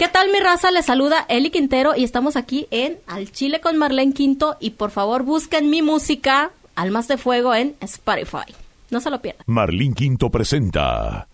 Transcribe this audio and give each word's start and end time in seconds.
¿Qué 0.00 0.08
tal 0.08 0.32
mi 0.32 0.40
raza? 0.40 0.70
Les 0.70 0.86
saluda 0.86 1.26
Eli 1.28 1.50
Quintero 1.50 1.94
y 1.94 2.04
estamos 2.04 2.36
aquí 2.36 2.66
en 2.70 2.98
Al 3.06 3.30
Chile 3.32 3.60
con 3.60 3.76
Marlene 3.76 4.14
Quinto 4.14 4.56
y 4.58 4.70
por 4.70 4.90
favor 4.90 5.24
busquen 5.24 5.68
mi 5.68 5.82
música 5.82 6.52
Almas 6.74 7.06
de 7.06 7.18
Fuego 7.18 7.54
en 7.54 7.76
Spotify. 7.80 8.50
No 8.88 9.00
se 9.00 9.10
lo 9.10 9.20
pierdan. 9.20 9.44
Marlene 9.46 9.92
Quinto 9.92 10.30
presenta 10.30 11.28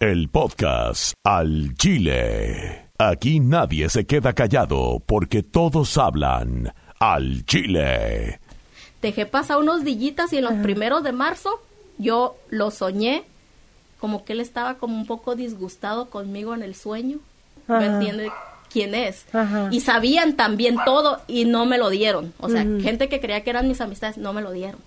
el 0.00 0.30
podcast 0.30 1.12
Al 1.22 1.74
Chile. 1.74 2.88
Aquí 2.96 3.40
nadie 3.40 3.90
se 3.90 4.06
queda 4.06 4.32
callado 4.32 5.02
porque 5.04 5.42
todos 5.42 5.98
hablan 5.98 6.72
al 6.98 7.44
Chile. 7.44 8.40
Dejé 9.02 9.26
pasar 9.26 9.58
unos 9.58 9.84
dillitas 9.84 10.32
y 10.32 10.38
en 10.38 10.44
los 10.44 10.54
primeros 10.54 11.02
de 11.02 11.12
marzo 11.12 11.60
yo 11.98 12.38
lo 12.48 12.70
soñé 12.70 13.24
como 14.00 14.24
que 14.24 14.32
él 14.32 14.40
estaba 14.40 14.76
como 14.76 14.96
un 14.96 15.04
poco 15.04 15.36
disgustado 15.36 16.08
conmigo 16.08 16.54
en 16.54 16.62
el 16.62 16.74
sueño 16.74 17.18
¿me 17.78 17.86
entiende 17.86 18.30
quién 18.72 18.94
es? 18.94 19.26
Y 19.70 19.80
sabían 19.80 20.34
también 20.34 20.76
todo 20.84 21.20
y 21.28 21.44
no 21.44 21.66
me 21.66 21.78
lo 21.78 21.90
dieron. 21.90 22.32
O 22.38 22.48
sea, 22.48 22.62
gente 22.82 23.08
que 23.08 23.20
creía 23.20 23.42
que 23.42 23.50
eran 23.50 23.68
mis 23.68 23.80
amistades 23.80 24.18
no 24.18 24.32
me 24.32 24.42
lo 24.42 24.52
dieron. 24.52 24.80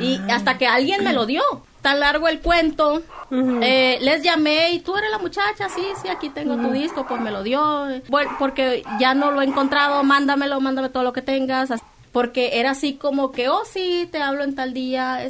Y 0.00 0.16
ah. 0.16 0.36
hasta 0.36 0.58
que 0.58 0.66
alguien 0.66 1.04
me 1.04 1.12
lo 1.12 1.26
dio. 1.26 1.42
Tan 1.82 2.00
largo 2.00 2.28
el 2.28 2.40
cuento. 2.40 3.02
Eh, 3.30 3.98
les 4.00 4.22
llamé 4.22 4.72
y 4.72 4.80
tú 4.80 4.96
eres 4.96 5.10
la 5.10 5.18
muchacha, 5.18 5.68
sí, 5.68 5.82
sí, 6.02 6.08
aquí 6.08 6.28
tengo 6.28 6.56
tu 6.56 6.72
disco, 6.72 7.06
pues 7.06 7.20
me 7.20 7.30
lo 7.30 7.42
dio. 7.42 7.86
Bueno, 8.08 8.32
porque 8.38 8.82
ya 8.98 9.14
no 9.14 9.30
lo 9.30 9.42
he 9.42 9.44
encontrado, 9.44 10.02
mándamelo, 10.02 10.60
mándame 10.60 10.88
todo 10.88 11.02
lo 11.02 11.12
que 11.12 11.22
tengas 11.22 11.70
porque 12.12 12.58
era 12.58 12.70
así 12.70 12.94
como 12.94 13.32
que, 13.32 13.48
oh 13.48 13.62
sí, 13.64 14.08
te 14.10 14.20
hablo 14.20 14.42
en 14.42 14.54
tal 14.54 14.74
día, 14.74 15.20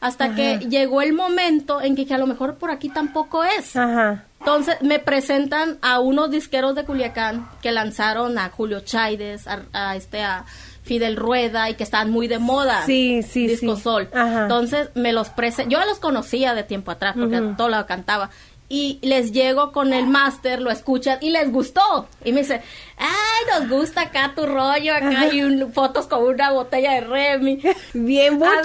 hasta 0.00 0.34
que 0.34 0.58
llegó 0.58 1.02
el 1.02 1.12
momento 1.12 1.82
en 1.82 1.96
que, 1.96 2.12
a 2.14 2.18
lo 2.18 2.26
mejor 2.26 2.54
por 2.54 2.70
aquí 2.70 2.88
tampoco 2.88 3.44
es. 3.44 3.76
Ajá. 3.76 4.24
Entonces 4.40 4.80
me 4.80 4.98
presentan 4.98 5.78
a 5.82 6.00
unos 6.00 6.30
disqueros 6.30 6.74
de 6.74 6.84
Culiacán 6.84 7.48
que 7.60 7.72
lanzaron 7.72 8.38
a 8.38 8.48
Julio 8.48 8.80
Chaides, 8.80 9.46
a, 9.46 9.96
este 9.96 10.22
a 10.22 10.46
Fidel 10.82 11.16
Rueda 11.16 11.68
y 11.68 11.74
que 11.74 11.84
estaban 11.84 12.10
muy 12.10 12.26
de 12.26 12.38
moda. 12.38 12.82
Sí, 12.86 13.22
sí, 13.22 13.46
Disco 13.46 13.76
Sol. 13.76 14.08
Entonces 14.12 14.88
me 14.94 15.12
los 15.12 15.28
presentan, 15.28 15.70
yo 15.70 15.84
los 15.86 15.98
conocía 15.98 16.54
de 16.54 16.62
tiempo 16.62 16.90
atrás 16.90 17.14
porque 17.18 17.40
todo 17.56 17.68
lo 17.68 17.84
cantaba 17.86 18.30
y 18.72 19.00
les 19.02 19.32
llego 19.32 19.72
con 19.72 19.92
el 19.92 20.06
máster, 20.06 20.62
lo 20.62 20.70
escuchan 20.70 21.18
y 21.20 21.30
les 21.30 21.50
gustó. 21.50 22.06
Y 22.24 22.32
me 22.32 22.42
dice, 22.42 22.62
ay, 22.96 23.60
nos 23.60 23.68
gusta 23.68 24.02
acá 24.02 24.32
tu 24.36 24.46
rollo, 24.46 24.94
acá 24.94 25.22
hay 25.22 25.42
un, 25.42 25.72
fotos 25.74 26.06
con 26.06 26.22
una 26.22 26.52
botella 26.52 26.92
de 26.92 27.00
Remy. 27.00 27.60
Bien 27.94 28.38
buchona. 28.38 28.64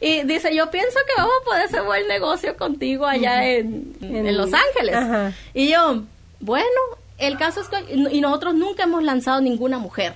Y 0.00 0.22
dice, 0.22 0.56
yo 0.56 0.70
pienso 0.70 0.98
que 1.06 1.12
vamos 1.18 1.34
a 1.42 1.44
poder 1.44 1.66
hacer 1.66 1.82
buen 1.82 2.08
negocio 2.08 2.56
contigo 2.56 3.06
allá 3.06 3.46
en, 3.46 3.94
en, 4.00 4.34
Los 4.34 4.50
Ángeles. 4.54 5.34
Y 5.52 5.68
yo, 5.68 6.02
bueno, 6.40 6.80
el 7.18 7.36
caso 7.36 7.60
es 7.60 7.68
que, 7.68 7.84
y 7.92 8.22
nosotros 8.22 8.54
nunca 8.54 8.84
hemos 8.84 9.02
lanzado 9.02 9.42
ninguna 9.42 9.76
mujer. 9.78 10.14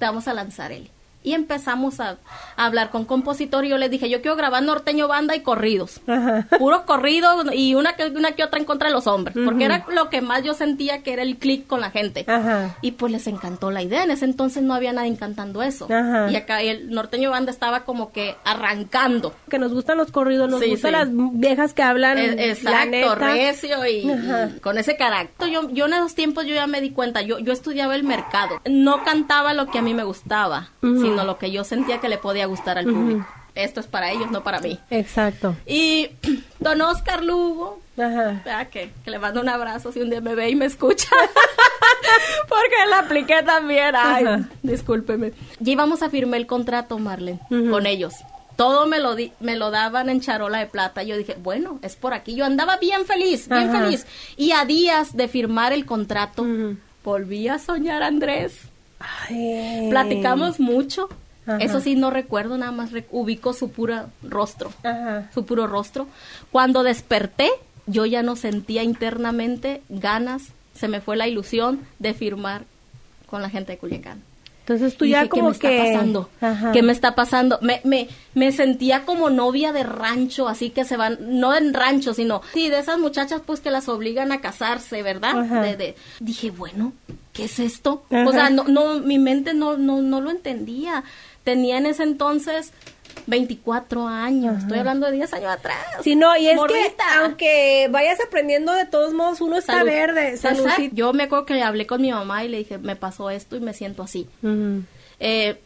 Te 0.00 0.06
vamos 0.06 0.26
a 0.26 0.34
lanzar 0.34 0.72
él 0.72 0.90
y 1.28 1.34
empezamos 1.34 2.00
a, 2.00 2.16
hablar 2.56 2.88
con 2.88 3.04
compositor 3.04 3.66
y 3.66 3.68
yo 3.68 3.76
les 3.76 3.90
dije, 3.90 4.08
yo 4.08 4.22
quiero 4.22 4.34
grabar 4.34 4.62
norteño 4.62 5.08
banda 5.08 5.36
y 5.36 5.40
corridos, 5.40 6.00
puros 6.58 6.82
corridos 6.82 7.44
y 7.52 7.74
una 7.74 7.94
que, 7.96 8.06
una 8.06 8.32
que 8.32 8.44
otra 8.44 8.58
en 8.58 8.64
contra 8.64 8.88
de 8.88 8.94
los 8.94 9.06
hombres, 9.06 9.36
porque 9.44 9.64
era 9.66 9.84
lo 9.92 10.08
que 10.08 10.22
más 10.22 10.42
yo 10.42 10.54
sentía 10.54 11.02
que 11.02 11.12
era 11.12 11.22
el 11.22 11.36
click 11.36 11.66
con 11.66 11.80
la 11.80 11.90
gente. 11.90 12.24
Y 12.80 12.92
pues 12.92 13.12
les 13.12 13.26
encantó 13.26 13.70
la 13.70 13.82
idea, 13.82 14.04
en 14.04 14.10
ese 14.10 14.24
entonces 14.24 14.62
no 14.62 14.72
había 14.72 14.92
nadie 14.94 15.14
cantando 15.16 15.62
eso. 15.62 15.86
Y 16.30 16.36
acá 16.36 16.62
el 16.62 16.90
norteño 16.90 17.30
banda 17.30 17.52
estaba 17.52 17.84
como 17.84 18.10
que 18.10 18.36
arrancando. 18.44 19.34
Que 19.50 19.58
nos 19.58 19.74
gustan 19.74 19.98
los 19.98 20.10
corridos, 20.10 20.48
nos 20.48 20.64
gustan 20.64 20.92
las 20.92 21.08
viejas 21.10 21.74
que 21.74 21.82
hablan. 21.82 22.16
E, 22.16 22.50
exacto, 22.50 23.14
recio 23.16 23.86
y, 23.86 24.58
con 24.62 24.78
ese 24.78 24.96
carácter. 24.96 25.50
Yo, 25.50 25.70
yo 25.70 25.86
en 25.86 25.92
esos 25.92 26.14
tiempos 26.14 26.46
yo 26.46 26.54
ya 26.54 26.66
me 26.66 26.80
di 26.80 26.90
cuenta, 26.90 27.20
yo, 27.20 27.38
yo 27.38 27.52
estudiaba 27.52 27.94
el 27.94 28.04
mercado, 28.04 28.60
no 28.68 29.04
cantaba 29.04 29.52
lo 29.52 29.66
que 29.66 29.78
a 29.78 29.82
mí 29.82 29.92
me 29.92 30.04
gustaba, 30.04 30.70
sino 30.80 31.17
lo 31.24 31.38
que 31.38 31.50
yo 31.50 31.64
sentía 31.64 32.00
que 32.00 32.08
le 32.08 32.18
podía 32.18 32.46
gustar 32.46 32.78
al 32.78 32.86
público. 32.86 33.26
Esto 33.54 33.80
es 33.80 33.88
para 33.88 34.12
ellos, 34.12 34.30
no 34.30 34.44
para 34.44 34.60
mí. 34.60 34.78
Exacto. 34.88 35.56
Y 35.66 36.10
don 36.60 36.80
Oscar 36.80 37.24
Lugo, 37.24 37.80
Que, 38.70 38.92
le 39.04 39.18
mando 39.18 39.40
un 39.40 39.48
abrazo 39.48 39.90
si 39.90 40.00
un 40.00 40.10
día 40.10 40.20
me 40.20 40.36
ve 40.36 40.50
y 40.50 40.54
me 40.54 40.66
escucha. 40.66 41.08
Porque 42.48 42.76
la 42.88 43.00
apliqué 43.00 43.42
también. 43.42 43.94
Ay, 43.96 44.24
discúlpeme. 44.62 45.32
Ya 45.58 45.72
íbamos 45.72 46.02
a 46.02 46.10
firmar 46.10 46.38
el 46.38 46.46
contrato, 46.46 46.98
Marlene, 46.98 47.40
con 47.48 47.86
ellos. 47.86 48.14
Todo 48.54 48.86
me 48.86 49.00
lo, 49.00 49.14
di 49.14 49.32
me 49.40 49.56
lo 49.56 49.70
daban 49.70 50.08
en 50.08 50.20
charola 50.20 50.58
de 50.58 50.66
plata. 50.66 51.02
Yo 51.02 51.16
dije, 51.16 51.36
bueno, 51.40 51.80
es 51.82 51.96
por 51.96 52.14
aquí. 52.14 52.36
Yo 52.36 52.44
andaba 52.44 52.76
bien 52.76 53.06
feliz, 53.06 53.48
bien 53.48 53.72
feliz. 53.72 54.06
Y 54.36 54.52
a 54.52 54.64
días 54.64 55.16
de 55.16 55.26
firmar 55.26 55.72
el 55.72 55.84
contrato, 55.84 56.46
volví 57.02 57.48
a 57.48 57.58
soñar 57.58 58.04
Andrés. 58.04 58.67
Platicamos 59.90 60.60
mucho. 60.60 61.08
Eso 61.60 61.80
sí, 61.80 61.94
no 61.94 62.10
recuerdo, 62.10 62.58
nada 62.58 62.72
más 62.72 62.90
ubico 63.10 63.54
su 63.54 63.70
puro 63.70 64.06
rostro. 64.22 64.70
Su 65.32 65.46
puro 65.46 65.66
rostro. 65.66 66.06
Cuando 66.52 66.82
desperté, 66.82 67.50
yo 67.86 68.04
ya 68.04 68.22
no 68.22 68.36
sentía 68.36 68.82
internamente 68.82 69.82
ganas, 69.88 70.48
se 70.74 70.88
me 70.88 71.00
fue 71.00 71.16
la 71.16 71.26
ilusión 71.26 71.86
de 71.98 72.12
firmar 72.12 72.64
con 73.26 73.40
la 73.40 73.48
gente 73.48 73.72
de 73.72 73.78
Culiacán. 73.78 74.22
Entonces 74.68 74.98
tú 74.98 75.06
ya 75.06 75.26
como 75.30 75.54
¿qué 75.54 75.66
me 75.66 75.78
está 75.78 75.94
pasando? 75.94 76.30
¿Qué 76.74 76.82
me 76.82 76.92
está 76.92 77.14
pasando? 77.14 77.58
Me, 77.62 77.80
me, 77.84 78.08
me 78.34 78.52
sentía 78.52 79.06
como 79.06 79.30
novia 79.30 79.72
de 79.72 79.82
rancho, 79.82 80.46
así 80.46 80.68
que 80.68 80.84
se 80.84 80.98
van, 80.98 81.16
no 81.40 81.56
en 81.56 81.72
rancho, 81.72 82.12
sino, 82.12 82.42
sí, 82.52 82.68
de 82.68 82.78
esas 82.78 82.98
muchachas 82.98 83.40
pues 83.46 83.60
que 83.60 83.70
las 83.70 83.88
obligan 83.88 84.30
a 84.30 84.42
casarse, 84.42 85.02
¿verdad? 85.02 85.42
De, 85.78 85.96
dije, 86.20 86.50
bueno, 86.50 86.92
¿qué 87.32 87.44
es 87.44 87.58
esto? 87.60 88.04
O 88.10 88.30
sea, 88.30 88.50
no, 88.50 88.64
no, 88.64 88.98
mi 88.98 89.18
mente 89.18 89.54
no, 89.54 89.78
no, 89.78 90.02
no 90.02 90.20
lo 90.20 90.30
entendía. 90.30 91.02
Tenía 91.44 91.78
en 91.78 91.86
ese 91.86 92.02
entonces 92.02 92.74
24 93.26 94.06
años, 94.06 94.62
estoy 94.62 94.78
hablando 94.78 95.06
de 95.06 95.12
10 95.12 95.32
años 95.34 95.50
atrás. 95.52 95.78
Sí, 96.02 96.16
no, 96.16 96.36
y 96.36 96.48
es 96.48 96.58
que 96.68 96.94
aunque 97.20 97.88
vayas 97.90 98.18
aprendiendo, 98.24 98.72
de 98.72 98.86
todos 98.86 99.12
modos 99.12 99.40
uno 99.40 99.56
está 99.56 99.82
verde. 99.84 100.36
Salud. 100.36 100.68
Yo 100.92 101.12
me 101.12 101.24
acuerdo 101.24 101.46
que 101.46 101.62
hablé 101.62 101.86
con 101.86 102.02
mi 102.02 102.10
mamá 102.10 102.44
y 102.44 102.48
le 102.48 102.58
dije, 102.58 102.78
me 102.78 102.96
pasó 102.96 103.30
esto 103.30 103.56
y 103.56 103.60
me 103.60 103.74
siento 103.74 104.02
así. 104.02 104.28
Eh, 105.20 105.60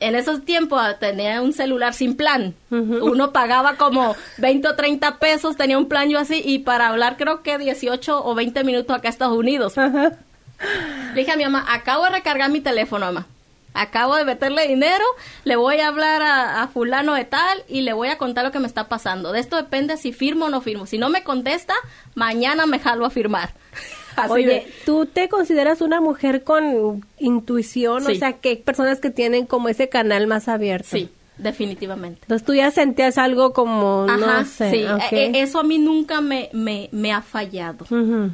en 0.00 0.14
esos 0.14 0.44
tiempos 0.44 0.80
tenía 0.98 1.42
un 1.42 1.52
celular 1.52 1.94
sin 1.94 2.16
plan. 2.16 2.54
Uno 2.70 3.32
pagaba 3.32 3.76
como 3.76 4.16
20 4.38 4.68
o 4.68 4.74
30 4.74 5.18
pesos, 5.18 5.56
tenía 5.56 5.78
un 5.78 5.88
plan 5.88 6.08
yo 6.08 6.18
así, 6.18 6.42
y 6.44 6.60
para 6.60 6.88
hablar 6.88 7.16
creo 7.16 7.42
que 7.42 7.58
18 7.58 8.24
o 8.24 8.34
20 8.34 8.64
minutos 8.64 8.96
acá 8.96 9.08
a 9.08 9.10
Estados 9.10 9.36
Unidos. 9.36 9.74
Le 9.76 11.14
dije 11.14 11.32
a 11.32 11.36
mi 11.36 11.44
mamá, 11.44 11.66
acabo 11.68 12.04
de 12.04 12.10
recargar 12.10 12.50
mi 12.50 12.60
teléfono, 12.60 13.06
mamá 13.06 13.26
acabo 13.76 14.16
de 14.16 14.24
meterle 14.24 14.66
dinero, 14.66 15.04
le 15.44 15.56
voy 15.56 15.78
a 15.78 15.88
hablar 15.88 16.22
a, 16.22 16.68
fulano 16.68 17.14
de 17.14 17.24
tal 17.24 17.62
y 17.68 17.82
le 17.82 17.92
voy 17.92 18.08
a 18.08 18.18
contar 18.18 18.44
lo 18.44 18.52
que 18.52 18.58
me 18.58 18.66
está 18.66 18.88
pasando. 18.88 19.32
De 19.32 19.40
esto 19.40 19.56
depende 19.56 19.96
si 19.96 20.12
firmo 20.12 20.46
o 20.46 20.48
no 20.48 20.60
firmo. 20.60 20.86
Si 20.86 20.98
no 20.98 21.08
me 21.08 21.22
contesta, 21.22 21.74
mañana 22.14 22.66
me 22.66 22.78
jalo 22.78 23.06
a 23.06 23.10
firmar. 23.10 23.50
Oye, 24.28 24.66
¿tú 24.86 25.06
te 25.06 25.28
consideras 25.28 25.80
una 25.82 26.00
mujer 26.00 26.42
con 26.42 27.04
intuición? 27.18 28.06
O 28.06 28.14
sea, 28.14 28.32
que 28.34 28.48
hay 28.48 28.56
personas 28.56 28.98
que 28.98 29.10
tienen 29.10 29.46
como 29.46 29.68
ese 29.68 29.88
canal 29.88 30.26
más 30.26 30.48
abierto. 30.48 30.88
Sí, 30.90 31.10
definitivamente. 31.36 32.20
Entonces 32.22 32.46
tú 32.46 32.54
ya 32.54 32.70
sentías 32.70 33.18
algo 33.18 33.52
como, 33.52 34.06
no 34.06 34.44
sé. 34.46 34.70
Sí, 34.70 34.86
e, 35.10 35.16
e, 35.16 35.40
eso 35.40 35.60
a 35.60 35.62
mí 35.62 35.78
nunca 35.78 36.22
me, 36.22 36.48
me, 36.54 36.88
me 36.92 37.12
ha 37.12 37.20
fallado. 37.20 37.84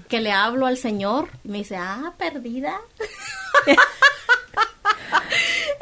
Que 0.08 0.20
le 0.20 0.30
hablo 0.30 0.66
al 0.66 0.76
Señor 0.76 1.28
y 1.44 1.48
me 1.48 1.58
dice, 1.58 1.76
ah, 1.76 2.12
perdida. 2.16 2.80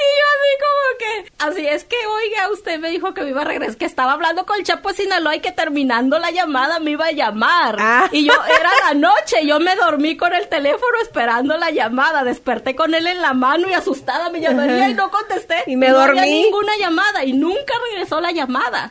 Y 0.00 0.02
yo 0.02 0.24
así 0.34 0.52
como 0.60 0.98
que, 0.98 1.32
así 1.38 1.66
es 1.66 1.84
que, 1.84 1.96
oiga, 1.96 2.50
usted 2.50 2.78
me 2.78 2.90
dijo 2.90 3.12
que 3.12 3.22
me 3.22 3.30
iba 3.30 3.42
a 3.42 3.44
regresar, 3.44 3.76
que 3.76 3.84
estaba 3.84 4.12
hablando 4.12 4.46
con 4.46 4.58
el 4.58 4.64
Chapo 4.64 4.88
de 4.88 4.94
Sinaloa 4.94 5.36
y 5.36 5.40
que 5.40 5.52
terminando 5.52 6.18
la 6.18 6.30
llamada 6.30 6.78
me 6.78 6.92
iba 6.92 7.06
a 7.06 7.12
llamar. 7.12 7.76
Ah. 7.78 8.08
Y 8.12 8.24
yo, 8.24 8.32
era 8.32 8.70
la 8.88 8.94
noche, 8.94 9.44
yo 9.46 9.60
me 9.60 9.76
dormí 9.76 10.16
con 10.16 10.32
el 10.32 10.48
teléfono 10.48 11.00
esperando 11.02 11.56
la 11.56 11.70
llamada, 11.70 12.24
desperté 12.24 12.74
con 12.74 12.94
él 12.94 13.06
en 13.06 13.20
la 13.20 13.34
mano 13.34 13.68
y 13.68 13.74
asustada 13.74 14.30
me 14.30 14.40
llamaría 14.40 14.88
y 14.88 14.94
no 14.94 15.10
contesté. 15.10 15.64
Y 15.66 15.76
me 15.76 15.88
no 15.88 15.98
dormí. 15.98 16.18
Había 16.18 16.32
ninguna 16.32 16.72
llamada 16.78 17.24
y 17.24 17.32
nunca 17.32 17.74
regresó 17.90 18.20
la 18.20 18.32
llamada. 18.32 18.90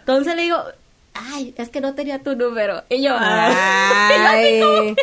Entonces 0.00 0.36
le 0.36 0.42
digo, 0.42 0.62
ay, 1.14 1.54
es 1.56 1.68
que 1.68 1.80
no 1.80 1.94
tenía 1.94 2.18
tu 2.18 2.36
número. 2.36 2.82
Y 2.88 3.02
yo, 3.02 3.16
ay. 3.18 4.60
y 4.60 4.60
así 4.60 4.96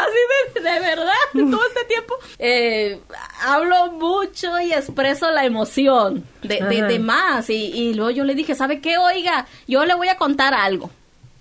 así 0.00 0.62
de, 0.62 0.80
verdad, 0.80 1.12
todo 1.32 1.66
este 1.66 1.84
tiempo, 1.84 2.14
eh, 2.38 3.00
hablo 3.42 3.92
mucho 3.92 4.60
y 4.60 4.72
expreso 4.72 5.30
la 5.30 5.44
emoción 5.44 6.24
de, 6.42 6.60
de, 6.60 6.98
más. 6.98 7.50
Y, 7.50 7.54
y, 7.54 7.94
luego 7.94 8.10
yo 8.10 8.24
le 8.24 8.34
dije, 8.34 8.54
¿sabe 8.54 8.80
qué? 8.80 8.98
Oiga, 8.98 9.46
yo 9.66 9.84
le 9.84 9.94
voy 9.94 10.08
a 10.08 10.16
contar 10.16 10.54
algo. 10.54 10.90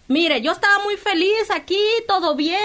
Mire, 0.10 0.42
yo 0.42 0.54
estaba 0.54 0.84
muy 0.84 0.98
feliz 0.98 1.52
aquí, 1.54 1.80
todo 2.08 2.36
bien, 2.36 2.58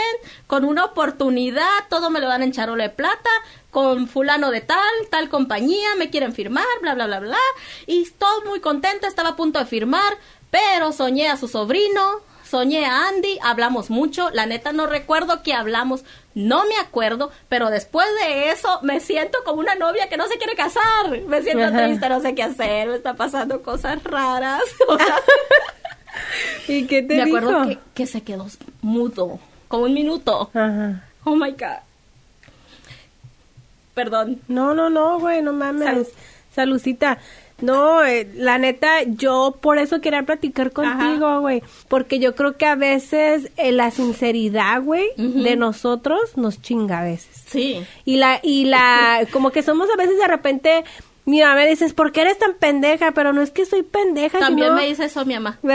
con 0.46 0.64
una 0.64 0.86
oportunidad, 0.86 1.68
todo 1.90 2.08
me 2.08 2.18
lo 2.18 2.26
dan 2.26 2.42
en 2.42 2.52
charola 2.52 2.84
de 2.84 2.88
plata, 2.88 3.28
con 3.70 4.08
fulano 4.08 4.50
de 4.50 4.62
tal, 4.62 4.78
tal 5.10 5.28
compañía, 5.28 5.94
me 5.98 6.08
quieren 6.08 6.32
firmar, 6.32 6.64
bla, 6.80 6.94
bla, 6.94 7.06
bla, 7.06 7.20
bla. 7.20 7.38
Y 7.86 8.08
todo 8.12 8.46
muy 8.46 8.60
contenta, 8.60 9.08
estaba 9.08 9.30
a 9.30 9.36
punto 9.36 9.58
de 9.58 9.66
firmar, 9.66 10.16
pero 10.50 10.92
soñé 10.92 11.28
a 11.28 11.36
su 11.36 11.46
sobrino, 11.46 12.22
soñé 12.54 12.86
a 12.86 13.08
Andy, 13.08 13.36
hablamos 13.42 13.90
mucho, 13.90 14.30
la 14.30 14.46
neta 14.46 14.72
no 14.72 14.86
recuerdo 14.86 15.42
que 15.42 15.52
hablamos, 15.52 16.04
no 16.36 16.64
me 16.66 16.76
acuerdo, 16.76 17.32
pero 17.48 17.68
después 17.68 18.06
de 18.22 18.50
eso 18.50 18.78
me 18.82 19.00
siento 19.00 19.38
como 19.44 19.58
una 19.58 19.74
novia 19.74 20.08
que 20.08 20.16
no 20.16 20.28
se 20.28 20.38
quiere 20.38 20.54
casar, 20.54 21.20
me 21.26 21.42
siento 21.42 21.72
triste, 21.72 22.08
no 22.08 22.20
sé 22.20 22.36
qué 22.36 22.44
hacer, 22.44 22.90
me 22.90 22.94
está 22.94 23.14
pasando 23.14 23.60
cosas 23.62 24.04
raras. 24.04 24.62
¿Y 26.68 26.86
qué 26.86 27.02
te 27.02 27.16
me 27.16 27.24
dijo? 27.24 27.38
acuerdo 27.38 27.66
que, 27.66 27.78
que 27.92 28.06
se 28.06 28.22
quedó 28.22 28.46
mudo, 28.82 29.40
como 29.66 29.86
un 29.86 29.94
minuto. 29.94 30.48
Ajá. 30.54 31.02
Oh 31.24 31.34
my 31.34 31.50
God. 31.50 31.82
Perdón. 33.94 34.40
No, 34.46 34.74
no, 34.74 34.90
no, 34.90 35.18
güey, 35.18 35.42
no 35.42 35.52
mames. 35.52 36.12
Salucita. 36.54 37.18
No, 37.60 38.04
eh, 38.04 38.28
la 38.34 38.58
neta, 38.58 39.02
yo 39.04 39.56
por 39.60 39.78
eso 39.78 40.00
quería 40.00 40.24
platicar 40.24 40.72
contigo, 40.72 41.40
güey. 41.40 41.62
Porque 41.88 42.18
yo 42.18 42.34
creo 42.34 42.56
que 42.56 42.66
a 42.66 42.74
veces 42.74 43.50
eh, 43.56 43.72
la 43.72 43.90
sinceridad, 43.90 44.82
güey, 44.82 45.06
de 45.16 45.56
nosotros 45.56 46.36
nos 46.36 46.60
chinga 46.60 47.00
a 47.00 47.04
veces. 47.04 47.44
Sí. 47.46 47.84
Y 48.04 48.16
la, 48.16 48.40
y 48.42 48.64
la, 48.64 49.26
como 49.32 49.50
que 49.50 49.62
somos 49.62 49.88
a 49.90 49.96
veces 49.96 50.18
de 50.18 50.26
repente, 50.26 50.84
mi 51.26 51.40
mamá 51.40 51.54
me 51.54 51.68
dices, 51.68 51.94
¿por 51.94 52.10
qué 52.12 52.22
eres 52.22 52.38
tan 52.38 52.54
pendeja? 52.54 53.12
Pero 53.12 53.32
no 53.32 53.40
es 53.40 53.50
que 53.50 53.64
soy 53.64 53.82
pendeja. 53.82 54.40
También 54.40 54.68
sino- 54.68 54.80
me 54.80 54.86
dice 54.88 55.04
eso 55.04 55.24
mi 55.24 55.34
mamá. 55.34 55.58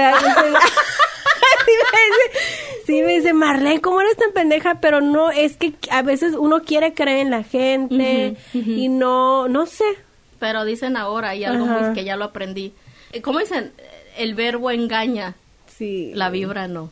Sí, 1.65 1.71
me 1.91 1.99
dice, 2.05 2.85
sí, 2.85 3.01
me 3.03 3.13
dice, 3.17 3.33
Marlene, 3.33 3.81
¿cómo 3.81 4.01
eres 4.01 4.15
tan 4.17 4.31
pendeja? 4.31 4.79
Pero 4.81 5.01
no, 5.01 5.29
es 5.31 5.57
que 5.57 5.73
a 5.91 6.01
veces 6.01 6.33
uno 6.37 6.61
quiere 6.61 6.93
creer 6.93 7.19
en 7.19 7.29
la 7.31 7.43
gente 7.43 8.35
y 8.53 8.89
no, 8.89 9.47
no 9.47 9.65
sé. 9.65 9.83
Pero 10.39 10.65
dicen 10.65 10.95
ahora, 10.97 11.35
y 11.35 11.43
algo 11.43 11.65
muy 11.65 11.93
que 11.93 12.03
ya 12.03 12.15
lo 12.15 12.25
aprendí. 12.25 12.73
Eh, 13.11 13.21
¿Cómo 13.21 13.39
dicen? 13.39 13.73
El 14.17 14.35
verbo 14.35 14.71
engaña, 14.71 15.35
Sí. 15.77 16.11
la 16.13 16.29
vibra 16.29 16.67
no. 16.67 16.91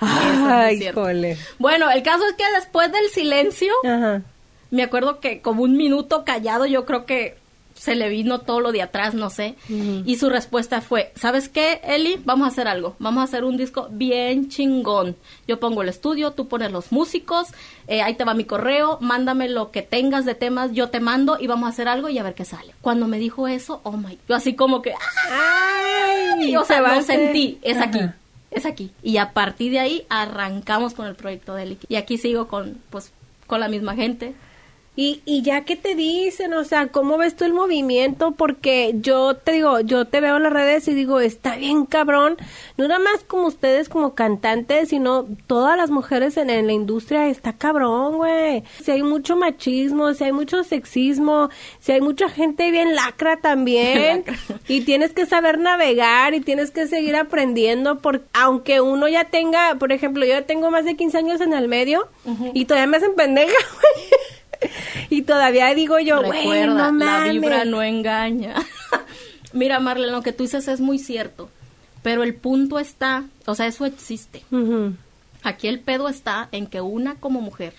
Ay, 0.00 0.82
híjole. 0.82 1.36
Bueno, 1.58 1.90
el 1.90 2.02
caso 2.02 2.24
es 2.28 2.34
que 2.34 2.44
después 2.56 2.90
del 2.90 3.08
silencio, 3.10 3.72
Ajá. 3.84 4.22
me 4.70 4.82
acuerdo 4.82 5.20
que 5.20 5.40
como 5.40 5.62
un 5.62 5.76
minuto 5.76 6.24
callado, 6.24 6.66
yo 6.66 6.84
creo 6.84 7.06
que 7.06 7.36
se 7.82 7.96
le 7.96 8.08
vino 8.08 8.42
todo 8.42 8.60
lo 8.60 8.70
de 8.70 8.80
atrás, 8.80 9.12
no 9.12 9.28
sé. 9.28 9.56
Y 9.68 10.14
su 10.14 10.30
respuesta 10.30 10.80
fue, 10.82 11.10
¿sabes 11.16 11.48
qué, 11.48 11.80
Eli? 11.82 12.16
Vamos 12.24 12.44
a 12.44 12.52
hacer 12.52 12.68
algo. 12.68 12.94
Vamos 13.00 13.22
a 13.22 13.24
hacer 13.24 13.42
un 13.42 13.56
disco 13.56 13.88
bien 13.90 14.50
chingón. 14.50 15.16
Yo 15.48 15.58
pongo 15.58 15.82
el 15.82 15.88
estudio, 15.88 16.30
tú 16.30 16.46
pones 16.46 16.70
los 16.70 16.92
músicos, 16.92 17.48
eh, 17.88 18.00
ahí 18.00 18.14
te 18.14 18.22
va 18.22 18.34
mi 18.34 18.44
correo, 18.44 18.98
mándame 19.00 19.48
lo 19.48 19.72
que 19.72 19.82
tengas 19.82 20.24
de 20.24 20.36
temas, 20.36 20.70
yo 20.72 20.90
te 20.90 21.00
mando 21.00 21.38
y 21.40 21.48
vamos 21.48 21.66
a 21.66 21.70
hacer 21.70 21.88
algo 21.88 22.08
y 22.08 22.18
a 22.18 22.22
ver 22.22 22.34
qué 22.34 22.44
sale. 22.44 22.72
Cuando 22.82 23.08
me 23.08 23.18
dijo 23.18 23.48
eso, 23.48 23.80
oh 23.82 23.96
my, 23.96 24.16
yo 24.28 24.36
así 24.36 24.54
como 24.54 24.80
que, 24.80 24.94
Ay, 25.28 26.50
y, 26.50 26.54
o 26.56 26.64
sea, 26.64 26.76
se 26.76 26.82
va 26.82 26.92
a 26.92 26.96
lo 26.96 27.02
sentí, 27.02 27.58
es 27.62 27.78
Ajá. 27.78 27.86
aquí, 27.86 28.00
es 28.52 28.64
aquí. 28.64 28.92
Y 29.02 29.16
a 29.16 29.32
partir 29.32 29.72
de 29.72 29.80
ahí 29.80 30.06
arrancamos 30.08 30.94
con 30.94 31.08
el 31.08 31.16
proyecto 31.16 31.56
de 31.56 31.64
Eli. 31.64 31.78
Y 31.88 31.96
aquí 31.96 32.16
sigo 32.16 32.46
con, 32.46 32.78
pues, 32.90 33.10
con 33.48 33.58
la 33.58 33.66
misma 33.66 33.96
gente. 33.96 34.34
Y, 34.94 35.22
y 35.24 35.40
ya 35.40 35.64
que 35.64 35.74
te 35.76 35.94
dicen, 35.94 36.52
o 36.52 36.64
sea, 36.64 36.88
¿cómo 36.88 37.16
ves 37.16 37.34
tú 37.34 37.44
el 37.46 37.54
movimiento? 37.54 38.32
Porque 38.32 38.92
yo 38.96 39.34
te 39.36 39.52
digo, 39.52 39.80
yo 39.80 40.04
te 40.04 40.20
veo 40.20 40.36
en 40.36 40.42
las 40.42 40.52
redes 40.52 40.86
y 40.86 40.92
digo, 40.92 41.18
está 41.20 41.56
bien 41.56 41.86
cabrón, 41.86 42.36
no 42.76 42.86
nada 42.88 43.00
más 43.00 43.24
como 43.24 43.46
ustedes 43.46 43.88
como 43.88 44.14
cantantes, 44.14 44.90
sino 44.90 45.26
todas 45.46 45.78
las 45.78 45.88
mujeres 45.90 46.36
en, 46.36 46.50
en 46.50 46.66
la 46.66 46.74
industria, 46.74 47.28
está 47.28 47.54
cabrón, 47.54 48.18
güey. 48.18 48.64
Si 48.82 48.90
hay 48.90 49.02
mucho 49.02 49.34
machismo, 49.34 50.12
si 50.12 50.24
hay 50.24 50.32
mucho 50.32 50.62
sexismo, 50.62 51.48
si 51.80 51.92
hay 51.92 52.02
mucha 52.02 52.28
gente 52.28 52.70
bien 52.70 52.94
lacra 52.94 53.38
también, 53.38 54.24
Lacra. 54.26 54.36
y 54.68 54.82
tienes 54.82 55.14
que 55.14 55.24
saber 55.24 55.58
navegar 55.58 56.34
y 56.34 56.40
tienes 56.42 56.70
que 56.70 56.86
seguir 56.86 57.16
aprendiendo, 57.16 57.98
porque 58.00 58.26
aunque 58.34 58.82
uno 58.82 59.08
ya 59.08 59.24
tenga, 59.24 59.74
por 59.76 59.90
ejemplo, 59.90 60.26
yo 60.26 60.32
ya 60.32 60.42
tengo 60.42 60.70
más 60.70 60.84
de 60.84 60.96
15 60.96 61.16
años 61.16 61.40
en 61.40 61.54
el 61.54 61.66
medio 61.66 62.08
y 62.52 62.66
todavía 62.66 62.86
me 62.88 62.98
hacen 62.98 63.14
pendeja, 63.14 63.52
güey. 63.80 64.41
Y 65.10 65.22
todavía 65.22 65.74
digo 65.74 65.98
yo, 65.98 66.22
güey, 66.22 66.40
Recuerda, 66.40 66.66
no 66.66 66.74
la 66.74 66.92
mames. 66.92 67.32
vibra 67.32 67.64
no 67.64 67.82
engaña. 67.82 68.54
Mira, 69.52 69.80
Marlene, 69.80 70.12
lo 70.12 70.22
que 70.22 70.32
tú 70.32 70.42
dices 70.44 70.66
es 70.68 70.80
muy 70.80 70.98
cierto. 70.98 71.50
Pero 72.02 72.22
el 72.24 72.34
punto 72.34 72.78
está, 72.78 73.24
o 73.46 73.54
sea, 73.54 73.66
eso 73.66 73.84
existe. 73.86 74.42
Aquí 75.44 75.68
el 75.68 75.78
pedo 75.78 76.08
está 76.08 76.48
en 76.50 76.66
que 76.66 76.80
una 76.80 77.14
como 77.16 77.40
mujer 77.40 77.74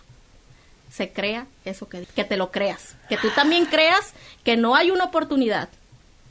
se 0.90 1.12
crea 1.12 1.48
eso 1.66 1.90
que, 1.90 2.06
que 2.16 2.24
te 2.24 2.38
lo 2.38 2.52
creas. 2.52 2.96
Que 3.10 3.18
tú 3.18 3.28
también 3.36 3.66
creas 3.66 4.14
que 4.44 4.56
no 4.56 4.76
hay 4.76 4.92
una 4.92 5.06
oportunidad. 5.06 5.68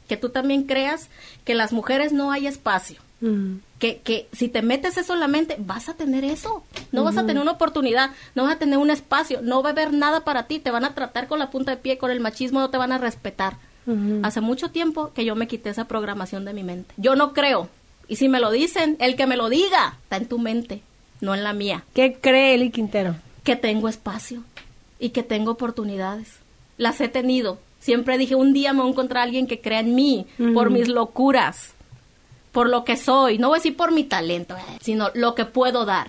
Que 0.09 0.17
tú 0.17 0.31
también 0.31 0.63
creas 0.65 1.09
que 1.45 1.55
las 1.55 1.73
mujeres 1.73 2.13
no 2.13 2.31
hay 2.33 2.47
espacio. 2.47 3.02
Ujú. 3.23 3.61
Que, 3.79 3.99
que 3.99 4.29
si 4.33 4.49
te 4.49 4.63
metes 4.63 4.97
eso 4.97 5.15
en 5.15 5.21
la 5.21 5.29
mente, 5.29 5.57
vas 5.59 5.89
a 5.89 5.95
tener 5.95 6.25
eso. 6.25 6.63
No 6.93 7.03
vas 7.05 7.17
a 7.17 7.25
tener 7.25 7.43
una 7.43 7.53
oportunidad, 7.53 8.11
no 8.35 8.45
vas 8.45 8.57
a 8.57 8.59
tener 8.59 8.79
un 8.79 8.91
espacio, 8.91 9.41
no 9.43 9.63
va 9.63 9.71
a 9.71 9.73
haber 9.73 9.93
nada 9.93 10.25
para 10.25 10.47
ti. 10.47 10.59
Te 10.59 10.71
van 10.71 10.85
a 10.85 10.95
tratar 10.95 11.27
con 11.27 11.39
la 11.39 11.51
punta 11.51 11.71
de 11.73 11.79
pie, 11.79 11.99
con 11.99 12.11
el 12.11 12.21
machismo, 12.21 12.61
no 12.61 12.71
te 12.71 12.79
van 12.79 12.93
a 12.93 12.99
respetar. 12.99 13.57
Hace 14.23 14.41
mucho 14.41 14.71
tiempo 14.71 15.13
que 15.13 15.25
yo 15.25 15.35
me 15.35 15.49
quité 15.49 15.71
esa 15.71 15.87
programación 15.87 16.45
de 16.45 16.53
mi 16.53 16.63
mente. 16.63 16.95
Yo 16.97 17.17
no 17.17 17.33
creo. 17.33 17.69
Y 18.07 18.17
si 18.17 18.29
me 18.29 18.39
lo 18.39 18.51
dicen, 18.51 18.97
el 19.01 19.17
que 19.17 19.27
me 19.27 19.37
lo 19.37 19.49
diga, 19.49 19.97
está 20.05 20.19
en 20.19 20.27
tu 20.27 20.39
mente, 20.39 20.83
no 21.21 21.35
en 21.35 21.43
la 21.43 21.53
mía. 21.53 21.83
¿Qué 21.95 22.19
cree 22.21 22.55
Eli 22.55 22.71
Quintero? 22.71 23.17
Que 23.43 23.57
tengo 23.57 23.89
espacio 23.89 24.45
y 25.01 25.11
que 25.11 25.25
tengo 25.25 25.51
oportunidades. 25.51 26.37
Las 26.79 27.01
he 27.01 27.09
tenido. 27.09 27.59
Siempre 27.81 28.19
dije, 28.19 28.37
un 28.37 28.53
día 28.53 28.73
me 28.73 28.81
voy 28.81 28.89
a 28.89 28.93
encontrar 28.93 29.23
a 29.23 29.25
alguien 29.25 29.49
que 29.49 29.61
crea 29.61 29.81
en 29.81 29.97
mí, 29.97 30.27
por 30.55 30.71
mis 30.71 30.87
locuras, 30.87 31.73
por 32.53 32.69
lo 32.69 32.85
que 32.85 32.97
soy. 32.97 33.39
No 33.39 33.49
voy 33.49 33.57
a 33.57 33.59
decir 33.59 33.77
por 33.77 33.93
mi 33.93 34.05
talento, 34.05 34.57
eh, 34.57 34.79
sino 34.81 35.11
lo 35.15 35.35
que 35.35 35.45
puedo 35.45 35.85
dar, 35.85 36.09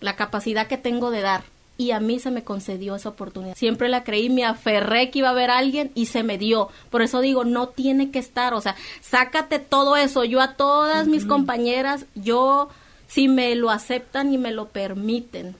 la 0.00 0.16
capacidad 0.16 0.66
que 0.66 0.78
tengo 0.78 1.10
de 1.10 1.20
dar. 1.20 1.44
Y 1.78 1.90
a 1.90 2.00
mí 2.00 2.18
se 2.18 2.30
me 2.30 2.42
concedió 2.42 2.96
esa 2.96 3.10
oportunidad. 3.10 3.54
Siempre 3.54 3.90
la 3.90 4.02
creí, 4.02 4.30
me 4.30 4.46
aferré 4.46 5.10
que 5.10 5.18
iba 5.18 5.28
a 5.28 5.32
haber 5.32 5.50
alguien 5.50 5.92
y 5.94 6.06
se 6.06 6.22
me 6.22 6.38
dio. 6.38 6.70
Por 6.88 7.02
eso 7.02 7.20
digo, 7.20 7.44
no 7.44 7.68
tiene 7.68 8.10
que 8.10 8.18
estar. 8.18 8.54
O 8.54 8.62
sea, 8.62 8.76
sácate 9.02 9.58
todo 9.58 9.94
eso. 9.96 10.24
Yo 10.24 10.40
a 10.40 10.54
todas 10.54 11.06
mis 11.06 11.26
compañeras, 11.26 12.06
yo, 12.14 12.70
si 13.08 13.28
me 13.28 13.54
lo 13.56 13.68
aceptan 13.68 14.32
y 14.32 14.38
me 14.38 14.52
lo 14.52 14.68
permiten, 14.68 15.54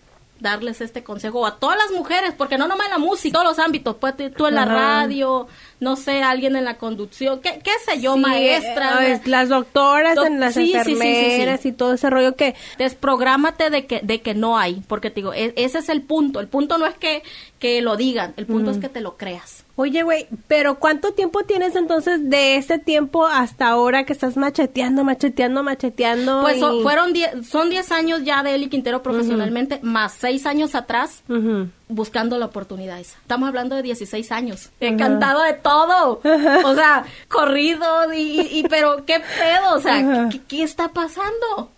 darles 0.51 0.81
este 0.81 1.03
consejo. 1.05 1.47
A 1.47 1.59
todas 1.59 1.77
las 1.79 1.91
mujeres, 1.93 2.33
porque 2.37 2.59
no 2.59 2.67
nomás 2.69 2.87
en 2.87 2.93
la 2.93 2.99
música, 2.99 3.35
todos 3.39 3.57
los 3.57 3.59
ámbitos. 3.65 3.97
Pues 3.97 4.15
tú 4.37 4.47
en 4.47 4.55
la 4.55 4.65
radio, 4.65 5.47
no 5.81 5.97
sé, 5.97 6.23
alguien 6.23 6.57
en 6.57 6.65
la 6.65 6.79
conducción, 6.79 7.41
qué, 7.41 7.61
qué 7.63 7.73
sé 7.85 8.01
yo, 8.01 8.15
Sí, 8.15 8.21
maestra. 8.21 9.07
eh, 9.07 9.21
las 9.27 9.49
doctoras, 9.49 10.15
Doc- 10.15 10.27
en 10.27 10.41
las 10.41 10.55
sí. 10.55 10.73
enfermeras 10.75 11.67
y 11.67 11.73
todo 11.73 11.93
ese 11.95 12.09
rollo 12.11 12.35
que 12.37 12.55
desprográmate 12.79 13.71
de 13.71 13.87
que 13.87 14.01
de 14.03 14.23
que 14.23 14.35
no 14.35 14.59
hay 14.59 14.83
porque 14.89 15.11
te 15.11 15.17
digo 15.17 15.35
e- 15.35 15.53
ese 15.57 15.79
es 15.79 15.89
el 15.91 16.01
punto 16.03 16.41
el 16.41 16.49
punto 16.49 16.79
no 16.79 16.87
es 16.87 16.95
que 16.97 17.23
que 17.59 17.83
lo 17.83 17.97
digan 17.97 18.33
el 18.37 18.47
punto 18.47 18.71
es 18.71 18.79
que 18.79 18.89
te 18.89 19.01
lo 19.03 19.17
creas 19.17 19.65
Oye, 19.79 20.03
güey, 20.05 20.27
pero 20.49 20.79
¿cuánto 20.79 21.13
tiempo 21.13 21.43
tienes 21.43 21.77
entonces 21.77 22.31
de 22.31 22.57
ese 22.57 22.79
tiempo 22.79 23.27
hasta 23.27 23.69
ahora 23.69 24.05
que 24.05 24.15
estás 24.15 24.39
macheteando, 24.39 25.05
macheteando, 25.05 25.63
macheteando? 25.63 26.41
pues 26.41 26.57
y- 26.57 26.61
so- 26.61 26.81
fueron 26.83 27.13
diez, 27.13 27.47
son 27.47 27.69
10 27.69 27.93
años 27.93 28.25
ya 28.25 28.43
de 28.43 28.55
Eli 28.55 28.69
Quintero 28.71 29.03
profesionalmente 29.03 29.79
más 29.83 30.15
6 30.15 30.47
años 30.47 30.75
atrás 30.75 31.23
Ujú. 31.29 31.69
buscando 31.89 32.39
la 32.39 32.47
oportunidad 32.47 32.99
esa 32.99 33.19
estamos 33.21 33.49
hablando 33.49 33.77
de 33.77 33.83
16 33.83 34.33
años 34.33 34.71
he 34.81 34.97
cantado 34.97 35.43
de 35.43 35.53
todo 35.53 36.21
o 36.65 36.75
sea 36.75 37.05
corridos 37.29 38.15
y, 38.15 38.41
y- 38.41 38.59
y- 38.61 38.63
pero 38.69 39.05
qué 39.05 39.21
pedo 39.21 39.75
o 39.75 39.81
sea 39.81 39.97
Ajá. 39.99 40.29
¿qué, 40.31 40.41
qué 40.49 40.63
está 40.63 40.89
pasando 40.89 41.71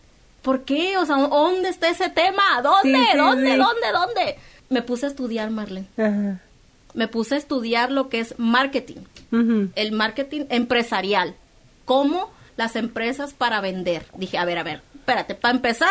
¿por 0.43 0.62
qué? 0.62 0.97
o 0.99 1.05
sea 1.05 1.17
¿dónde 1.17 1.69
está 1.69 1.88
ese 1.88 2.09
tema? 2.11 2.43
¿dónde? 2.62 2.97
Sí, 2.97 3.07
sí, 3.12 3.19
¿dónde? 3.19 3.50
sí. 3.50 3.57
¿dónde? 3.57 3.93
¿dónde? 3.93 4.38
me 4.71 4.83
puse 4.83 5.07
a 5.07 5.09
estudiar 5.09 5.50
Marlene 5.50 5.88
Ajá. 5.99 6.40
Me 6.95 7.09
puse 7.09 7.35
a 7.35 7.38
estudiar 7.38 7.90
lo 7.90 8.09
que 8.09 8.21
es 8.21 8.35
marketing, 8.38 8.99
el 9.75 9.92
marketing 9.92 10.47
empresarial, 10.49 11.35
cómo 11.85 12.30
las 12.57 12.76
empresas 12.76 13.35
para 13.35 13.61
vender. 13.61 14.07
Dije, 14.16 14.38
a 14.38 14.45
ver, 14.45 14.59
a 14.59 14.62
ver, 14.62 14.83
espérate, 14.95 15.35
para 15.35 15.54
empezar, 15.54 15.88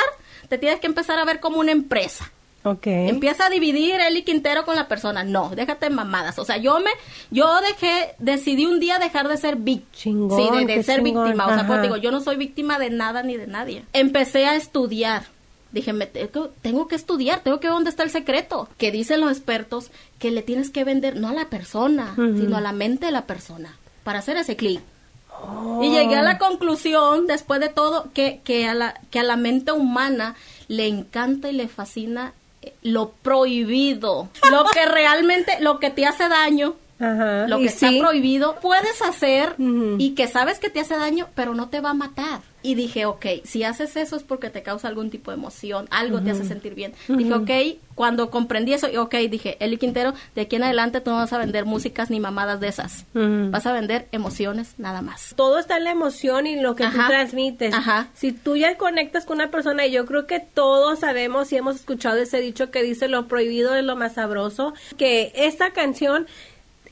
te 0.50 0.58
tienes 0.58 0.80
que 0.80 0.88
empezar 0.88 1.18
a 1.20 1.26
ver 1.26 1.40
como 1.40 1.60
una 1.60 1.72
empresa. 1.72 2.32
Ok. 2.64 2.88
Empieza 2.88 3.46
a 3.46 3.50
dividir 3.50 3.96
Eli 4.00 4.24
Quintero 4.24 4.66
con 4.66 4.76
la 4.76 4.88
persona. 4.88 5.24
No, 5.24 5.52
déjate 5.56 5.90
mamadas. 5.90 6.38
O 6.38 6.44
sea, 6.44 6.58
yo 6.58 6.80
me, 6.80 6.92
yo 7.32 7.62
dejé, 7.62 8.16
decidí 8.20 8.66
un 8.66 8.80
día 8.80 9.00
dejar 9.00 9.30
de 9.30 9.38
ser 9.38 9.56
víctima. 9.56 10.36
Sí, 10.36 10.66
de, 10.66 10.84
ser 10.84 11.02
chingón, 11.02 11.24
víctima. 11.24 11.48
O 11.48 11.54
sea, 11.54 11.66
pues 11.66 11.82
digo, 11.82 11.96
yo 11.96 12.12
no 12.12 12.20
soy 12.20 12.36
víctima 12.36 12.78
de 12.78 12.90
nada 12.90 13.24
ni 13.24 13.38
de 13.38 13.48
nadie. 13.48 13.86
Empecé 13.94 14.46
a 14.46 14.56
estudiar. 14.56 15.24
Dije, 15.72 15.94
me 15.94 16.06
tengo, 16.06 16.50
tengo 16.62 16.88
que 16.88 16.96
estudiar, 16.96 17.42
tengo 17.42 17.60
que 17.60 17.68
ver 17.68 17.74
dónde 17.74 17.90
está 17.90 18.04
el 18.04 18.10
secreto. 18.10 18.70
Que 18.78 18.92
dicen 18.92 19.22
los 19.22 19.32
expertos 19.32 19.92
que 20.20 20.32
le 20.32 20.42
tienes 20.42 20.70
que 20.70 20.84
vender 20.84 21.18
no 21.18 21.30
a 21.30 21.34
la 21.34 21.50
persona, 21.50 22.14
sino 22.16 22.58
a 22.58 22.62
la 22.62 22.72
mente 22.72 23.08
de 23.08 23.12
la 23.12 23.26
persona 23.26 23.78
para 24.04 24.20
hacer 24.20 24.38
ese 24.38 24.56
clic. 24.56 24.82
Oh. 25.30 25.84
Y 25.84 25.90
llegué 25.90 26.16
a 26.16 26.24
la 26.24 26.38
conclusión, 26.38 27.28
después 27.28 27.60
de 27.60 27.70
todo, 27.70 28.10
que, 28.14 28.42
que, 28.44 28.68
a 28.68 28.74
la, 28.74 29.00
que 29.12 29.20
a 29.20 29.24
la 29.24 29.36
mente 29.36 29.72
humana 29.72 30.36
le 30.68 30.88
encanta 30.88 31.50
y 31.50 31.54
le 31.54 31.68
fascina 31.68 32.34
eh, 32.62 32.74
lo 32.82 33.10
prohibido, 33.10 34.30
lo 34.50 34.66
que 34.74 34.86
realmente, 34.92 35.60
lo 35.60 35.80
que 35.80 35.90
te 35.90 36.06
hace 36.06 36.30
daño, 36.30 36.76
Ajá. 37.00 37.48
Lo 37.48 37.60
que 37.60 37.66
está 37.66 37.90
sí. 37.90 38.00
prohibido 38.00 38.56
puedes 38.60 39.02
hacer 39.02 39.56
y 39.60 40.16
que 40.16 40.28
sabes 40.28 40.58
que 40.60 40.70
te 40.70 40.80
hace 40.80 40.98
daño, 40.98 41.28
pero 41.36 41.54
no 41.54 41.70
te 41.70 41.80
va 41.80 41.92
a 41.92 41.94
matar. 41.94 42.42
Y 42.68 42.76
dije, 42.76 43.06
ok, 43.06 43.26
si 43.46 43.64
haces 43.64 43.96
eso 43.96 44.18
es 44.18 44.24
porque 44.24 44.50
te 44.50 44.62
causa 44.62 44.90
algún 44.90 45.10
tipo 45.10 45.32
de 45.32 45.38
emoción, 45.38 45.88
algo 45.90 46.20
te 46.20 46.32
hace 46.32 46.44
sentir 46.44 46.76
bien. 46.76 46.94
Dije, 47.08 47.34
ok, 47.34 47.80
cuando 47.96 48.30
comprendí 48.30 48.74
eso, 48.74 48.90
y 48.90 48.98
ok, 48.98 49.16
dije, 49.30 49.56
Eli 49.62 49.78
Quintero, 49.78 50.14
de 50.36 50.42
aquí 50.42 50.58
en 50.58 50.64
adelante 50.64 51.00
tú 51.00 51.12
no 51.12 51.16
vas 51.16 51.32
a 51.32 51.38
vender 51.38 51.64
músicas 51.64 52.10
ni 52.10 52.20
mamadas 52.20 52.60
de 52.60 52.68
esas. 52.68 53.06
Ujú. 53.16 53.52
Vas 53.52 53.66
a 53.66 53.72
vender 53.72 54.10
emociones 54.12 54.74
nada 54.78 55.02
más. 55.02 55.34
todo 55.38 55.60
está 55.60 55.78
en 55.78 55.86
la 55.86 55.92
emoción 55.92 56.46
y 56.46 56.56
en 56.56 56.64
lo 56.64 56.76
que 56.76 56.84
tú 56.84 56.90
Ajá. 56.90 57.08
transmites. 57.08 57.74
Ajá. 57.74 58.10
Si 58.14 58.34
tú 58.34 58.58
ya 58.58 58.76
conectas 58.76 59.24
con 59.24 59.36
una 59.38 59.50
persona, 59.50 59.86
y 59.86 59.92
yo 59.94 60.06
creo 60.06 60.28
que 60.28 60.42
todos 60.42 61.00
sabemos 61.00 61.54
y 61.54 61.56
hemos 61.56 61.78
escuchado 61.78 62.18
ese 62.18 62.42
dicho 62.42 62.70
que 62.70 62.84
dice 62.84 63.08
lo 63.08 63.30
prohibido 63.30 63.76
es 63.76 63.86
lo 63.86 63.96
más 63.96 64.16
sabroso, 64.16 64.74
que 64.98 65.32
esta 65.36 65.72
canción 65.72 66.28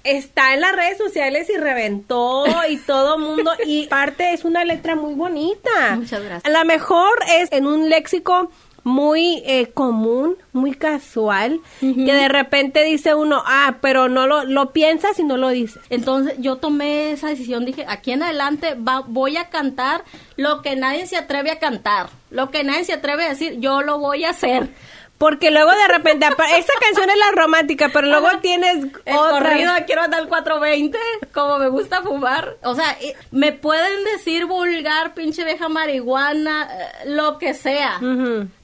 está 0.05 0.53
en 0.53 0.61
las 0.61 0.73
redes 0.75 0.97
sociales 0.97 1.49
y 1.53 1.57
reventó 1.57 2.45
y 2.69 2.77
todo 2.87 3.17
mundo 3.17 3.51
y 3.65 3.87
parte 3.87 4.33
es 4.33 4.45
una 4.45 4.63
letra 4.63 4.95
muy 4.95 5.13
bonita. 5.15 5.95
Muchas 5.95 6.23
gracias. 6.23 6.45
A 6.45 6.57
lo 6.57 6.63
mejor 6.65 7.11
es 7.39 7.51
en 7.51 7.67
un 7.67 7.89
léxico 7.89 8.49
muy 8.83 9.41
eh, 9.47 9.71
común, 9.73 10.35
muy 10.53 10.75
casual, 10.75 11.59
que 11.79 12.13
de 12.13 12.27
repente 12.27 12.83
dice 12.83 13.15
uno, 13.15 13.41
ah, 13.43 13.77
pero 13.81 14.09
no 14.09 14.27
lo, 14.27 14.43
lo 14.43 14.73
piensas 14.73 15.17
y 15.17 15.23
no 15.23 15.37
lo 15.37 15.49
dices. 15.49 15.81
Entonces 15.89 16.35
yo 16.37 16.57
tomé 16.57 17.09
esa 17.11 17.29
decisión, 17.29 17.65
dije, 17.65 17.83
aquí 17.87 18.11
en 18.11 18.21
adelante 18.21 18.75
va- 18.75 19.03
voy 19.07 19.37
a 19.37 19.49
cantar 19.49 20.03
lo 20.35 20.61
que 20.61 20.75
nadie 20.75 21.07
se 21.07 21.17
atreve 21.17 21.49
a 21.49 21.57
cantar, 21.57 22.09
lo 22.29 22.51
que 22.51 22.63
nadie 22.63 22.83
se 22.83 22.93
atreve 22.93 23.25
a 23.25 23.29
decir, 23.29 23.59
yo 23.59 23.81
lo 23.81 23.97
voy 23.97 24.23
a 24.23 24.29
hacer. 24.29 24.69
Porque 25.17 25.49
luego 25.49 25.71
de 25.71 25.87
repente, 25.87 26.25
esta 26.27 26.73
canción 26.81 27.09
es 27.09 27.17
la 27.17 27.31
romántica, 27.41 27.89
pero 27.93 28.07
luego 28.07 28.27
tienes 28.41 28.83
El 29.05 29.15
otra. 29.15 29.39
corrido 29.39 29.71
quiero 29.85 30.01
andar 30.01 30.19
al 30.21 30.27
420, 30.27 30.97
como 31.33 31.57
me 31.57 31.69
gusta 31.69 32.01
fumar. 32.01 32.57
O 32.63 32.75
sea, 32.75 32.97
eh, 33.01 33.15
me 33.31 33.53
pueden 33.53 34.03
decir 34.03 34.45
vulgar, 34.45 35.13
pinche 35.13 35.45
vieja 35.45 35.69
marihuana, 35.69 36.67
eh, 36.69 37.09
lo 37.09 37.37
que 37.37 37.53
sea. 37.53 37.99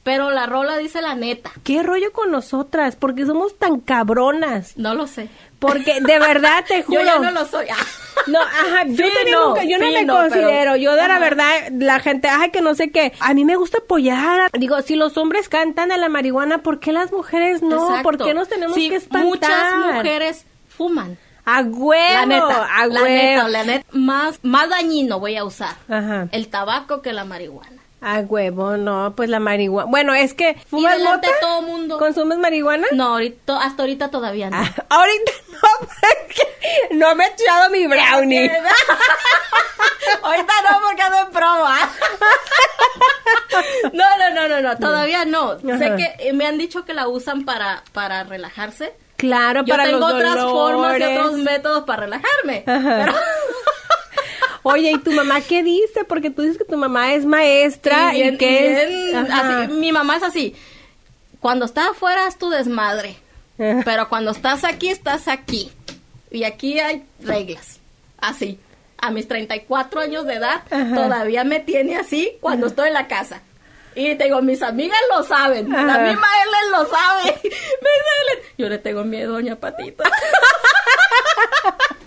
Pero 0.03 0.31
la 0.31 0.45
rola 0.45 0.77
dice 0.77 1.01
la 1.01 1.15
neta. 1.15 1.51
¿Qué 1.63 1.83
rollo 1.83 2.11
con 2.11 2.31
nosotras? 2.31 2.95
Porque 2.97 3.25
somos 3.25 3.57
tan 3.57 3.79
cabronas. 3.79 4.75
No 4.75 4.93
lo 4.93 5.07
sé. 5.07 5.29
Porque 5.59 6.01
de 6.01 6.19
verdad 6.19 6.65
te 6.67 6.83
juro. 6.83 6.99
Yo 7.01 7.05
ya 7.05 7.19
no 7.19 7.31
lo 7.31 7.45
soy. 7.45 7.67
No, 8.27 8.39
ajá, 8.39 8.83
yo 8.87 9.05
Sí, 9.05 9.11
no, 9.31 9.47
nunca- 9.49 9.63
yo 9.63 9.77
no 9.79 9.91
me 9.91 10.03
no, 10.05 10.15
considero, 10.15 10.47
pero- 10.49 10.75
yo 10.75 10.95
de 10.95 11.07
la 11.07 11.19
verdad, 11.19 11.49
la 11.71 11.99
gente, 11.99 12.27
ay, 12.29 12.51
que 12.51 12.61
no 12.61 12.75
sé 12.75 12.91
qué, 12.91 13.13
a 13.19 13.33
mí 13.33 13.45
me 13.45 13.55
gusta 13.55 13.79
apoyar, 13.79 14.49
digo, 14.57 14.81
si 14.81 14.95
los 14.95 15.17
hombres 15.17 15.49
cantan 15.49 15.91
a 15.91 15.97
la 15.97 16.09
marihuana, 16.09 16.59
¿por 16.59 16.79
qué 16.79 16.91
las 16.91 17.11
mujeres 17.11 17.61
no? 17.61 17.87
Exacto. 17.89 18.03
¿Por 18.03 18.17
qué 18.17 18.33
nos 18.33 18.47
tenemos 18.49 18.75
Sí, 18.75 18.89
que 18.89 18.95
espantar? 18.97 19.25
Muchas 19.27 19.95
mujeres 19.95 20.45
fuman. 20.69 21.17
A 21.43 21.61
huevo, 21.61 22.13
La 22.13 22.25
neta, 22.27 22.67
a 22.75 22.85
la 22.85 23.01
neta, 23.03 23.47
la 23.47 23.63
neta. 23.63 23.85
Más, 23.91 24.39
más 24.43 24.69
dañino 24.69 25.19
voy 25.19 25.37
a 25.37 25.43
usar 25.43 25.75
Ajá. 25.89 26.27
el 26.31 26.47
tabaco 26.49 27.01
que 27.01 27.13
la 27.13 27.25
marihuana. 27.25 27.80
A 28.03 28.19
huevo, 28.21 28.77
no, 28.77 29.13
pues 29.15 29.29
la 29.29 29.39
marihuana. 29.39 29.89
Bueno, 29.89 30.13
es 30.15 30.33
que 30.33 30.51
Y 30.59 30.65
¿fumas 30.69 30.97
delante 30.97 31.27
mota? 31.27 31.39
todo 31.39 31.61
mundo. 31.61 31.97
¿Consumes 31.99 32.39
marihuana? 32.39 32.87
No, 32.93 33.09
ahorita, 33.13 33.61
hasta 33.61 33.83
ahorita 33.83 34.09
todavía 34.09 34.49
no. 34.49 34.57
Ah, 34.57 34.73
ahorita 34.89 35.31
no, 35.51 35.59
porque 35.87 36.95
no 36.95 37.15
me 37.15 37.25
he 37.25 37.27
echado 37.27 37.69
mi 37.69 37.85
brownie. 37.87 38.51
Ahorita 40.23 40.53
no, 40.69 40.79
porque 40.87 41.01
ando 41.01 41.17
en 41.19 41.31
promo. 41.31 41.65
¿ah? 41.65 41.89
No, 43.93 44.03
no, 44.17 44.29
no, 44.33 44.47
no, 44.47 44.61
no, 44.61 44.77
todavía 44.77 45.25
no. 45.25 45.59
Sé 45.59 45.93
que 45.97 46.15
eh, 46.19 46.33
me 46.33 46.45
han 46.47 46.57
dicho 46.57 46.85
que 46.85 46.93
la 46.93 47.07
usan 47.07 47.43
para, 47.45 47.83
para 47.91 48.23
relajarse. 48.23 48.93
Claro, 49.17 49.63
Yo 49.65 49.73
para 49.75 49.85
tengo 49.85 49.99
los 49.99 50.13
otras 50.13 50.35
formas 50.39 50.99
y 50.99 51.03
otros 51.03 51.33
métodos 51.33 51.83
para 51.83 52.03
relajarme. 52.03 52.63
Ajá. 52.65 53.05
Pero- 53.05 53.15
Oye, 54.63 54.91
¿y 54.91 54.97
tu 54.99 55.11
mamá 55.11 55.41
qué 55.41 55.63
dice? 55.63 56.03
Porque 56.07 56.29
tú 56.29 56.41
dices 56.43 56.57
que 56.57 56.65
tu 56.65 56.77
mamá 56.77 57.13
es 57.13 57.25
maestra 57.25 58.15
y 58.15 58.37
que 58.37 58.47
bien 58.47 59.15
es... 59.25 59.29
Así. 59.31 59.73
Mi 59.73 59.91
mamá 59.91 60.17
es 60.17 60.23
así. 60.23 60.55
Cuando 61.39 61.65
estás 61.65 61.89
afuera 61.89 62.27
es 62.27 62.37
tu 62.37 62.49
desmadre. 62.49 63.17
Pero 63.57 64.09
cuando 64.09 64.31
estás 64.31 64.63
aquí, 64.63 64.89
estás 64.89 65.27
aquí. 65.27 65.71
Y 66.31 66.43
aquí 66.43 66.79
hay 66.79 67.03
reglas. 67.19 67.79
Así. 68.19 68.59
A 68.97 69.09
mis 69.11 69.27
34 69.27 70.01
años 70.01 70.25
de 70.25 70.35
edad, 70.35 70.61
Ajá. 70.69 70.95
todavía 70.95 71.43
me 71.43 71.59
tiene 71.59 71.97
así 71.97 72.33
cuando 72.39 72.67
estoy 72.67 72.89
en 72.89 72.93
la 72.93 73.07
casa. 73.07 73.41
Y 73.95 74.15
te 74.15 74.25
digo, 74.25 74.41
mis 74.41 74.61
amigas 74.61 74.97
lo 75.15 75.23
saben. 75.23 75.73
Ajá. 75.75 75.85
La 75.85 75.97
misma 75.99 76.27
Ellen 76.43 76.71
lo 76.71 76.85
sabe. 76.85 77.23
Me 77.43 77.49
dice 77.49 78.11
Ellen, 78.21 78.43
Yo 78.57 78.69
le 78.69 78.77
tengo 78.77 79.03
miedo, 79.03 79.33
doña 79.33 79.55
Patita. 79.57 80.03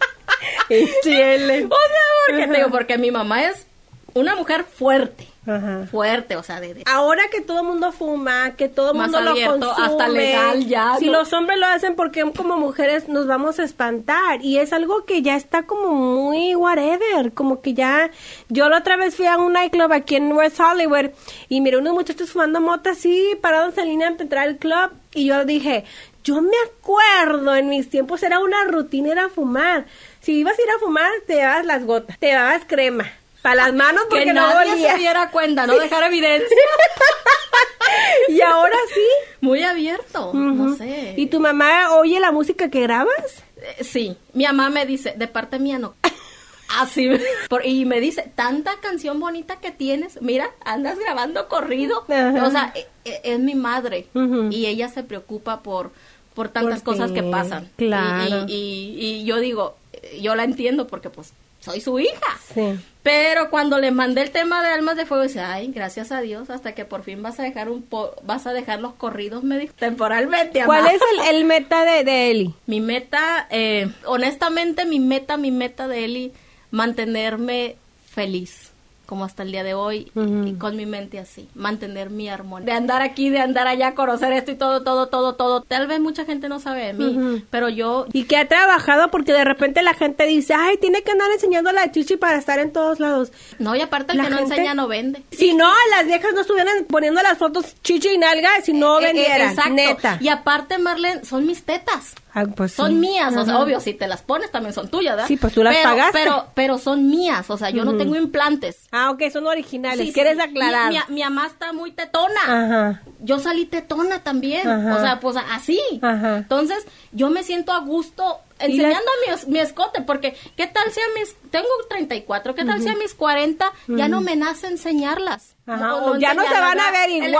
Y 0.82 0.88
chile. 1.02 1.64
o 1.70 1.76
sea, 1.76 2.00
porque 2.28 2.46
te 2.48 2.56
digo, 2.56 2.70
porque 2.70 2.98
mi 2.98 3.10
mamá 3.10 3.44
es 3.44 3.66
una 4.14 4.34
mujer 4.36 4.64
fuerte. 4.64 5.28
Ajá. 5.46 5.86
Fuerte, 5.90 6.36
o 6.36 6.42
sea, 6.42 6.58
de, 6.58 6.72
de- 6.72 6.82
Ahora 6.86 7.24
que 7.30 7.42
todo 7.42 7.60
el 7.60 7.66
mundo 7.66 7.92
fuma, 7.92 8.52
que 8.56 8.70
todo 8.70 8.92
el 8.92 8.96
Más 8.96 9.08
mundo 9.10 9.20
lo 9.20 9.30
abierto, 9.32 9.58
consume, 9.60 9.86
hasta 9.86 10.08
legal 10.08 10.66
ya, 10.66 10.96
Si 10.98 11.04
¿no? 11.04 11.12
los 11.12 11.34
hombres 11.34 11.58
lo 11.58 11.66
hacen, 11.66 11.96
porque 11.96 12.24
como 12.34 12.56
mujeres 12.56 13.10
nos 13.10 13.26
vamos 13.26 13.58
a 13.58 13.64
espantar? 13.64 14.42
Y 14.42 14.56
es 14.56 14.72
algo 14.72 15.04
que 15.04 15.20
ya 15.20 15.36
está 15.36 15.64
como 15.64 15.90
muy 15.90 16.54
whatever, 16.54 17.32
como 17.34 17.60
que 17.60 17.74
ya... 17.74 18.10
Yo 18.48 18.70
la 18.70 18.78
otra 18.78 18.96
vez 18.96 19.16
fui 19.16 19.26
a 19.26 19.36
un 19.36 19.52
nightclub 19.52 19.92
aquí 19.92 20.16
en 20.16 20.32
West 20.32 20.58
Hollywood 20.58 21.10
y 21.50 21.60
miré 21.60 21.76
unos 21.76 21.92
muchachos 21.92 22.30
fumando 22.30 22.62
mota 22.62 22.92
así, 22.92 23.36
parados 23.42 23.76
en 23.76 23.88
línea 23.88 24.10
para 24.12 24.22
entrar 24.22 24.48
al 24.48 24.56
club 24.56 24.92
y 25.12 25.26
yo 25.26 25.44
dije... 25.44 25.84
Yo 26.26 26.40
me 26.40 26.56
acuerdo, 26.78 27.54
en 27.54 27.68
mis 27.68 27.90
tiempos 27.90 28.22
era 28.22 28.38
una 28.38 28.64
rutina, 28.64 29.12
era 29.12 29.28
fumar. 29.28 29.84
Si 30.24 30.38
ibas 30.40 30.58
a 30.58 30.62
ir 30.62 30.68
a 30.70 30.78
fumar, 30.78 31.10
te 31.26 31.34
llevabas 31.34 31.66
las 31.66 31.84
gotas, 31.84 32.18
te 32.18 32.26
llevabas 32.28 32.62
crema. 32.66 33.10
Para 33.42 33.56
las 33.56 33.74
manos 33.74 34.04
porque 34.08 34.24
que 34.24 34.32
no 34.32 34.40
nadie 34.40 34.72
olía. 34.72 34.92
se 34.92 34.98
diera 34.98 35.30
cuenta, 35.30 35.66
no 35.66 35.78
dejar 35.78 36.02
evidencia. 36.04 36.48
Y 38.28 38.40
ahora 38.40 38.76
sí. 38.92 39.06
Muy 39.40 39.62
abierto, 39.62 40.32
no 40.34 40.74
sé. 40.76 41.14
¿Y 41.16 41.26
tu 41.26 41.38
mamá 41.40 41.94
oye 41.96 42.18
la 42.18 42.32
música 42.32 42.68
que 42.70 42.80
grabas? 42.80 43.44
Eh, 43.78 43.84
Sí, 43.84 44.16
mi 44.32 44.44
mamá 44.44 44.70
me 44.70 44.86
dice, 44.86 45.14
de 45.16 45.28
parte 45.28 45.58
mía 45.58 45.78
no. 45.78 45.94
Así, 46.80 47.08
por- 47.48 47.64
y 47.64 47.84
me 47.84 48.00
dice, 48.00 48.30
tanta 48.34 48.72
canción 48.80 49.20
bonita 49.20 49.56
que 49.60 49.70
tienes, 49.70 50.20
mira, 50.22 50.50
andas 50.64 50.98
grabando 50.98 51.46
corrido. 51.48 52.04
Ajá. 52.08 52.44
O 52.46 52.50
sea, 52.50 52.72
e- 52.74 52.86
e- 53.04 53.20
es, 53.24 53.38
mi 53.38 53.54
madre 53.54 54.06
y 54.50 54.66
ella 54.66 54.88
se 54.88 55.02
preocupa 55.04 55.62
por, 55.62 55.92
por 56.34 56.48
tantas 56.48 56.82
Por 56.82 56.94
cosas 56.94 57.12
que 57.12 57.22
pasan. 57.22 57.70
Claro. 57.76 58.46
Y, 58.48 58.96
y- 58.98 59.04
y 59.20 59.24
yo 59.24 59.38
digo, 59.38 59.76
yo 60.20 60.34
la 60.34 60.44
entiendo 60.44 60.86
porque 60.86 61.10
pues 61.10 61.32
soy 61.60 61.80
su 61.80 61.98
hija. 61.98 62.38
Sí. 62.52 62.78
Pero 63.02 63.50
cuando 63.50 63.78
le 63.78 63.90
mandé 63.90 64.22
el 64.22 64.30
tema 64.30 64.62
de 64.62 64.68
Almas 64.68 64.96
de 64.96 65.06
Fuego, 65.06 65.24
dice, 65.24 65.40
ay, 65.40 65.70
gracias 65.74 66.12
a 66.12 66.20
Dios, 66.20 66.50
hasta 66.50 66.74
que 66.74 66.84
por 66.84 67.02
fin 67.02 67.22
vas 67.22 67.38
a 67.40 67.42
dejar 67.42 67.68
un 67.68 67.82
po 67.82 68.14
vas 68.22 68.46
a 68.46 68.52
dejar 68.52 68.80
los 68.80 68.94
corridos, 68.94 69.44
me 69.44 69.58
dijo, 69.58 69.74
temporalmente. 69.78 70.62
¿Cuál 70.64 70.80
amá". 70.80 70.92
es 70.92 71.00
el, 71.12 71.36
el 71.36 71.44
meta 71.44 71.84
de, 71.84 72.04
de 72.04 72.30
Eli? 72.30 72.54
Mi 72.66 72.80
meta, 72.80 73.46
eh, 73.50 73.90
honestamente, 74.04 74.84
mi 74.84 75.00
meta, 75.00 75.36
mi 75.36 75.50
meta 75.50 75.88
de 75.88 76.04
Eli, 76.04 76.32
mantenerme 76.70 77.76
feliz, 78.10 78.70
como 79.14 79.24
hasta 79.26 79.44
el 79.44 79.52
día 79.52 79.62
de 79.62 79.74
hoy, 79.74 80.10
y 80.16 80.54
con 80.54 80.74
mi 80.76 80.86
mente 80.86 81.20
así, 81.20 81.48
mantener 81.54 82.10
mi 82.10 82.28
armonía. 82.28 82.66
De 82.66 82.72
andar 82.72 83.00
aquí, 83.00 83.30
de 83.30 83.38
andar 83.38 83.68
allá, 83.68 83.94
conocer 83.94 84.32
esto 84.32 84.50
y 84.50 84.56
todo, 84.56 84.82
todo, 84.82 85.06
todo, 85.06 85.36
todo. 85.36 85.60
Tal 85.60 85.86
vez 85.86 86.00
mucha 86.00 86.24
gente 86.24 86.48
no 86.48 86.58
sabe 86.58 86.86
de 86.86 86.92
mí, 86.94 87.44
pero 87.48 87.68
yo, 87.68 88.06
Y 88.12 88.24
que 88.24 88.36
ha 88.36 88.48
trabajado 88.48 89.12
porque 89.12 89.32
de 89.32 89.44
repente 89.44 89.84
la 89.84 89.94
gente 89.94 90.26
dice, 90.26 90.52
ay, 90.54 90.78
tiene 90.78 91.02
que 91.04 91.12
andar 91.12 91.30
enseñando 91.30 91.70
la 91.70 91.92
chichi 91.92 92.16
para 92.16 92.38
estar 92.38 92.58
en 92.58 92.72
todos 92.72 92.98
lados. 92.98 93.30
no, 93.60 93.76
y 93.76 93.82
aparte 93.82 94.10
el 94.12 94.18
La 94.18 94.24
que 94.24 94.30
no 94.30 94.36
gente- 94.38 94.54
enseña 94.54 94.74
no 94.74 94.88
vende. 94.88 95.22
Si 95.30 95.54
no, 95.54 95.70
las 95.92 96.06
viejas 96.06 96.32
no 96.34 96.40
estuvieran 96.40 96.84
poniendo 96.88 97.22
las 97.22 97.38
fotos 97.38 97.76
chichi 97.84 98.08
y 98.14 98.18
nalga 98.18 98.50
si 98.64 98.72
no 98.72 98.98
Eh, 98.98 99.02
eh, 99.02 99.06
vendieran, 99.12 99.50
exacto. 99.50 99.72
neta. 99.74 100.18
Y 100.20 100.26
aparte, 100.26 100.78
Marlene, 100.78 101.24
son 101.24 101.46
mis 101.46 101.62
tetas. 101.62 102.16
Ah, 102.34 102.44
pues 102.46 102.72
Son 102.72 102.90
sí. 102.90 102.94
mías, 102.96 103.36
o 103.36 103.44
sea, 103.44 103.60
obvio, 103.60 103.78
si 103.78 103.94
te 103.94 104.08
las 104.08 104.22
pones 104.22 104.50
también 104.50 104.74
son 104.74 104.88
tuyas, 104.88 105.14
¿verdad? 105.14 105.28
Sí, 105.28 105.36
pues 105.36 105.54
tú 105.54 105.62
las 105.62 105.76
pero, 105.76 105.88
pagaste. 105.90 106.18
Pero, 106.18 106.46
pero 106.54 106.78
son 106.78 107.08
mías, 107.08 107.48
o 107.48 107.56
sea, 107.56 107.70
yo 107.70 107.84
no 107.84 107.96
tengo 107.96 108.16
implantes. 108.16 108.88
Ah, 108.90 109.10
ok, 109.12 109.22
son 109.32 109.46
originales. 109.46 110.06
Sí, 110.08 110.12
¿Quieres 110.12 110.34
sí. 110.34 110.40
aclarar? 110.40 110.92
Mi, 110.92 110.98
mi, 110.98 111.14
mi 111.14 111.22
mamá 111.22 111.46
está 111.46 111.72
muy 111.72 111.92
tetona. 111.92 112.42
Ajá. 112.46 113.02
Yo 113.20 113.38
salí 113.38 113.66
tetona 113.66 114.24
también. 114.24 114.68
Ajá. 114.68 114.96
O 114.96 115.00
sea, 115.00 115.20
pues 115.20 115.36
así. 115.36 115.80
Ajá. 116.02 116.38
Entonces, 116.38 116.84
yo 117.12 117.30
me 117.30 117.44
siento 117.44 117.72
a 117.72 117.78
gusto 117.78 118.40
¿Y 118.60 118.64
enseñando 118.72 119.10
mi, 119.26 119.32
es- 119.34 119.48
mi 119.48 119.58
escote, 119.58 120.00
porque 120.02 120.36
¿qué 120.56 120.66
tal 120.66 120.90
si 120.92 121.00
a 121.00 121.04
mis, 121.18 121.34
tengo 121.50 121.66
34, 121.88 122.54
qué 122.54 122.64
tal 122.64 122.80
si 122.82 122.88
a 122.88 122.94
mis 122.94 123.14
40 123.14 123.72
ya 123.88 124.08
no 124.08 124.20
me 124.20 124.36
nace 124.36 124.68
enseñarlas? 124.68 125.50
Ajá, 125.66 125.94
O 125.96 126.10
o 126.12 126.16
ya 126.18 126.34
no 126.34 126.42
se 126.46 126.52
van 126.52 126.78
a 126.78 126.90
ver 126.90 127.08
igual, 127.08 127.32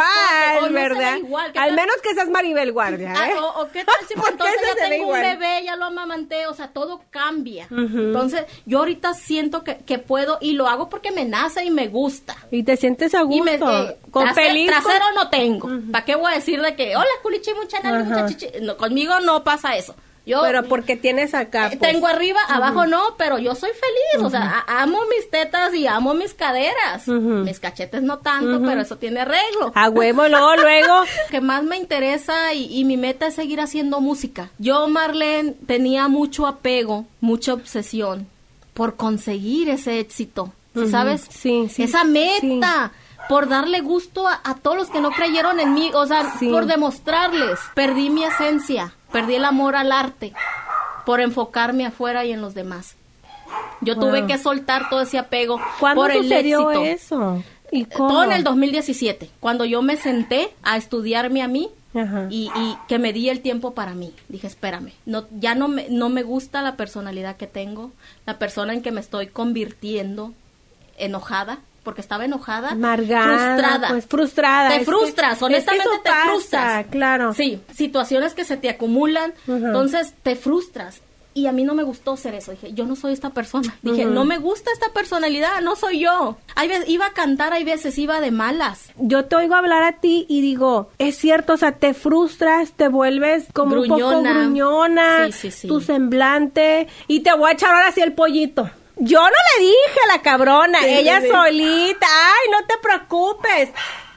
no 0.63 0.73
¿verdad? 0.73 1.17
igual. 1.19 1.53
¿Qué 1.53 1.59
Al 1.59 1.73
menos 1.75 1.95
que 2.03 2.15
seas 2.15 2.31
Maribel 2.31 2.73
Guardia, 2.73 3.13
Ah, 3.15 3.29
¿eh? 3.31 3.35
o, 3.39 3.61
o 3.63 3.71
qué 3.71 3.85
tal 3.85 3.95
si 4.09 4.15
entonces 4.15 4.61
ya 4.79 4.89
tengo 4.89 5.09
un 5.09 5.21
bebé, 5.21 5.63
ya 5.65 5.77
lo 5.77 5.85
amamanté, 5.85 6.47
o 6.47 6.55
sea, 6.55 6.69
todo 6.69 7.03
cambia. 7.11 7.67
Entonces, 7.71 8.45
yo 8.65 8.79
ahorita 8.79 9.13
siento 9.15 9.63
que, 9.63 9.77
que 9.79 9.99
puedo 9.99 10.39
y 10.41 10.53
lo 10.55 10.69
hago 10.69 10.89
porque 10.89 11.11
me 11.11 11.25
nace 11.27 11.65
y 11.65 11.71
me 11.71 11.89
gusta. 11.89 12.35
Y 12.51 12.63
te 12.63 12.77
sientes 12.79 13.15
a 13.15 13.21
Y 13.21 13.25
gusto. 13.25 13.45
me, 13.45 13.55
eh, 13.57 13.97
con 14.11 14.25
trase- 14.25 14.35
feliz. 14.49 14.71
con- 14.73 14.83
trasero 14.83 15.05
no 15.15 15.29
tengo. 15.29 15.69
¿Para 15.93 16.05
qué 16.07 16.15
voy 16.17 16.33
a 16.33 16.37
decir 16.37 16.61
de 16.63 16.75
que, 16.75 16.97
hola, 16.97 17.07
culichi, 17.23 17.53
mucha 17.55 17.77
Ajá. 17.79 17.93
mucha 18.03 18.27
chichi? 18.27 18.47
No, 18.63 18.77
conmigo 18.79 19.21
no 19.21 19.45
pasa 19.45 19.77
eso. 19.77 19.95
Yo, 20.27 20.41
pero 20.43 20.63
porque 20.65 20.97
tienes 20.97 21.35
acá. 21.35 21.67
Eh, 21.67 21.77
pues. 21.77 21.93
Tengo 21.93 22.07
arriba, 22.07 22.41
abajo 22.49 22.87
no, 22.87 23.03
pero 23.19 23.39
yo 23.39 23.55
soy 23.55 23.71
feliz. 23.73 24.27
O 24.27 24.31
sea, 24.31 24.65
amo 24.67 25.01
mis 25.15 25.29
tetas 25.31 25.75
y 25.75 25.87
amo 25.87 26.15
mis 26.15 26.33
caderas. 26.33 27.07
Mis 27.09 27.61
cachetes 27.61 28.03
no 28.03 28.19
tanto, 28.19 28.63
pero 28.65 28.81
eso 28.81 28.97
tiene 28.97 29.21
arreglo. 29.21 29.71
A 29.75 29.91
huevo, 29.91 30.27
luego, 30.29 30.57
luego. 30.63 31.01
Lo 31.01 31.31
que 31.31 31.41
más 31.43 31.63
me 31.65 31.77
interesa 31.77 32.55
y, 32.55 32.67
y 32.75 32.85
mi 32.85 32.97
meta 32.97 33.27
es 33.27 33.35
seguir 33.35 33.61
haciendo 33.61 34.01
música. 34.01 34.49
Yo, 34.59 34.89
Marlene, 34.89 35.53
tenía 35.67 36.09
mucho 36.09 36.47
apego, 36.47 37.05
mucha 37.21 37.53
obsesión 37.53 38.27
por 38.73 38.97
conseguir 38.97 39.69
ese 39.69 40.01
éxito. 40.01 40.53
¿sí. 40.75 40.89
¿Sabes? 40.89 41.27
Sí, 41.31 41.69
sí, 41.71 41.83
Esa 41.83 42.05
meta. 42.05 42.93
Por 43.29 43.49
darle 43.49 43.81
gusto 43.81 44.29
a, 44.29 44.39
a 44.45 44.55
todos 44.57 44.77
los 44.77 44.91
que 44.91 45.01
no 45.01 45.11
creyeron 45.11 45.59
en 45.59 45.73
mí, 45.73 45.91
o 45.95 46.05
sea, 46.07 46.35
Sí. 46.39 46.49
por 46.51 46.67
demostrarles. 46.67 47.59
Perdí 47.75 48.11
mi 48.11 48.23
esencia, 48.25 48.93
perdí 49.15 49.37
el 49.37 49.45
amor 49.45 49.77
al 49.77 49.93
arte, 49.93 50.33
por 51.07 51.21
enfocarme 51.21 51.87
afuera 51.87 52.25
y 52.25 52.33
en 52.33 52.41
los 52.41 52.53
demás. 52.53 52.97
Yo 53.81 53.97
tuve 53.97 54.27
que 54.27 54.39
soltar 54.39 54.91
todo 54.91 55.03
ese 55.03 55.19
apego 55.19 55.61
¿Cuándo 55.79 56.03
por 56.03 56.11
el 56.11 56.33
éxito. 56.33 56.83
eso? 56.83 57.45
¿Y 57.71 57.85
cómo? 57.85 58.09
Todo 58.09 58.25
en 58.25 58.33
el 58.33 58.43
2017, 58.43 59.31
cuando 59.39 59.65
yo 59.65 59.83
me 59.83 59.97
senté 59.97 60.53
a 60.65 60.77
estudiarme 60.77 61.43
a 61.43 61.49
mí 61.49 61.71
Ajá. 61.95 62.27
y, 62.29 62.51
y 62.57 62.77
que 62.89 62.99
me 62.99 63.13
di 63.13 63.29
el 63.29 63.41
tiempo 63.41 63.73
para 63.73 63.95
mí. 63.95 64.13
Dije, 64.29 64.49
espérame, 64.49 64.93
no, 65.07 65.27
ya 65.39 65.55
no 65.55 65.69
me, 65.69 65.89
no 65.91 66.09
me 66.09 66.25
gusta 66.25 66.61
la 66.61 66.75
personalidad 66.77 67.37
que 67.37 67.47
tengo, 67.47 67.93
la 68.27 68.41
persona 68.41 68.73
en 68.73 68.83
que 68.83 68.91
me 68.91 69.01
estoy 69.01 69.29
convirtiendo 69.29 70.33
enojada, 70.99 71.61
porque 71.85 72.01
estaba 72.01 72.25
enojada, 72.25 72.71
Amargada, 72.71 73.55
frustrada. 73.55 73.89
pues 73.91 74.07
frustrada. 74.07 74.71
Te 74.71 74.79
que- 74.81 74.85
frustras, 74.87 75.33
es 75.35 75.39
que 75.39 75.45
honestamente 75.45 75.89
te 76.03 76.11
pasa, 76.11 76.25
frustras. 76.31 76.87
claro. 76.91 77.35
Sí, 77.35 77.61
situaciones 77.75 78.35
que 78.35 78.45
se 78.45 78.57
te 78.57 78.69
acumulan, 78.71 79.33
entonces 79.47 80.15
te 80.23 80.35
frustras. 80.35 81.01
Y 81.37 81.49
a 81.49 81.53
mí 81.53 81.65
no 81.65 81.75
me 81.75 81.83
gustó 81.83 82.17
ser 82.17 82.33
eso. 82.37 82.53
Dije, 82.53 82.75
yo 82.75 82.87
no 82.87 82.95
soy 82.95 83.13
esta 83.13 83.31
persona. 83.31 83.75
Dije, 83.83 84.05
no 84.05 84.25
me 84.25 84.39
gusta 84.39 84.71
esta 84.73 84.93
personalidad, 84.93 85.63
no 85.63 85.75
soy 85.75 85.99
yo. 85.99 86.37
Hay 86.55 86.69
veces, 86.69 86.89
iba 86.89 87.07
a 87.07 87.13
cantar, 87.13 87.53
hay 87.53 87.65
veces 87.65 87.99
iba 87.99 88.21
de 88.21 88.31
malas. 88.31 88.93
Yo 88.99 89.25
te 89.25 89.35
oigo 89.35 89.57
hablar 89.57 89.83
a 89.83 89.95
ti 89.99 90.27
y 90.29 90.43
digo, 90.43 90.91
es 90.99 91.17
cierto, 91.19 91.55
o 91.55 91.57
sea, 91.57 91.73
te 91.73 91.93
frustras, 91.93 92.71
te 92.71 92.87
vuelves 92.87 93.47
como 93.53 93.75
un 93.81 93.89
poco 93.89 93.97
Gruñona. 94.11 94.33
gruñona, 94.33 95.27
Sí, 95.27 95.33
sí, 95.33 95.51
sí. 95.51 95.67
tu 95.67 95.81
semblante, 95.81 96.87
y 97.09 97.21
te 97.21 97.35
voy 97.35 97.51
a 97.51 97.55
echar 97.55 97.75
ahora 97.75 97.91
sí 97.91 98.01
el 98.01 98.13
pollito. 98.13 98.71
Yo 98.97 99.21
no 99.21 99.27
le 99.29 99.65
dije 99.65 100.01
a 100.05 100.17
la 100.17 100.23
cabrona, 100.23 100.79
Sí, 100.81 100.89
ella 100.89 101.21
sí, 101.21 101.29
solita, 101.29 102.07
ay, 102.07 102.51
no 102.51 102.67
te 102.67 102.75
preocupes. 102.79 103.71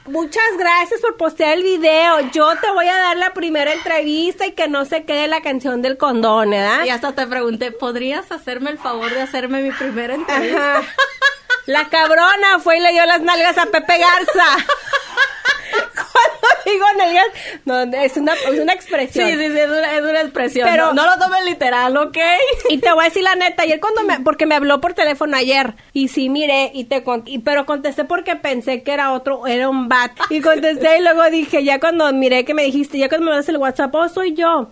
Muchas 0.06 0.56
gracias 0.56 1.00
por 1.00 1.16
postear 1.16 1.58
el 1.58 1.62
video. 1.62 2.20
Yo 2.32 2.56
te 2.56 2.70
voy 2.70 2.86
a 2.86 2.96
dar 2.96 3.16
la 3.16 3.34
primera 3.34 3.72
entrevista 3.72 4.46
y 4.46 4.52
que 4.52 4.66
no 4.68 4.84
se 4.86 5.04
quede 5.04 5.28
la 5.28 5.42
canción 5.42 5.82
del 5.82 5.98
condón, 5.98 6.50
¿verdad? 6.50 6.84
Y 6.84 6.90
hasta 6.90 7.12
te 7.12 7.26
pregunté, 7.26 7.72
¿podrías 7.72 8.32
hacerme 8.32 8.70
el 8.70 8.78
favor 8.78 9.12
de 9.12 9.20
hacerme 9.20 9.62
mi 9.62 9.70
primera 9.70 10.14
entrevista? 10.14 10.78
Ajá. 10.78 10.94
La 11.66 11.90
cabrona 11.90 12.58
fue 12.60 12.78
y 12.78 12.80
le 12.80 12.92
dio 12.92 13.04
las 13.04 13.20
nalgas 13.20 13.58
a 13.58 13.66
Pepe 13.66 13.98
Garza. 13.98 14.56
Digo 16.72 16.84
nalgas, 16.96 17.26
no, 17.64 17.80
es 17.98 18.16
una, 18.16 18.34
es 18.34 18.58
una 18.60 18.72
Sí, 18.72 18.78
expresión. 18.78 19.28
sí, 19.28 19.36
sí, 19.36 19.44
es 19.58 19.68
una, 19.68 19.94
es 19.96 20.02
una 20.02 20.20
expresión. 20.20 20.68
Pero- 20.70 20.92
no, 20.92 21.04
no 21.04 21.10
lo 21.16 21.18
tomes 21.22 21.44
literal, 21.44 21.96
¿ok? 21.96 22.16
Y 22.70 22.78
te 22.78 22.92
voy 22.92 23.02
a 23.04 23.08
decir 23.08 23.22
la 23.22 23.34
neta, 23.36 23.62
ayer 23.62 23.80
cuando 23.80 24.02
me, 24.04 24.20
porque 24.20 24.46
me 24.46 24.54
habló 24.54 24.80
por 24.80 24.94
teléfono 24.94 25.36
ayer, 25.36 25.74
y 25.92 26.08
sí 26.08 26.28
miré, 26.28 26.70
y 26.74 26.84
te 26.84 27.02
con- 27.02 27.22
y, 27.26 27.38
pero 27.40 27.66
contesté 27.66 28.04
porque 28.04 28.36
pensé 28.36 28.82
que 28.82 28.92
era 28.92 29.12
otro, 29.12 29.46
era 29.46 29.68
un 29.68 29.88
bat, 29.88 30.12
y 30.30 30.40
contesté 30.40 30.98
y 30.98 31.02
luego 31.02 31.24
dije, 31.30 31.64
ya 31.64 31.80
cuando 31.80 32.12
miré 32.12 32.44
que 32.44 32.54
me 32.54 32.64
dijiste, 32.64 32.98
ya 32.98 33.08
cuando 33.08 33.30
me 33.30 33.36
das 33.36 33.48
el 33.48 33.56
WhatsApp, 33.56 33.94
oh, 33.94 34.08
soy 34.08 34.34
yo, 34.34 34.70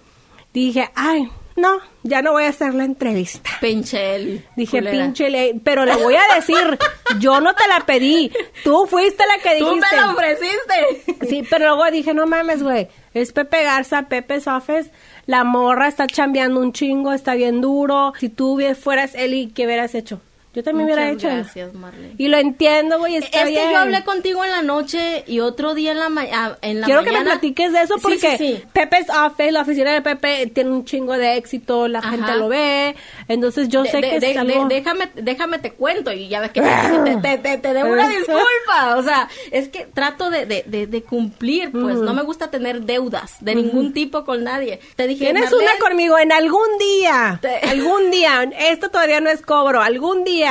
dije, 0.53 0.91
ay, 0.95 1.29
no, 1.57 1.79
ya 2.03 2.23
no 2.23 2.33
voy 2.33 2.45
a 2.45 2.49
hacer 2.49 2.75
la 2.75 2.85
entrevista. 2.85 3.51
Pinche 3.61 4.43
Dije, 4.57 4.79
culera. 4.79 5.05
pinche 5.05 5.31
ley, 5.31 5.61
pero 5.65 5.85
le 5.85 5.97
voy 5.97 6.15
a 6.15 6.35
decir, 6.35 6.79
yo 7.19 7.41
no 7.41 7.55
te 7.55 7.67
la 7.69 7.81
pedí, 7.87 8.31
tú 8.63 8.87
fuiste 8.87 9.25
la 9.27 9.43
que 9.43 9.59
Tú 9.59 9.65
dijiste. 9.71 9.97
me 9.97 10.01
la 10.03 10.11
ofreciste. 10.13 11.27
Sí, 11.29 11.43
pero 11.49 11.75
luego 11.75 11.91
dije, 11.91 12.13
no 12.15 12.27
mames, 12.27 12.63
güey, 12.63 12.89
es 13.15 13.33
Pepe 13.33 13.63
Garza, 13.63 14.03
Pepe 14.09 14.41
Sofes, 14.41 14.91
la 15.27 15.45
morra 15.45 15.89
está 15.89 16.07
chambeando 16.07 16.61
un 16.61 16.73
chingo, 16.73 17.13
está 17.13 17.35
bien 17.35 17.61
duro. 17.61 18.13
Si 18.21 18.29
tú 18.29 18.61
fueras 18.81 19.15
Eli, 19.15 19.49
¿qué 19.49 19.67
hubieras 19.67 19.95
hecho? 19.95 20.21
Yo 20.57 20.63
también 20.65 20.87
hubiera 20.87 21.11
hecho. 21.11 21.29
Gracias, 21.29 21.75
Marlene. 21.75 22.15
Y 22.17 22.29
lo 22.29 22.39
entiendo, 22.39 22.99
güey, 22.99 23.17
está 23.17 23.43
es 23.43 23.51
bien. 23.51 23.67
que 23.69 23.73
yo 23.75 23.79
hablé 23.79 24.03
contigo 24.05 24.43
en 24.43 24.51
la 24.51 24.63
noche 24.63 25.23
y 25.27 25.41
otro 25.41 25.75
día 25.75 25.93
en 25.93 25.99
la, 25.99 26.09
ma- 26.09 26.25
ah, 26.33 26.57
en 26.63 26.81
la 26.81 26.87
Quiero 26.87 27.03
que 27.05 27.11
me 27.11 27.19
mañana. 27.19 27.33
platiques 27.33 27.73
de 27.75 27.83
eso 27.83 27.97
porque 28.03 28.19
sí, 28.19 28.57
sí. 28.57 28.63
Pepe's 28.73 29.09
Office, 29.11 29.53
la 29.53 29.61
oficina 29.61 29.93
de 29.93 30.01
Pepe, 30.01 30.47
tiene 30.47 30.71
un 30.71 30.85
chingo 30.87 31.13
de 31.19 31.37
éxito, 31.37 31.89
la 31.89 31.99
Ajá. 31.99 32.11
gente 32.13 32.35
lo 32.37 32.49
ve, 32.49 32.97
entonces 33.29 33.69
yo 33.69 33.83
De- 33.83 33.91
sé 33.91 33.99
de- 34.01 34.09
que 34.11 34.21
de- 34.21 34.31
es 34.31 34.37
algo... 34.39 34.67
déjame, 34.67 35.11
déjame 35.15 35.59
te 35.59 35.73
cuento 35.73 36.11
y 36.11 36.29
ya 36.29 36.41
ves 36.41 36.53
que 36.53 36.63
te, 37.05 37.17
te, 37.17 37.37
te, 37.39 37.59
te 37.59 37.75
debo 37.75 37.93
una 37.93 38.09
disculpa. 38.09 38.97
O 38.97 39.03
sea, 39.03 39.29
es 39.51 39.69
que 39.69 39.87
trato 39.93 40.31
de, 40.31 40.47
de, 40.47 40.65
de, 40.67 40.87
de 40.87 41.03
cumplir, 41.03 41.71
pues 41.71 41.97
no 41.97 42.15
me 42.15 42.23
gusta 42.23 42.51
tener 42.51 42.81
deudas 42.83 43.37
de 43.41 43.55
ningún 43.57 43.93
tipo 43.93 44.25
con 44.25 44.43
nadie. 44.43 44.81
Te 44.97 45.07
dije, 45.07 45.25
Tienes 45.27 45.53
una 45.53 45.71
conmigo 45.81 46.19
en 46.19 46.33
algún 46.33 46.79
día, 46.79 47.41
algún 47.69 48.11
día, 48.11 48.49
esto 48.59 48.89
todavía 48.91 49.21
no 49.21 49.29
es 49.29 49.43
cobro, 49.43 49.83
algún 49.83 50.25
día. 50.25 50.46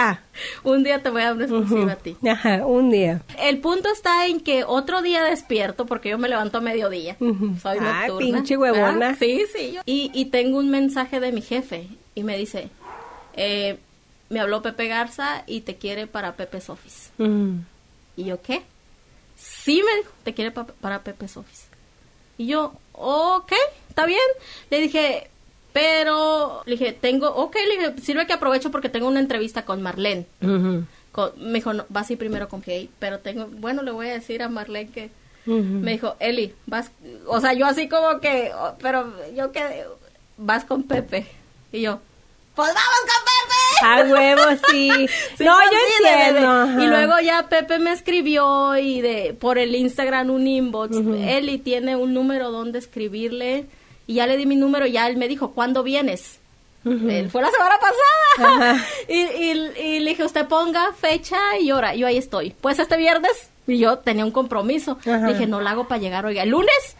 Un 0.63 0.83
día 0.83 1.01
te 1.03 1.09
voy 1.09 1.21
a 1.21 1.25
dar 1.25 1.33
una 1.35 1.45
exclusiva 1.45 1.91
a 1.93 1.95
ti. 1.95 2.15
Ajá, 2.29 2.65
un 2.65 2.89
día. 2.91 3.21
El 3.39 3.59
punto 3.59 3.89
está 3.91 4.25
en 4.27 4.39
que 4.39 4.63
otro 4.63 5.01
día 5.01 5.23
despierto, 5.23 5.85
porque 5.85 6.09
yo 6.09 6.17
me 6.17 6.29
levanto 6.29 6.57
a 6.57 6.61
mediodía. 6.61 7.15
Soy 7.19 7.77
Ay, 7.79 8.07
nocturna. 8.09 8.17
pinche 8.19 8.57
huevona. 8.57 9.15
Sí, 9.15 9.43
sí. 9.55 9.73
yo- 9.73 9.81
Y, 9.85 10.11
y 10.13 10.25
tengo 10.25 10.57
un 10.59 10.69
mensaje 10.69 11.19
de 11.19 11.31
mi 11.31 11.41
jefe 11.41 11.87
y 12.15 12.23
me 12.23 12.37
dice, 12.37 12.69
eh, 13.35 13.77
me 14.29 14.39
habló 14.39 14.61
Pepe 14.61 14.87
Garza 14.87 15.43
y 15.47 15.61
te 15.61 15.75
quiere 15.75 16.07
para 16.07 16.35
Pepe's 16.35 16.69
Office. 16.69 17.11
Mm. 17.17 17.59
¿Y 18.17 18.23
yo 18.25 18.41
qué? 18.41 18.61
Sí, 19.35 19.83
me 19.85 19.97
dijo, 19.97 20.11
te 20.23 20.33
quiere 20.33 20.51
pa- 20.51 20.65
para 20.65 21.03
Pepe's 21.03 21.37
Office. 21.37 21.63
Y 22.37 22.47
yo, 22.47 22.73
ok, 22.93 23.51
está 23.89 24.05
bien. 24.05 24.19
Le 24.69 24.81
dije, 24.81 25.29
pero, 25.75 26.61
le 26.65 26.77
dije, 26.77 26.93
tengo, 26.93 27.27
ok, 27.27 27.53
le 27.67 27.77
dije, 27.77 28.01
sirve 28.01 28.25
que 28.25 28.31
aprovecho 28.31 28.71
porque 28.71 28.87
tengo 28.87 29.09
una 29.09 29.19
entrevista 29.19 29.65
con 29.65 29.81
Marlene. 29.81 30.25
Con- 31.11 31.31
me 31.37 31.55
dijo, 31.59 31.73
no, 31.73 31.85
vas 31.89 32.09
a 32.09 32.13
ir 32.13 32.17
primero 32.19 32.47
con 32.47 32.61
Kay, 32.61 32.89
pero 32.97 33.19
tengo, 33.19 33.47
bueno, 33.47 33.83
le 33.83 33.91
voy 33.91 34.07
a 34.07 34.13
decir 34.13 34.41
a 34.41 34.47
Marlene 34.47 34.89
que, 34.89 35.09
me 35.45 35.91
dijo, 35.91 36.15
Eli, 36.21 36.53
vas, 36.65 36.91
o 37.27 37.41
sea, 37.41 37.51
yo 37.53 37.65
así 37.65 37.89
como 37.89 38.21
que, 38.21 38.51
oh, 38.57 38.75
pero 38.81 39.13
yo 39.35 39.51
que, 39.51 39.83
vas 40.37 40.63
con 40.63 40.83
Pepe. 40.83 41.27
Y 41.73 41.81
yo, 41.81 41.99
pues 42.55 42.69
vamos 42.69 42.99
con 43.01 43.25
Pepe. 43.25 43.85
A 43.85 44.03
huevo, 44.13 44.41
sí. 44.71 44.89
Sí, 45.37 45.43
no, 45.43 45.55
pues 45.57 45.71
yo 45.71 45.77
sí, 45.97 46.03
de- 46.03 46.09
de- 46.09 46.39
entiendo. 46.39 46.83
Y 46.83 46.87
luego 46.87 47.19
ya 47.21 47.47
Pepe 47.49 47.79
me 47.79 47.91
escribió 47.91 48.77
y 48.77 49.01
de 49.01 49.35
por 49.37 49.57
el 49.57 49.75
Instagram 49.75 50.29
un 50.29 50.47
inbox. 50.47 50.95
Eli 51.27 51.57
tiene 51.59 51.97
un 51.97 52.13
número 52.13 52.49
donde 52.51 52.79
escribirle 52.79 53.65
y 54.07 54.15
ya 54.15 54.27
le 54.27 54.37
di 54.37 54.45
mi 54.45 54.55
número. 54.55 54.85
Ya 54.87 55.07
él 55.07 55.17
me 55.17 55.27
dijo, 55.27 55.51
¿cuándo 55.51 55.83
vienes? 55.83 56.39
Él 56.85 57.31
fue 57.31 57.41
la 57.41 57.49
semana 57.49 57.75
pasada. 57.79 58.85
Y, 59.07 59.21
y- 59.21 59.71
y 59.81 59.99
le 60.01 60.11
dije, 60.11 60.23
usted 60.23 60.45
ponga 60.47 60.91
fecha 60.93 61.57
y 61.59 61.71
hora. 61.71 61.95
Yo 61.95 62.05
ahí 62.05 62.17
estoy. 62.17 62.51
Pues 62.61 62.77
este 62.79 62.95
viernes. 62.97 63.49
Y 63.67 63.79
yo 63.79 63.97
tenía 63.97 64.23
un 64.23 64.29
compromiso. 64.31 64.99
Ajá. 65.01 65.27
Dije, 65.27 65.47
no 65.47 65.61
la 65.61 65.71
hago 65.71 65.87
para 65.87 65.99
llegar 65.99 66.25
hoy. 66.27 66.37
¿El 66.37 66.49
lunes? 66.49 66.95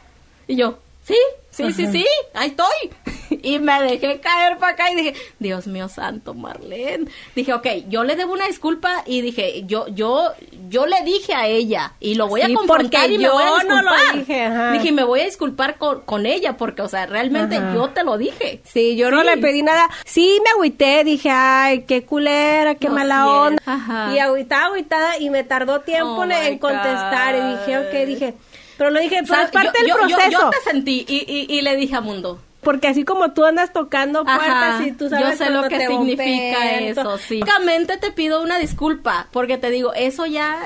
Y 0.48 0.56
yo, 0.56 0.80
sí, 1.04 1.18
sí, 1.56 1.74
sí, 1.74 1.88
sí, 1.92 2.06
ahí 2.34 2.50
estoy. 2.50 2.92
Y 3.42 3.58
me 3.60 3.82
dejé 3.82 4.20
caer 4.20 4.58
para 4.60 4.74
acá 4.74 4.92
y 4.92 4.96
dije, 4.96 5.14
Dios 5.40 5.66
mío 5.66 5.90
santo, 5.90 6.34
Marlene. 6.36 7.06
Dije, 7.36 7.54
ok, 7.54 7.68
yo 7.90 8.04
le 8.04 8.16
debo 8.16 8.34
una 8.34 8.46
disculpa 8.46 9.04
y 9.08 9.22
dije, 9.22 9.64
yo, 9.66 9.88
yo, 9.88 10.32
yo 10.70 10.86
le 10.86 11.02
dije 11.04 11.34
a 11.34 11.48
ella 11.48 11.94
y 12.00 12.16
lo 12.16 12.28
voy 12.28 12.42
a 12.42 12.54
confrontar 12.54 13.10
y 13.12 13.18
me 13.18 13.24
yo 13.24 13.34
voy 13.34 13.44
a 13.44 13.48
no 13.48 13.56
disculpar. 13.58 13.84
lo 14.14 14.20
dije, 14.20 14.44
ajá. 14.46 14.72
Dije, 14.74 14.92
me 14.92 15.04
voy 15.04 15.22
a 15.22 15.26
disculpar 15.26 15.78
con, 15.78 16.02
con 16.02 16.26
ella 16.28 16.56
porque, 16.58 16.84
o 16.84 16.88
sea, 16.88 17.08
realmente 17.08 17.56
Ajá. 17.56 17.74
yo 17.74 17.90
te 17.90 18.04
lo 18.04 18.18
dije. 18.20 18.62
Sí, 18.64 18.96
yo 18.96 19.10
no 19.10 19.24
le 19.24 19.38
pedí 19.38 19.64
nada. 19.64 19.90
Sí, 20.06 20.40
me 20.44 20.52
agüité, 20.52 21.04
dije, 21.04 21.30
ay, 21.32 21.84
qué 21.88 22.06
culera, 22.06 22.76
qué 22.76 22.90
No, 22.90 22.96
mala 22.96 23.28
onda. 23.28 23.62
ajá. 23.66 24.14
Y 24.14 24.20
agüitada, 24.20 24.68
agüitada, 24.68 25.18
y 25.20 25.30
me 25.32 25.44
tardó 25.44 25.82
tiempo 25.82 26.16
Oh, 26.16 26.24
en- 26.26 26.60
contestar. 26.60 27.36
Y 27.36 27.58
dije, 27.58 27.78
ok, 27.80 28.08
dije, 28.08 28.34
pero 28.78 28.90
lo 28.92 29.00
dije, 29.00 29.18
pero 29.22 29.28
¿Sabes? 29.28 29.46
es 29.46 29.52
parte 29.52 29.80
yo, 29.80 29.82
del 29.82 29.88
yo- 29.88 30.08
yo- 30.10 30.16
proceso. 30.18 30.42
Yo, 30.44 30.50
te 30.50 30.70
sentí 30.72 31.06
y, 31.08 31.26
y, 31.28 31.58
y 31.58 31.62
le 31.62 31.76
dije 31.76 31.96
a 31.96 32.02
Mundo. 32.02 32.40
Porque 32.62 32.88
así 32.88 33.04
como 33.04 33.32
tú 33.34 33.46
andas 33.46 33.72
tocando 33.74 34.24
puertas 34.24 34.50
Ajá, 34.50 34.84
y 34.88 34.92
tú 34.94 35.08
sabes 35.08 35.38
yo 35.40 35.46
sé 35.46 35.52
lo 35.52 35.68
que 35.68 35.86
significa 35.86 36.80
eso, 36.80 37.18
sí. 37.20 37.40
Básicamente 37.40 37.98
te 37.98 38.12
pido 38.12 38.42
una 38.42 38.58
disculpa, 38.58 39.28
porque 39.32 39.58
te 39.60 39.70
digo, 39.70 39.94
eso 39.94 40.26
ya, 40.26 40.58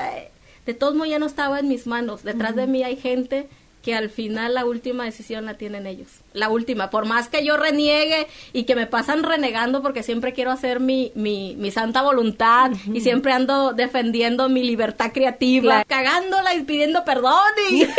de 0.64 0.72
todos 0.74 0.94
modos 0.94 1.10
ya 1.10 1.18
no 1.18 1.26
estaba 1.26 1.58
en 1.60 1.68
mis 1.68 1.86
manos. 1.86 2.22
Detrás 2.22 2.56
de 2.56 2.66
mí 2.66 2.82
hay 2.82 2.96
gente 2.96 3.48
que 3.82 3.94
al 3.94 4.10
final 4.10 4.54
la 4.54 4.64
última 4.66 5.04
decisión 5.04 5.46
la 5.46 5.54
tienen 5.54 5.86
ellos. 5.86 6.08
La 6.34 6.48
última, 6.50 6.90
por 6.90 7.06
más 7.06 7.28
que 7.28 7.44
yo 7.44 7.56
reniegue 7.56 8.26
y 8.52 8.64
que 8.64 8.74
me 8.76 8.86
pasan 8.86 9.22
renegando 9.22 9.80
porque 9.82 10.02
siempre 10.02 10.32
quiero 10.34 10.50
hacer 10.50 10.80
mi, 10.80 11.12
mi, 11.14 11.56
mi 11.58 11.70
santa 11.70 12.02
voluntad 12.02 12.72
y 12.92 13.00
siempre 13.00 13.32
ando 13.32 13.72
defendiendo 13.72 14.48
mi 14.50 14.62
libertad 14.62 15.12
creativa, 15.12 15.82
Claro. 15.84 15.86
cagándola 15.88 16.54
y 16.54 16.62
pidiendo 16.62 17.04
perdón 17.04 17.32
y... 17.70 17.86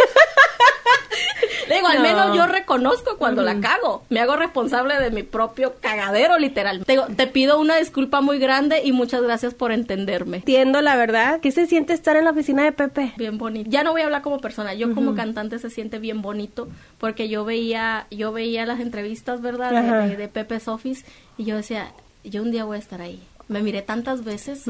Digo, 1.76 1.88
al 1.88 1.98
No. 1.98 2.04
menos 2.04 2.36
yo 2.38 2.46
reconozco 2.48 3.18
cuando 3.18 3.42
la 3.42 3.60
cago. 3.60 4.04
Me 4.10 4.20
hago 4.20 4.36
responsable 4.36 5.00
de 5.00 5.12
mi 5.12 5.24
propio 5.24 5.76
cagadero, 5.80 6.38
literal. 6.40 6.84
Te, 6.86 6.94
digo, 6.94 7.06
te 7.16 7.28
pido 7.28 7.60
una 7.60 7.78
disculpa 7.78 8.22
muy 8.22 8.40
grande 8.40 8.82
y 8.84 8.92
muchas 8.92 9.22
gracias 9.22 9.54
por 9.54 9.72
entenderme. 9.72 10.38
Entiendo 10.38 10.82
la 10.82 10.96
verdad. 10.96 11.40
¿Qué 11.42 11.52
se 11.52 11.68
siente 11.68 11.94
estar 11.94 12.16
en 12.16 12.26
la 12.26 12.32
oficina 12.32 12.64
de 12.64 12.72
Pepe? 12.72 13.14
Bien 13.18 13.38
bonito. 13.38 13.70
Ya 13.70 13.84
no 13.84 13.92
voy 13.92 14.02
a 14.02 14.06
hablar 14.06 14.22
como 14.22 14.40
persona, 14.40 14.74
yo 14.74 14.94
como 14.94 15.16
cantante 15.16 15.60
se 15.60 15.70
siente 15.70 16.00
bien 16.00 16.22
bonito 16.22 16.68
porque 16.98 17.30
yo 17.30 17.46
veía, 17.46 18.08
yo 18.12 18.32
veía 18.32 18.66
las 18.66 18.80
entrevistas, 18.80 19.42
¿verdad? 19.42 19.72
De, 20.08 20.16
de, 20.16 20.28
Pepe's 20.28 20.68
Office 20.68 21.06
y 21.38 21.46
yo 21.46 21.56
decía, 21.56 21.92
yo 22.24 22.42
un 22.44 22.52
día 22.52 22.64
voy 22.66 22.78
a 22.78 22.80
estar 22.80 23.02
ahí. 23.02 23.22
Me 23.48 23.62
miré 23.62 23.82
tantas 23.82 24.24
veces 24.24 24.64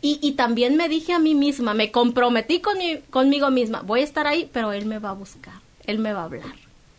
y 0.00 0.32
también 0.32 0.76
me 0.76 0.88
dije 0.88 1.12
a 1.12 1.18
mí 1.18 1.34
misma, 1.34 1.74
me 1.74 1.90
comprometí 1.90 2.60
con 2.60 2.78
mi- 2.78 2.98
conmigo 3.10 3.50
misma, 3.50 3.82
voy 3.82 4.00
a 4.00 4.04
estar 4.04 4.26
ahí, 4.26 4.48
pero 4.52 4.72
él 4.72 4.86
me 4.86 4.98
va 4.98 5.10
a 5.10 5.14
buscar, 5.14 5.54
él 5.86 5.98
me 5.98 6.12
va 6.12 6.20
a 6.22 6.24
hablar. 6.24 6.44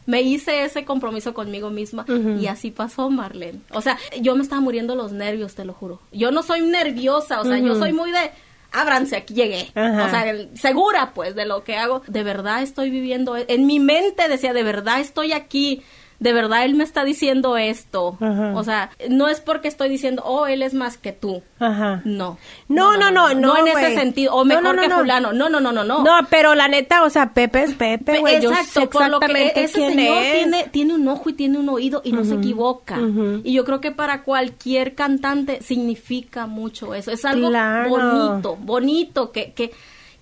Me 0.06 0.22
hice 0.22 0.66
ese 0.66 0.84
compromiso 0.84 1.34
conmigo 1.34 1.70
misma 1.70 2.06
y 2.42 2.48
así 2.48 2.72
pasó, 2.72 3.10
Marlene. 3.10 3.60
O 3.72 3.80
sea, 3.82 3.98
yo 4.20 4.36
me 4.36 4.44
estaba 4.44 4.60
muriendo 4.62 4.96
los 4.96 5.14
nervios, 5.14 5.56
te 5.56 5.64
lo 5.64 5.74
juro. 5.74 6.02
Yo 6.12 6.32
no 6.32 6.44
soy 6.44 6.62
nerviosa, 6.62 7.40
o 7.40 7.46
sea, 7.46 7.58
yo 7.58 7.76
soy 7.76 7.94
muy 7.94 8.12
de, 8.12 8.32
ábranse, 8.74 9.16
aquí 9.16 9.34
llegué. 9.34 9.72
Ajá. 9.76 10.06
O 10.06 10.10
sea, 10.10 10.30
el- 10.30 10.50
segura 10.58 11.14
pues 11.14 11.36
de 11.36 11.46
lo 11.46 11.64
que 11.64 11.78
hago. 11.78 12.02
De 12.08 12.24
verdad 12.24 12.62
estoy 12.62 12.90
viviendo, 12.90 13.36
en 13.38 13.66
mi 13.66 13.80
mente 13.80 14.28
decía, 14.28 14.52
de 14.52 14.64
verdad 14.64 15.00
estoy 15.00 15.32
aquí. 15.32 15.84
De 16.24 16.34
verdad 16.34 16.64
él 16.66 16.74
me 16.76 16.84
está 16.84 17.04
diciendo 17.04 17.58
esto. 17.58 18.18
Ajá. 18.20 18.54
O 18.56 18.64
sea, 18.64 18.90
no 19.10 19.28
es 19.28 19.42
porque 19.42 19.68
estoy 19.68 19.90
diciendo, 19.90 20.24
oh, 20.26 20.48
él 20.48 20.62
es 20.64 20.74
más 20.74 20.98
que 20.98 21.12
tú. 21.12 21.44
Ajá. 21.60 22.02
No. 22.06 22.38
No, 22.70 22.98
no, 22.98 23.12
no, 23.12 23.34
no, 23.34 23.58
en 23.58 23.68
ese 23.68 23.94
sentido. 23.96 24.34
O 24.34 24.46
mejor 24.46 24.80
que 24.80 24.88
no. 24.88 25.00
fulano. 25.00 25.34
No, 25.34 25.50
no, 25.50 25.60
no, 25.60 25.72
no, 25.72 25.84
no. 25.84 26.04
No, 26.04 26.12
pero 26.30 26.56
la 26.56 26.68
neta, 26.68 27.04
o 27.04 27.10
sea, 27.10 27.34
Pepe 27.34 27.64
es 27.64 27.74
Pepe, 27.74 28.20
güey. 28.20 28.42
Yo 28.42 28.54
sé 28.54 28.62
Exacto, 28.62 28.90
por 28.90 29.10
lo 29.10 29.20
que 29.20 29.52
ese 29.56 29.68
señor 29.68 30.24
es. 30.24 30.34
tiene, 30.38 30.64
tiene 30.72 30.94
un 30.96 31.08
ojo 31.08 31.30
y 31.30 31.34
tiene 31.34 31.58
un 31.60 31.70
oído 31.70 32.02
y 32.04 32.12
no 32.14 32.24
se 32.24 32.36
equivoca. 32.36 32.98
Y 33.44 33.54
yo 33.54 33.66
creo 33.66 33.82
que 33.82 33.92
para 33.92 34.24
cualquier 34.24 34.96
cantante 34.96 35.62
significa 35.62 36.48
mucho 36.48 36.94
eso. 36.96 37.12
Es 37.12 37.26
algo 37.26 37.50
Claro. 37.50 37.90
bonito, 37.90 38.56
bonito, 38.62 39.32
que, 39.32 39.52
que, 39.54 39.72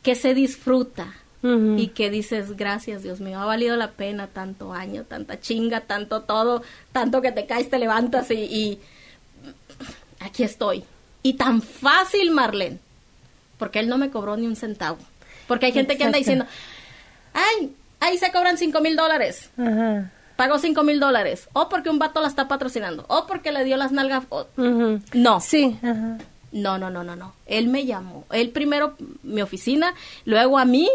que 0.02 0.16
se 0.16 0.34
disfruta. 0.34 1.14
Y 1.44 1.88
que 1.88 2.12
dices, 2.12 2.56
gracias 2.56 3.02
Dios 3.02 3.20
mío, 3.20 3.40
ha 3.40 3.46
valido 3.46 3.76
la 3.76 3.92
pena 3.92 4.28
tanto 4.28 4.74
año, 4.74 5.06
tanta 5.06 5.40
chinga, 5.40 5.82
tanto 5.82 6.22
todo, 6.22 6.62
tanto 6.92 7.22
que 7.22 7.32
te 7.32 7.48
caes, 7.48 7.70
te 7.70 7.80
levantas 7.80 8.30
y, 8.30 8.36
y 8.36 8.80
aquí 10.20 10.44
estoy. 10.44 10.84
Y 11.24 11.34
tan 11.34 11.62
fácil, 11.62 12.32
Marlene, 12.32 12.78
porque 13.58 13.80
él 13.80 13.90
no 13.90 13.98
me 13.98 14.12
cobró 14.12 14.38
ni 14.38 14.46
un 14.46 14.56
centavo. 14.56 15.00
Porque 15.48 15.66
hay 15.68 15.72
gente 15.72 15.98
que 15.98 16.04
anda 16.04 16.18
diciendo, 16.18 16.46
ay, 17.34 17.76
ahí 18.00 18.18
se 18.18 18.32
cobran 18.32 18.58
cinco 18.58 18.80
mil 18.82 18.96
dólares. 18.96 19.50
Ajá. 19.58 20.12
Pagó 20.36 20.60
cinco 20.60 20.84
mil 20.84 21.00
dólares. 21.00 21.48
O 21.54 21.70
porque 21.70 21.90
un 21.90 22.00
vato 22.00 22.22
la 22.22 22.28
está 22.28 22.48
patrocinando. 22.48 23.06
O 23.08 23.28
porque 23.28 23.52
le 23.52 23.64
dio 23.64 23.78
las 23.78 23.92
nalgas. 23.92 24.24
o-. 24.30 24.48
No. 25.14 25.40
Sí, 25.42 25.78
ajá. 25.82 26.18
No, 26.52 26.78
no, 26.78 26.90
no, 26.90 27.04
no, 27.04 27.16
no. 27.16 27.34
Él 27.46 27.68
me 27.68 27.86
llamó. 27.86 28.26
Él 28.32 28.50
primero 28.50 28.96
mi 29.24 29.42
oficina, 29.42 29.94
luego 30.26 30.58
a 30.58 30.66
mí 30.66 30.90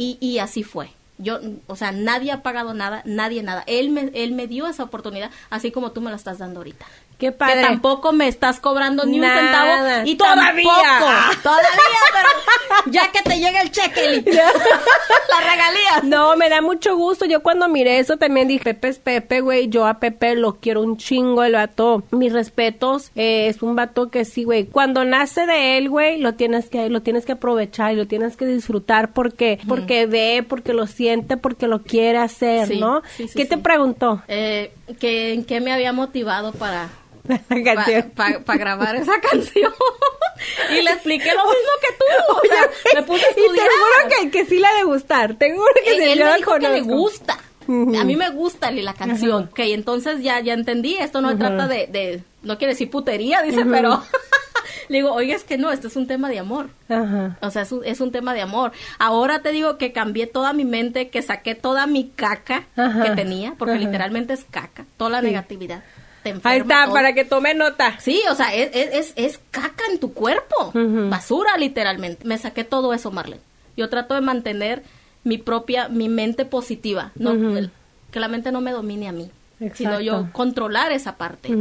y, 0.00 0.16
y 0.18 0.38
así 0.38 0.62
fue. 0.62 0.90
Yo, 1.18 1.38
o 1.66 1.76
sea, 1.76 1.92
nadie 1.92 2.32
ha 2.32 2.42
pagado 2.42 2.72
nada, 2.72 3.02
nadie 3.04 3.42
nada. 3.42 3.62
Él 3.66 3.90
me, 3.90 4.10
él 4.14 4.32
me 4.32 4.46
dio 4.46 4.66
esa 4.66 4.84
oportunidad, 4.84 5.30
así 5.50 5.70
como 5.70 5.92
tú 5.92 6.00
me 6.00 6.08
la 6.08 6.16
estás 6.16 6.38
dando 6.38 6.60
ahorita. 6.60 6.86
Qué 7.20 7.30
padre. 7.32 7.56
Que 7.56 7.60
tampoco 7.62 8.12
me 8.12 8.26
estás 8.26 8.58
cobrando 8.58 9.04
ni 9.04 9.18
Nada. 9.18 9.34
un 9.34 9.46
centavo. 9.46 10.08
Y 10.08 10.16
Todavía. 10.16 10.64
tampoco- 10.64 11.36
todavía, 11.42 11.68
pero 12.12 12.92
ya 12.92 13.12
que 13.12 13.22
te 13.22 13.38
llega 13.38 13.60
el 13.62 13.70
cheque, 13.70 14.24
la 14.32 15.40
regalía. 15.50 16.00
No, 16.04 16.36
me 16.36 16.48
da 16.48 16.60
mucho 16.62 16.96
gusto. 16.96 17.26
Yo 17.26 17.42
cuando 17.42 17.68
miré 17.68 17.98
eso 17.98 18.16
también 18.16 18.48
dije, 18.48 18.64
Pepe 18.64 18.88
es 18.88 18.98
Pepe, 18.98 19.40
güey. 19.40 19.68
Yo 19.68 19.86
a 19.86 20.00
Pepe 20.00 20.34
lo 20.34 20.56
quiero 20.56 20.80
un 20.82 20.96
chingo, 20.96 21.44
el 21.44 21.52
vato. 21.52 22.02
Mis 22.10 22.32
respetos. 22.32 23.10
eh, 23.14 23.48
es 23.48 23.62
un 23.62 23.76
vato 23.76 24.10
que 24.10 24.24
sí, 24.24 24.44
güey. 24.44 24.64
Cuando 24.66 25.04
nace 25.04 25.46
de 25.46 25.78
él, 25.78 25.88
güey, 25.88 26.18
lo 26.18 26.34
tienes 26.34 26.68
que, 26.68 26.88
lo 26.88 27.02
tienes 27.02 27.26
que 27.26 27.32
aprovechar 27.32 27.92
y 27.92 27.96
lo 27.96 28.06
tienes 28.06 28.36
que 28.36 28.46
disfrutar 28.46 29.12
porque, 29.12 29.58
porque 29.68 30.06
ve, 30.06 30.44
porque 30.48 30.72
lo 30.72 30.86
siente, 30.86 31.36
porque 31.36 31.66
lo 31.66 31.82
quiere 31.82 32.18
hacer, 32.18 32.66
Sí, 32.68 32.80
¿no? 32.80 33.02
sí, 33.16 33.28
sí, 33.28 33.34
¿Qué 33.36 33.44
te 33.44 33.58
preguntó? 33.58 34.22
Eh, 34.28 34.72
que, 34.98 35.32
¿En 35.34 35.44
qué 35.44 35.60
me 35.60 35.72
había 35.72 35.92
motivado 35.92 36.52
para, 36.52 36.88
La 37.48 37.62
canción. 37.84 38.12
para 38.44 38.58
grabar 38.58 38.96
esa 38.96 39.20
canción. 39.20 39.72
y 40.70 40.82
le 40.82 40.90
expliqué 40.90 41.32
lo 41.34 41.44
mismo 41.44 41.72
que 41.80 41.96
tú. 41.98 42.32
O 42.34 42.40
sea, 42.48 42.70
me 42.94 43.02
puse 43.06 43.24
a 43.26 43.30
Y 43.30 43.34
te 43.34 43.40
estudiar. 43.42 43.66
juro 43.68 44.08
que, 44.22 44.30
que 44.30 44.46
sí 44.46 44.58
la 44.58 44.72
de 44.74 44.84
gustar. 44.84 45.34
Te 45.34 45.52
juro 45.52 45.66
que 45.84 45.90
sí, 45.94 46.02
él 46.02 46.18
yo 46.18 46.24
me 46.24 46.30
la 46.30 46.36
dijo 46.36 46.54
que 46.54 46.68
le 46.68 46.80
gusta. 46.80 47.38
A 47.68 48.04
mí 48.04 48.16
me 48.16 48.30
gusta 48.30 48.70
la 48.72 48.94
canción. 48.94 49.44
Ok, 49.50 49.60
entonces 49.60 50.22
ya, 50.22 50.40
ya 50.40 50.54
entendí. 50.54 50.96
Esto 50.96 51.20
no 51.20 51.36
trata 51.38 51.68
de, 51.68 51.86
de- 51.86 52.22
No 52.42 52.58
quiere 52.58 52.72
decir 52.72 52.90
putería, 52.90 53.42
dice, 53.42 53.64
pero. 53.64 54.02
le 54.88 54.96
digo, 54.98 55.12
oye, 55.12 55.34
es 55.34 55.44
que 55.44 55.56
no, 55.56 55.70
esto 55.70 55.86
es 55.86 55.94
un 55.94 56.08
tema 56.08 56.28
de 56.30 56.40
amor. 56.40 56.70
Ajá. 56.88 57.36
O 57.42 57.50
sea, 57.50 57.62
es 57.62 57.70
un, 57.70 57.84
es 57.84 58.00
un 58.00 58.10
tema 58.10 58.34
de 58.34 58.40
amor. 58.40 58.72
Ahora 58.98 59.40
te 59.42 59.52
digo 59.52 59.78
que 59.78 59.92
cambié 59.92 60.26
toda 60.26 60.52
mi 60.52 60.64
mente, 60.64 61.10
que 61.10 61.22
saqué 61.22 61.54
toda 61.54 61.86
mi 61.86 62.08
caca 62.08 62.66
Ajá. 62.76 63.02
que 63.04 63.10
tenía, 63.10 63.54
porque 63.56 63.74
Ajá. 63.74 63.84
literalmente 63.84 64.32
es 64.32 64.44
caca, 64.50 64.86
toda 64.96 65.10
la 65.10 65.20
Sí. 65.20 65.26
negatividad. 65.26 65.84
Te 66.22 66.30
enferma 66.30 66.50
Ahí 66.50 66.60
está, 66.60 66.84
todo. 66.84 66.94
para 66.94 67.12
que 67.14 67.24
tome 67.24 67.54
nota. 67.54 67.98
Sí, 68.00 68.20
o 68.30 68.34
sea, 68.34 68.54
es, 68.54 68.70
es, 68.74 68.94
es, 68.94 69.12
es 69.16 69.40
caca 69.50 69.84
en 69.90 69.98
tu 69.98 70.12
cuerpo. 70.12 70.72
Basura, 70.74 71.56
literalmente. 71.56 72.26
Me 72.26 72.36
saqué 72.38 72.64
todo 72.64 72.92
eso, 72.92 73.10
Marlene. 73.10 73.40
Yo 73.76 73.88
trato 73.88 74.14
de 74.14 74.20
mantener 74.20 74.82
mi 75.24 75.38
propia, 75.38 75.88
mi 75.88 76.08
mente 76.08 76.44
positiva. 76.44 77.12
No, 77.14 77.32
el- 77.32 77.70
que 78.10 78.20
la 78.20 78.28
mente 78.28 78.50
no 78.52 78.60
me 78.60 78.72
domine 78.72 79.08
a 79.08 79.12
mí. 79.12 79.30
Sino 79.60 79.66
Exacto. 79.98 80.00
yo 80.00 80.28
controlar 80.32 80.90
esa 80.90 81.16
parte. 81.16 81.54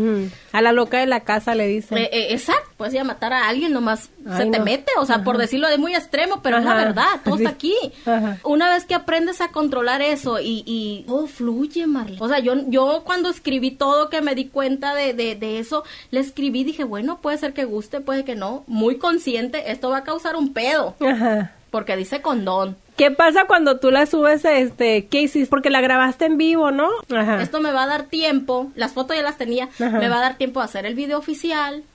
A 0.53 0.62
la 0.62 0.71
loca 0.71 0.99
de 0.99 1.05
la 1.05 1.19
casa 1.19 1.53
le 1.53 1.67
dicen. 1.67 1.97
Eh, 1.97 2.09
eh, 2.13 2.27
exacto, 2.31 2.69
puedes 2.77 2.93
ir 2.93 3.01
a 3.01 3.03
matar 3.03 3.33
a 3.33 3.49
alguien, 3.49 3.73
nomás 3.73 4.09
Ay, 4.25 4.38
se 4.45 4.51
te 4.51 4.59
no. 4.59 4.63
mete, 4.63 4.89
o 4.97 5.05
sea, 5.05 5.25
por 5.25 5.38
decirlo 5.38 5.67
de 5.67 5.77
muy 5.77 5.93
extremo, 5.93 6.41
pero 6.41 6.57
es 6.59 6.63
la 6.63 6.75
verdad, 6.75 7.07
todo 7.25 7.35
Sí. 7.35 7.43
está 7.43 7.53
aquí. 7.53 7.75
Ajá. 8.05 8.38
Una 8.45 8.69
vez 8.69 8.85
que 8.85 8.95
aprendes 8.95 9.41
a 9.41 9.49
controlar 9.49 10.01
eso 10.01 10.39
y, 10.39 10.63
y 10.65 11.03
todo 11.07 11.27
fluye, 11.27 11.88
Marlene. 11.88 12.21
O 12.21 12.29
sea, 12.29 12.39
yo, 12.39 12.53
yo 12.67 13.03
cuando 13.05 13.29
escribí 13.29 13.71
todo, 13.71 14.09
que 14.09 14.21
me 14.21 14.33
di 14.33 14.45
cuenta 14.47 14.95
de, 14.95 15.13
de, 15.13 15.35
de 15.35 15.59
eso, 15.59 15.83
le 16.12 16.21
escribí, 16.21 16.63
dije, 16.63 16.85
bueno, 16.85 17.19
puede 17.21 17.38
ser 17.38 17.51
que 17.53 17.65
guste, 17.65 17.99
puede 17.99 18.23
que 18.23 18.35
no, 18.35 18.63
muy 18.67 18.97
consciente, 18.97 19.71
esto 19.73 19.89
va 19.89 19.97
a 19.97 20.03
causar 20.05 20.38
un 20.38 20.53
pedo, 20.53 20.95
Ajá. 21.05 21.51
porque 21.69 21.97
dice 21.97 22.21
condón. 22.21 22.77
¿Qué 22.99 23.12
pasa 23.12 23.45
cuando 23.45 23.79
tú 23.79 23.91
la 23.91 24.05
subes, 24.05 24.43
este, 24.43 25.07
qué 25.07 25.21
hiciste? 25.21 25.49
Porque 25.49 25.69
la 25.69 25.79
grabaste 25.79 26.25
en 26.25 26.38
vivo, 26.38 26.69
¿no? 26.71 26.89
Ajá. 27.09 27.41
Esto 27.41 27.62
me 27.62 27.71
va 27.71 27.83
a 27.83 27.88
dar 27.88 28.07
tiempo, 28.07 28.73
las 28.75 28.91
fotos 28.91 29.15
ya 29.15 29.23
las 29.23 29.38
tenía, 29.38 29.69
Ajá. 29.79 29.99
me 29.99 30.09
va 30.09 30.17
a 30.17 30.21
dar 30.21 30.38
tiempo 30.38 30.59
a 30.59 30.65
hacer 30.65 30.85
el 30.85 30.95
video 30.95 31.17
oficial 31.17 31.85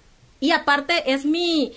y 0.40 0.52
aparte 0.52 1.12
es 1.12 1.26
mi, 1.26 1.72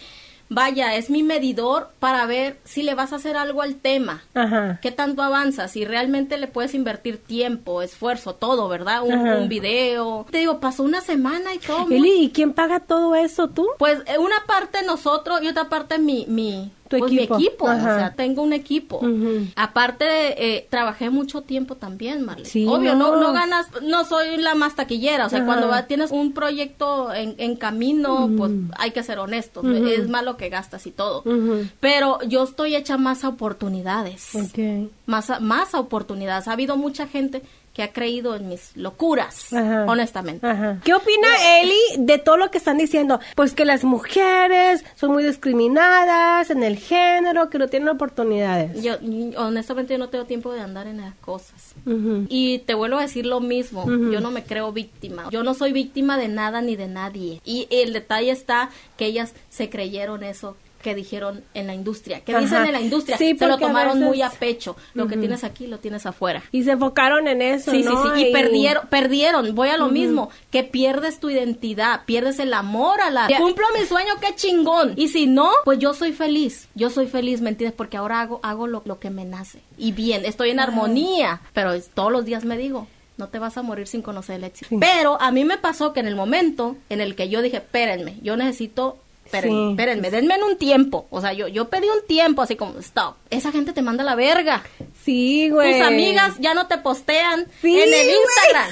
vaya, 0.47 0.95
es 0.95 1.09
mi 1.09 1.23
medidor 1.23 1.89
para 1.99 2.25
ver 2.25 2.57
si 2.63 2.83
le 2.83 2.95
vas 2.95 3.11
a 3.11 3.17
hacer 3.17 3.35
algo 3.35 3.61
al 3.61 3.75
tema. 3.75 4.23
Ajá. 4.33 4.79
¿Qué 4.81 4.91
tanto 4.91 5.21
avanza? 5.23 5.67
Si 5.67 5.83
realmente 5.83 6.37
le 6.37 6.47
puedes 6.47 6.73
invertir 6.73 7.17
tiempo, 7.17 7.81
esfuerzo, 7.81 8.33
todo, 8.33 8.69
¿verdad? 8.69 9.03
Un, 9.03 9.49
video. 9.49 10.25
Te 10.31 10.37
digo, 10.37 10.61
pasó 10.61 10.83
una 10.83 11.01
semana 11.01 11.53
y 11.53 11.59
todo. 11.59 11.85
Eli, 11.89 12.23
¿y 12.23 12.29
quién 12.29 12.53
paga 12.53 12.79
todo 12.79 13.13
eso, 13.15 13.49
tú? 13.49 13.67
Pues 13.77 13.99
eh, 14.05 14.17
una 14.19 14.37
parte 14.47 14.83
nosotros 14.85 15.41
y 15.43 15.49
otra 15.49 15.67
parte 15.67 15.99
mi, 15.99 16.25
mi, 16.27 16.71
Tu 16.89 16.97
pues, 16.97 17.11
equipo. 17.11 17.37
mi 17.37 17.45
equipo. 17.45 17.67
Ajá. 17.67 17.95
O 17.95 17.99
sea, 17.99 18.13
tengo 18.15 18.41
un 18.41 18.53
equipo. 18.53 19.01
Aparte, 19.55 20.05
eh, 20.57 20.67
trabajé 20.69 21.09
mucho 21.09 21.41
tiempo 21.41 21.75
también, 21.75 22.23
Marlene. 22.23 22.49
Sí, 22.49 22.65
Obvio, 22.67 22.95
no. 22.95 23.15
no. 23.15 23.21
no 23.21 23.33
ganas, 23.33 23.67
no 23.81 24.05
soy 24.05 24.37
la 24.37 24.55
más 24.55 24.75
taquillera. 24.75 25.25
O 25.25 25.29
sea, 25.29 25.39
Ajá. 25.39 25.45
cuando 25.47 25.67
va- 25.67 25.87
tienes 25.87 26.11
un 26.11 26.33
proyecto 26.33 27.13
en, 27.13 27.35
en 27.37 27.55
camino, 27.55 28.29
pues 28.37 28.51
hay 28.77 28.91
que 28.91 29.03
ser 29.03 29.19
honestos. 29.19 29.63
Ujú. 29.63 29.87
Es 29.87 30.07
malo 30.09 30.37
que 30.37 30.49
gastas 30.49 30.85
y 30.87 30.91
todo. 30.91 31.23
Pero 31.79 32.19
yo 32.27 32.43
estoy 32.43 32.75
hecha 32.75 32.97
más 32.97 33.23
a 33.23 33.29
oportunidades 33.29 34.31
más 35.05 35.29
a, 35.29 35.39
más 35.39 35.73
a 35.73 35.79
oportunidades. 35.79 36.47
Ha 36.47 36.53
habido 36.53 36.77
mucha 36.77 37.07
gente 37.07 37.41
que 37.77 37.83
ha 37.83 37.93
creído 37.93 38.35
en 38.35 38.49
mis 38.49 38.75
locuras, 38.75 39.53
Ajá. 39.53 39.85
honestamente. 39.87 40.47
Ajá. 40.47 40.79
¿Qué 40.83 40.95
opina 40.95 41.27
Eli 41.61 41.77
de 41.99 42.17
todo 42.17 42.35
lo 42.35 42.49
que 42.49 42.57
están 42.57 42.79
diciendo? 42.79 43.19
Pues 43.35 43.53
que 43.53 43.65
las 43.65 43.83
mujeres 43.83 44.83
son 44.95 45.11
muy 45.11 45.23
discriminadas 45.23 46.49
en 46.49 46.63
el 46.63 46.79
género, 46.79 47.51
que 47.51 47.59
no 47.59 47.67
tienen 47.67 47.89
oportunidades. 47.89 48.81
Yo, 48.81 48.95
honestamente, 49.37 49.93
yo 49.93 49.99
no 49.99 50.09
tengo 50.09 50.25
tiempo 50.25 50.51
de 50.53 50.61
andar 50.61 50.87
en 50.87 51.01
esas 51.01 51.13
cosas. 51.21 51.75
Y 52.29 52.59
te 52.65 52.73
vuelvo 52.73 52.97
a 52.97 53.03
decir 53.03 53.27
lo 53.27 53.41
mismo, 53.41 53.85
yo 53.85 54.21
no 54.21 54.31
me 54.31 54.43
creo 54.43 54.71
víctima. 54.71 55.29
Yo 55.29 55.43
no 55.43 55.53
soy 55.53 55.71
víctima 55.71 56.17
de 56.17 56.29
nada 56.29 56.61
ni 56.61 56.75
de 56.75 56.87
nadie. 56.87 57.41
Y 57.45 57.67
el 57.69 57.93
detalle 57.93 58.31
está 58.31 58.71
que 58.97 59.05
ellas 59.05 59.35
se 59.49 59.69
creyeron 59.69 60.23
eso 60.23 60.57
que 60.81 60.95
dijeron 60.95 61.43
en 61.53 61.67
la 61.67 61.73
industria, 61.73 62.21
que 62.21 62.31
Ajá. 62.31 62.41
dicen 62.41 62.65
en 62.65 62.71
la 62.73 62.81
industria, 62.81 63.17
Sí, 63.17 63.35
se 63.37 63.47
lo 63.47 63.57
tomaron 63.57 63.95
veces- 63.95 64.07
muy 64.07 64.21
a 64.21 64.29
pecho. 64.29 64.75
Lo 64.93 65.07
que 65.07 65.17
tienes 65.17 65.43
aquí 65.43 65.67
lo 65.67 65.79
tienes 65.79 66.05
afuera. 66.05 66.43
Y 66.51 66.63
se 66.63 66.71
enfocaron 66.71 67.27
en 67.27 67.41
eso, 67.41 67.71
Sí, 67.71 67.83
¿no? 67.83 67.91
sí, 68.03 68.09
sí, 68.15 68.27
y 68.27 68.33
perdieron, 68.33 68.87
perdieron, 68.87 69.53
voy 69.55 69.69
a 69.69 69.77
lo 69.77 69.89
mismo, 69.89 70.29
que 70.51 70.63
pierdes 70.63 71.19
tu 71.19 71.29
identidad, 71.29 72.01
pierdes 72.05 72.39
el 72.39 72.53
amor 72.53 73.01
a 73.01 73.09
la... 73.09 73.27
Cumplo 73.37 73.65
mi 73.79 73.85
sueño, 73.85 74.13
qué 74.21 74.35
chingón, 74.35 74.93
y 74.95 75.07
si 75.09 75.27
no, 75.27 75.51
pues 75.65 75.79
yo 75.79 75.93
soy 75.93 76.13
feliz, 76.13 76.67
yo 76.75 76.89
soy 76.89 77.07
feliz, 77.07 77.41
¿me 77.41 77.49
entiendes? 77.49 77.75
Porque 77.75 77.97
ahora 77.97 78.21
hago, 78.21 78.39
hago 78.43 78.67
lo, 78.67 78.81
lo 78.85 78.99
que 78.99 79.09
me 79.09 79.25
nace, 79.25 79.59
y 79.77 79.91
bien, 79.91 80.25
estoy 80.25 80.51
en 80.51 80.59
armonía, 80.59 81.41
pero 81.53 81.71
es- 81.73 81.89
todos 81.89 82.11
los 82.11 82.25
días 82.25 82.45
me 82.45 82.57
digo, 82.57 82.87
no 83.17 83.29
te 83.29 83.39
vas 83.39 83.57
a 83.57 83.63
morir 83.63 83.87
sin 83.87 84.03
conocer 84.03 84.35
el 84.35 84.43
éxito. 84.43 84.67
Sí. 84.69 84.77
Pero 84.79 85.19
a 85.19 85.31
mí 85.31 85.43
me 85.43 85.57
pasó 85.57 85.91
que 85.91 85.99
en 86.01 86.07
el 86.07 86.15
momento 86.15 86.75
en 86.89 87.01
el 87.01 87.15
que 87.15 87.29
yo 87.29 87.41
dije, 87.41 87.57
espérenme, 87.57 88.17
yo 88.21 88.37
necesito... 88.37 88.97
Espérenme, 89.27 89.55
Sí. 89.65 89.69
espérenme, 89.71 90.11
denme 90.11 90.35
en 90.35 90.43
un 90.43 90.57
tiempo. 90.57 91.07
O 91.09 91.21
sea, 91.21 91.33
yo, 91.33 91.47
yo 91.47 91.69
pedí 91.69 91.87
un 91.87 92.05
tiempo 92.07 92.41
así 92.41 92.55
como, 92.55 92.79
stop. 92.79 93.15
Esa 93.29 93.51
gente 93.51 93.73
te 93.73 93.81
manda 93.81 94.03
la 94.03 94.15
verga. 94.15 94.63
Sí, 95.03 95.49
güey. 95.49 95.77
Tus 95.79 95.87
amigas 95.87 96.35
ya 96.39 96.53
no 96.53 96.67
te 96.67 96.77
postean 96.77 97.47
Sí, 97.61 97.79
en 97.79 97.93
el 97.93 98.05
güey. 98.05 98.15
Instagram, 98.15 98.71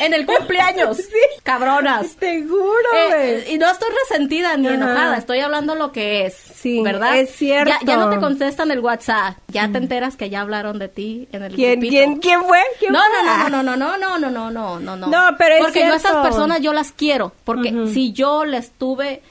en 0.00 0.14
el 0.14 0.26
cumpleaños. 0.26 0.96
Sí. 1.06 1.40
Cabronas. 1.42 2.16
Seguro, 2.18 2.88
Eh, 2.94 3.42
güey. 3.44 3.54
y 3.54 3.58
no 3.58 3.70
estoy 3.70 3.88
resentida 4.08 4.56
ni 4.56 4.66
Ajá. 4.66 4.74
enojada, 4.76 5.16
estoy 5.16 5.40
hablando 5.40 5.74
lo 5.74 5.92
que 5.92 6.26
es. 6.26 6.34
Sí, 6.34 6.80
¿verdad? 6.82 7.16
es 7.18 7.30
cierto. 7.34 7.72
Ya, 7.82 7.86
ya 7.86 7.96
no 7.96 8.10
te 8.10 8.18
contestan 8.18 8.70
el 8.70 8.80
WhatsApp, 8.80 9.36
ya 9.48 9.68
te 9.70 9.78
enteras 9.78 10.16
que 10.16 10.28
ya 10.30 10.40
hablaron 10.40 10.78
de 10.78 10.88
ti 10.88 11.28
en 11.32 11.42
el 11.44 11.54
¿Quién, 11.54 11.80
grupito. 11.80 11.90
quién, 11.90 12.16
quién 12.18 12.44
fue? 12.44 12.58
¿Quién 12.78 12.92
No, 12.92 12.98
fue? 12.98 13.50
no, 13.50 13.62
no, 13.62 13.62
no, 13.62 13.76
no, 13.76 13.96
no, 13.98 14.18
no, 14.18 14.30
no, 14.30 14.50
no, 14.50 14.80
no, 14.80 14.96
no. 14.96 15.06
No, 15.06 15.36
pero 15.38 15.54
es 15.56 15.60
Porque 15.62 15.80
yo 15.86 15.92
a 15.92 15.96
esas 15.96 16.16
personas 16.16 16.60
yo 16.60 16.72
las 16.72 16.92
quiero, 16.92 17.32
porque 17.44 17.72
si 17.92 18.12
yo 18.12 18.44
les 18.44 18.70
tuve 18.72 19.22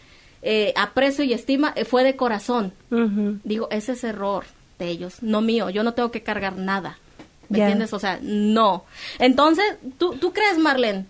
eh, 0.48 0.74
aprecio 0.78 1.24
y 1.26 1.34
estima, 1.34 1.74
eh, 1.76 1.86
fue 1.86 2.04
de 2.04 2.16
corazón. 2.16 2.72
Digo, 3.44 3.68
ese 3.72 3.94
es 3.94 4.04
error 4.04 4.46
de 4.80 4.88
ellos, 4.90 5.16
no 5.22 5.42
mío. 5.42 5.70
Yo 5.72 5.84
no 5.84 5.94
tengo 5.94 6.12
que 6.12 6.22
cargar 6.22 6.56
nada. 6.56 7.00
¿Me 7.50 7.60
entiendes? 7.60 7.94
O 7.94 8.00
sea, 8.00 8.20
no. 8.22 8.86
Entonces, 9.20 9.66
¿tú, 9.98 10.16
tú 10.16 10.34
crees, 10.34 10.58
Marlene? 10.58 11.06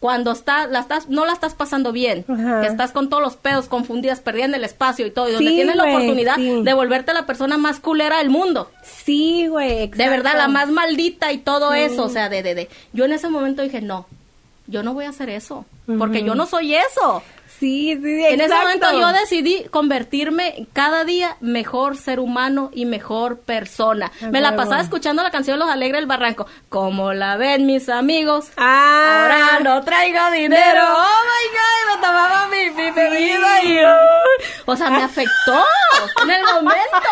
Cuando 0.00 0.30
está, 0.30 0.68
la 0.68 0.78
estás, 0.78 1.08
no 1.08 1.26
la 1.26 1.32
estás 1.32 1.54
pasando 1.54 1.90
bien, 1.90 2.22
que 2.22 2.66
estás 2.68 2.92
con 2.92 3.08
todos 3.08 3.20
los 3.20 3.34
pedos 3.34 3.66
confundidas, 3.66 4.20
perdiendo 4.20 4.56
el 4.56 4.62
espacio 4.62 5.04
y 5.06 5.10
todo, 5.10 5.28
y 5.28 5.32
donde 5.32 5.50
tienes 5.50 5.74
la 5.74 5.84
oportunidad 5.90 6.36
sí. 6.36 6.62
de 6.62 6.72
volverte 6.72 7.12
la 7.12 7.26
persona 7.26 7.58
más 7.58 7.80
culera 7.80 8.18
del 8.18 8.30
mundo. 8.30 8.70
Sí, 8.84 9.48
güey. 9.48 9.88
De 9.88 10.08
verdad, 10.08 10.34
la 10.36 10.46
más 10.46 10.68
maldita 10.70 11.32
y 11.32 11.38
todo 11.38 11.72
Sí. 11.72 11.80
eso. 11.80 12.04
O 12.04 12.08
sea, 12.08 12.28
de, 12.28 12.44
de, 12.44 12.54
de. 12.54 12.68
Yo 12.92 13.06
en 13.06 13.12
ese 13.12 13.28
momento 13.28 13.62
dije, 13.62 13.80
no, 13.80 14.06
yo 14.68 14.84
no 14.84 14.94
voy 14.94 15.04
a 15.06 15.08
hacer 15.08 15.30
eso, 15.30 15.64
porque 15.98 16.22
yo 16.22 16.36
no 16.36 16.46
soy 16.46 16.76
eso. 16.76 17.22
Sí, 17.58 17.98
sí, 18.02 18.24
En 18.24 18.40
ese 18.40 18.54
momento 18.54 18.86
yo 18.92 19.08
decidí 19.12 19.64
convertirme 19.70 20.68
cada 20.72 21.04
día 21.04 21.36
mejor 21.40 21.96
ser 21.96 22.20
humano 22.20 22.70
y 22.72 22.86
mejor 22.86 23.40
persona. 23.40 24.12
Me 24.30 24.40
la 24.40 24.54
pasaba 24.54 24.80
escuchando 24.80 25.22
la 25.22 25.30
canción 25.30 25.58
Los 25.58 25.68
Alegres 25.68 26.00
del 26.00 26.06
Barranco. 26.06 26.46
Como 26.68 27.12
la 27.12 27.36
ven 27.36 27.66
mis 27.66 27.88
amigos. 27.88 28.50
Ah. 28.56 29.22
Ahora 29.22 29.60
no 29.60 29.82
traigo 29.84 30.30
dinero. 30.30 30.82
Oh 30.86 31.22
my 31.24 31.48
god, 31.56 31.96
me 31.96 32.06
tomaba 32.06 32.46
mi, 32.48 32.70
mi 32.70 32.90
bebida 32.90 33.64
y. 33.64 33.78
O 34.66 34.76
sea, 34.76 34.90
me 34.90 35.02
afectó 35.02 35.64
en 36.22 36.30
el 36.30 36.42
momento. 36.42 37.08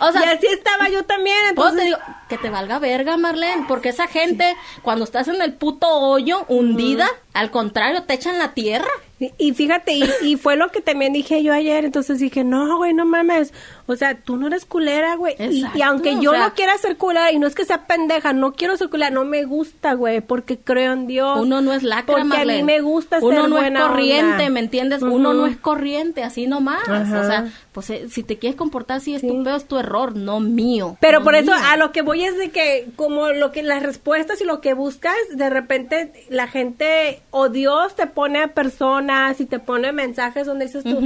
O 0.00 0.12
sea, 0.12 0.24
y 0.24 0.36
así 0.36 0.46
estaba 0.46 0.88
yo 0.88 1.04
también, 1.04 1.36
pues 1.54 1.74
entonces... 1.74 1.78
te 1.78 1.84
digo, 1.84 1.98
que 2.28 2.38
te 2.38 2.50
valga 2.50 2.78
verga, 2.78 3.16
Marlene, 3.16 3.66
porque 3.68 3.90
esa 3.90 4.06
gente, 4.06 4.56
cuando 4.82 5.04
estás 5.04 5.28
en 5.28 5.42
el 5.42 5.52
puto 5.52 5.88
hoyo, 5.88 6.44
hundida, 6.48 7.08
al 7.34 7.50
contrario, 7.50 8.02
te 8.04 8.14
echan 8.14 8.38
la 8.38 8.54
tierra. 8.54 8.88
Y, 9.36 9.52
fíjate, 9.52 9.92
y, 9.92 10.04
y 10.22 10.36
fue 10.36 10.56
lo 10.56 10.70
que 10.70 10.80
también 10.80 11.12
dije 11.12 11.42
yo 11.42 11.52
ayer, 11.52 11.84
entonces 11.84 12.20
dije, 12.20 12.42
no, 12.42 12.78
güey, 12.78 12.94
no 12.94 13.04
mames, 13.04 13.52
o 13.92 13.96
sea, 13.96 14.14
tú 14.14 14.36
no 14.36 14.46
eres 14.46 14.64
culera, 14.64 15.16
güey, 15.16 15.34
y, 15.38 15.82
aunque 15.82 16.14
o 16.16 16.20
yo 16.20 16.30
sea- 16.32 16.40
no 16.48 16.54
quiera 16.54 16.76
ser 16.78 16.96
culera, 16.96 17.32
y 17.32 17.38
no 17.38 17.46
es 17.46 17.54
que 17.54 17.64
sea 17.64 17.86
pendeja, 17.86 18.32
no 18.32 18.52
quiero 18.52 18.76
ser 18.76 18.88
culera, 18.88 19.10
no 19.10 19.24
me 19.24 19.44
gusta, 19.44 19.94
güey, 19.94 20.20
porque 20.20 20.58
creo 20.58 20.92
en 20.92 21.06
Dios. 21.06 21.38
Uno 21.40 21.60
no 21.60 21.72
es 21.72 21.82
lacra, 21.82 22.14
Porque 22.16 22.36
a 22.36 22.44
mí 22.44 22.62
me 22.62 22.80
gusta 22.80 23.18
Uno 23.20 23.42
ser 23.42 23.50
no 23.50 23.56
es 23.58 23.62
buena 23.64 23.88
corriente, 23.88 24.30
onda. 24.32 24.50
¿me 24.50 24.60
entiendes? 24.60 25.02
Uno 25.02 25.32
no 25.34 25.46
es 25.46 25.56
corriente, 25.56 26.22
así 26.22 26.46
nomás. 26.46 26.82
O 26.88 27.26
sea, 27.26 27.48
pues 27.72 27.90
eh, 27.90 28.06
si 28.10 28.22
te 28.22 28.38
quieres 28.38 28.56
comportar 28.56 28.98
así, 28.98 29.14
es 29.14 29.20
Sí. 29.20 29.28
tu 29.28 29.48
es 29.48 29.64
error, 29.84 30.16
no 30.16 30.40
mío. 30.40 30.96
Pero 31.00 31.18
no 31.20 31.24
por 31.24 31.34
eso 31.34 31.52
a 31.54 31.76
lo 31.76 31.92
que 31.92 32.02
voy 32.02 32.24
es 32.24 32.36
de 32.36 32.50
que 32.50 32.88
como 32.96 33.28
lo 33.28 33.52
que 33.52 33.62
las 33.62 33.82
respuestas 33.82 34.40
y 34.40 34.44
lo 34.44 34.60
que 34.60 34.74
buscas, 34.74 35.14
de 35.32 35.50
repente 35.50 36.12
la 36.28 36.46
gente 36.48 37.22
o 37.30 37.48
Dios 37.48 37.94
te 37.96 38.06
pone 38.06 38.42
a 38.42 38.48
personas 38.48 39.40
y 39.40 39.46
te 39.46 39.58
pone 39.58 39.92
mensajes 39.92 40.46
donde 40.46 40.66
dices 40.66 40.84
tú, 40.84 41.00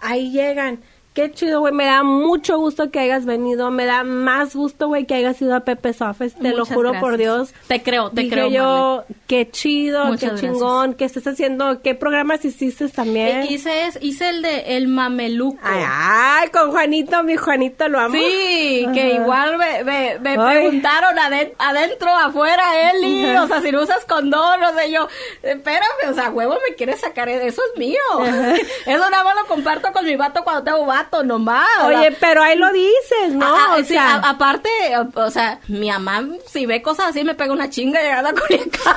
ahí 0.00 0.30
llegan. 0.30 0.78
Qué 1.18 1.32
chido, 1.32 1.58
güey. 1.58 1.72
Me 1.72 1.84
da 1.84 2.04
mucho 2.04 2.58
gusto 2.58 2.92
que 2.92 3.00
hayas 3.00 3.24
venido. 3.26 3.72
Me 3.72 3.86
da 3.86 4.04
más 4.04 4.54
gusto, 4.54 4.86
güey, 4.86 5.04
que 5.04 5.14
hayas 5.14 5.42
ido 5.42 5.56
a 5.56 5.60
Pepe 5.60 5.90
Office. 5.98 6.36
Te 6.40 6.52
lo 6.52 6.64
juro 6.64 6.92
por. 7.00 7.16
Dios. 7.16 7.52
Te 7.66 7.82
creo, 7.82 8.10
te 8.10 8.20
Dije 8.22 8.34
creo, 8.34 8.48
yo, 8.50 9.04
qué 9.26 9.50
chido, 9.50 10.04
Muchas 10.06 10.40
qué 10.40 10.46
chingón, 10.46 10.94
que 10.94 11.06
estés 11.06 11.26
haciendo. 11.26 11.82
¿Qué 11.82 11.96
programas 11.96 12.44
hiciste 12.44 12.88
también? 12.88 13.38
Eh, 13.40 13.46
Hice, 13.50 13.86
es- 13.86 13.98
hice 14.00 14.28
el 14.28 14.42
de 14.42 14.76
El 14.76 14.86
Mameluco. 14.86 15.58
Ay, 15.64 15.82
ay, 15.88 16.48
con 16.50 16.70
Juanito, 16.70 17.24
mi 17.24 17.36
Juanito 17.36 17.88
lo 17.88 17.98
amo. 17.98 18.14
Sí, 18.14 18.86
que 18.94 19.14
Ajá. 19.14 19.22
igual 19.22 19.58
me, 19.58 19.82
me, 19.82 20.18
me 20.20 20.30
Ay. 20.40 20.58
preguntaron 20.58 21.18
aden- 21.18 21.52
adentro, 21.58 22.14
afuera, 22.14 22.62
Eli, 22.92 23.24
Ajá. 23.24 23.42
o 23.42 23.48
sea, 23.48 23.60
si 23.60 23.72
no 23.72 23.82
usas 23.82 24.04
condón, 24.04 24.62
o 24.62 24.72
sea, 24.72 24.86
yo, 24.86 25.08
espérame, 25.42 26.10
o 26.10 26.14
sea, 26.14 26.30
huevo 26.30 26.54
me 26.68 26.76
quieres 26.76 27.00
sacar, 27.00 27.28
eso 27.28 27.60
es 27.72 27.78
mío. 27.78 27.98
Eso 28.86 29.10
nada 29.10 29.24
más 29.24 29.34
lo 29.34 29.46
comparto 29.46 29.92
con 29.92 30.04
mi 30.04 30.14
vato 30.16 30.44
cuando 30.44 30.62
tengo 30.62 30.84
vato, 30.86 31.07
nomás. 31.24 31.66
o 31.82 31.86
Oye, 31.86 32.16
pero 32.20 32.42
ahí 32.42 32.56
lo 32.56 32.72
dices, 32.72 33.32
¿no? 33.32 33.46
Ah, 33.46 33.66
ah, 33.70 33.74
o 33.74 33.78
sí, 33.78 33.84
sea, 33.94 34.16
a- 34.16 34.30
aparte, 34.30 34.68
o, 34.98 35.20
o 35.20 35.30
sea, 35.30 35.60
mi 35.68 35.88
mamá, 35.90 36.26
si 36.46 36.66
ve 36.66 36.80
cosas 36.82 37.06
así, 37.08 37.24
me 37.24 37.34
pega 37.34 37.52
una 37.52 37.70
chinga 37.70 38.00
llegando 38.00 38.30
a 38.30 38.34
Culiacán. 38.34 38.96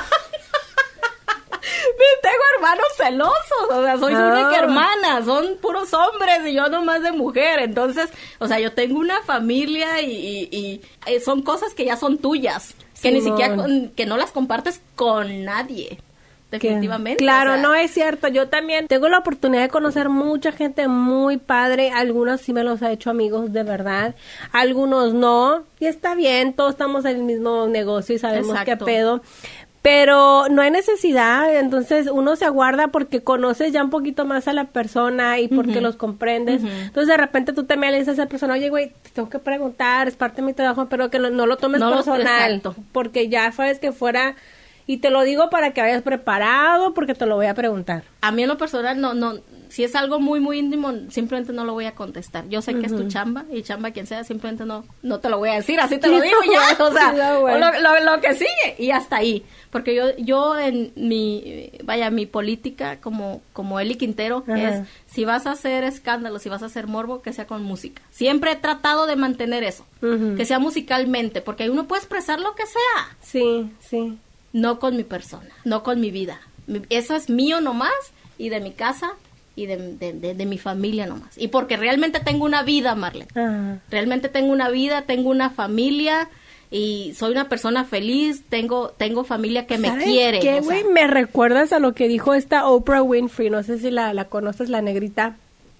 Tengo 2.22 2.42
hermanos 2.56 2.86
celosos, 2.96 3.70
o 3.70 3.82
sea, 3.82 3.98
soy 3.98 4.12
su 4.14 4.18
Ah. 4.20 4.32
única 4.34 4.58
hermana, 4.60 5.24
son 5.24 5.56
puros 5.60 5.92
hombres 5.92 6.40
y 6.46 6.54
yo 6.54 6.68
nomás 6.68 7.02
de 7.02 7.12
mujer, 7.12 7.60
entonces, 7.60 8.10
o 8.38 8.46
sea, 8.48 8.58
yo 8.60 8.72
tengo 8.72 8.98
una 8.98 9.22
familia 9.22 10.00
y, 10.00 10.10
y- 10.10 10.48
y, 10.56 10.80
eh, 11.06 11.20
son 11.20 11.42
cosas 11.42 11.74
que 11.74 11.84
ya 11.84 11.96
son 11.96 12.18
tuyas, 12.18 12.74
que 13.00 13.10
ni 13.10 13.20
siquiera, 13.20 13.56
que 13.96 14.06
no 14.06 14.16
las 14.16 14.30
compartes 14.32 14.80
con 14.96 15.44
nadie, 15.44 16.00
definitivamente. 16.52 17.16
Claro, 17.22 17.50
o 17.50 17.54
sea, 17.54 17.62
no 17.62 17.74
es 17.74 17.90
cierto. 17.90 18.28
Yo 18.28 18.48
también 18.48 18.86
tengo 18.86 19.08
la 19.08 19.18
oportunidad 19.18 19.62
de 19.62 19.68
conocer 19.68 20.08
mucha 20.08 20.52
gente 20.52 20.86
muy 20.86 21.38
padre. 21.38 21.90
Algunos 21.90 22.40
sí 22.40 22.52
me 22.52 22.62
los 22.62 22.82
ha 22.82 22.92
hecho 22.92 23.10
amigos 23.10 23.52
de 23.52 23.64
verdad. 23.64 24.14
Algunos 24.52 25.12
no. 25.14 25.64
Y 25.80 25.86
está 25.86 26.14
bien, 26.14 26.52
todos 26.52 26.70
estamos 26.72 27.04
en 27.04 27.16
el 27.16 27.22
mismo 27.24 27.66
negocio 27.66 28.14
y 28.14 28.18
sabemos 28.20 28.50
Exacto. 28.50 28.84
qué 28.86 28.92
pedo. 28.92 29.22
Pero 29.82 30.44
no 30.48 30.62
hay 30.62 30.70
necesidad, 30.70 31.56
entonces 31.56 32.06
uno 32.08 32.36
se 32.36 32.44
aguarda 32.44 32.88
porque 32.88 33.24
conoces 33.24 33.72
ya 33.72 33.82
un 33.82 33.90
poquito 33.90 34.24
más 34.24 34.46
a 34.46 34.52
la 34.52 34.66
persona 34.66 35.40
y 35.40 35.48
porque 35.48 35.80
los 35.80 35.96
comprendes. 35.96 36.62
Entonces 36.62 37.08
de 37.08 37.16
repente 37.16 37.52
tú 37.52 37.64
también 37.64 37.90
le 37.92 37.98
dices 37.98 38.16
a 38.16 38.22
esa 38.22 38.28
persona, 38.30 38.54
oye, 38.54 38.68
güey, 38.68 38.90
te 39.02 39.10
tengo 39.12 39.28
que 39.28 39.40
preguntar, 39.40 40.06
es 40.06 40.14
parte 40.14 40.36
de 40.36 40.42
mi 40.46 40.52
trabajo, 40.52 40.86
pero 40.88 41.10
que 41.10 41.18
lo- 41.18 41.30
no 41.30 41.46
lo 41.46 41.56
tomes 41.56 41.80
No 41.80 41.90
lo- 41.90 41.96
personal. 41.96 42.20
exacto. 42.52 42.76
Porque 42.92 43.28
ya 43.28 43.50
sabes 43.50 43.80
que 43.80 43.90
fuera, 43.90 44.36
y 44.86 44.98
te 44.98 45.10
lo 45.10 45.22
digo 45.22 45.48
para 45.50 45.72
que 45.72 45.80
vayas 45.80 46.02
preparado, 46.02 46.94
porque 46.94 47.14
te 47.14 47.26
lo 47.26 47.36
voy 47.36 47.46
a 47.46 47.54
preguntar. 47.54 48.02
a 48.20 48.32
mí 48.32 48.42
en 48.42 48.48
lo 48.48 48.58
personal 48.58 49.00
no 49.00 49.14
no 49.14 49.34
si 49.68 49.84
es 49.84 49.94
algo 49.94 50.20
muy 50.20 50.38
muy 50.38 50.58
íntimo 50.58 50.92
simplemente 51.08 51.52
no 51.54 51.64
lo 51.64 51.72
voy 51.72 51.86
a 51.86 51.94
contestar. 51.94 52.46
Yo 52.50 52.60
sé 52.60 52.74
que 52.74 52.84
es 52.86 52.92
tu 52.94 53.08
chamba 53.08 53.44
y 53.50 53.62
chamba 53.62 53.90
quien 53.92 54.06
sea 54.06 54.22
simplemente 54.22 54.66
no 54.66 54.84
no 55.02 55.18
te 55.20 55.30
lo 55.30 55.38
voy 55.38 55.48
a 55.48 55.54
decir 55.54 55.80
así 55.80 55.96
te 55.98 56.08
lo 56.08 56.20
digo 56.20 56.36
ya 56.52 56.84
o 56.84 56.92
sea 56.92 57.12
no, 57.58 57.72
lo, 57.80 57.80
lo- 57.80 58.12
lo 58.14 58.20
que 58.20 58.34
sigue 58.34 58.76
y 58.78 58.90
hasta 58.90 59.16
ahí. 59.16 59.44
Porque 59.70 59.94
yo 59.94 60.14
yo 60.18 60.58
en 60.58 60.92
mi 60.94 61.70
vaya 61.84 62.10
mi 62.10 62.26
política 62.26 62.98
como 63.00 63.40
como 63.54 63.80
Eli 63.80 63.94
Quintero 63.94 64.44
es 64.46 64.82
si 65.06 65.24
vas 65.24 65.46
a 65.46 65.52
hacer 65.52 65.84
escándalo 65.84 66.38
si 66.38 66.50
vas 66.50 66.62
a 66.62 66.66
hacer 66.66 66.86
morbo 66.86 67.22
que 67.22 67.32
sea 67.32 67.46
con 67.46 67.62
música. 67.62 68.02
Siempre 68.10 68.52
he 68.52 68.56
tratado 68.56 69.06
de 69.06 69.16
mantener 69.16 69.64
eso 69.64 69.86
que 70.36 70.44
sea 70.44 70.58
musicalmente 70.58 71.40
porque 71.40 71.62
ahí 71.62 71.68
uno 71.70 71.86
puede 71.88 72.00
expresar 72.00 72.40
lo 72.40 72.54
que 72.54 72.66
sea. 72.66 73.16
Sí, 73.22 73.70
sí. 73.80 74.18
No 74.52 74.78
con 74.78 74.96
mi 74.96 75.04
persona, 75.04 75.48
no 75.64 75.82
con 75.82 76.00
mi 76.00 76.10
vida. 76.10 76.40
Eso 76.90 77.14
es 77.16 77.28
mío 77.30 77.60
nomás 77.60 77.92
y 78.38 78.48
de 78.48 78.60
mi 78.60 78.72
casa 78.72 79.12
y 79.56 79.66
de, 79.66 79.76
de- 79.96 80.12
de- 80.12 80.34
de 80.34 80.46
mi 80.46 80.58
familia 80.58 81.06
nomás. 81.06 81.36
Y 81.36 81.48
porque 81.48 81.76
realmente 81.76 82.20
tengo 82.20 82.44
una 82.44 82.62
vida, 82.62 82.94
Marlene. 82.94 83.28
Ajá. 83.34 83.78
Realmente 83.90 84.28
tengo 84.28 84.52
una 84.52 84.68
vida, 84.70 85.02
tengo 85.02 85.30
una 85.30 85.50
familia 85.50 86.28
y 86.70 87.12
soy 87.16 87.32
una 87.32 87.48
persona 87.50 87.84
feliz, 87.84 88.44
tengo 88.48 88.88
tengo 88.96 89.24
familia 89.24 89.66
que 89.66 89.76
me 89.76 89.88
¿Sabes 89.88 90.04
quiere. 90.04 90.40
qué, 90.40 90.60
o 90.60 90.62
sea? 90.62 90.82
Me 90.92 91.06
recuerdas 91.06 91.72
a 91.74 91.78
lo 91.78 91.92
que 91.92 92.08
dijo 92.08 92.32
esta 92.32 92.66
Oprah 92.66 93.02
Winfrey, 93.02 93.50
no 93.50 93.62
sé 93.62 93.78
si 93.78 93.90
la, 93.90 94.14
la 94.14 94.24
conoces, 94.26 94.70
la 94.70 94.80
negrita 94.80 95.36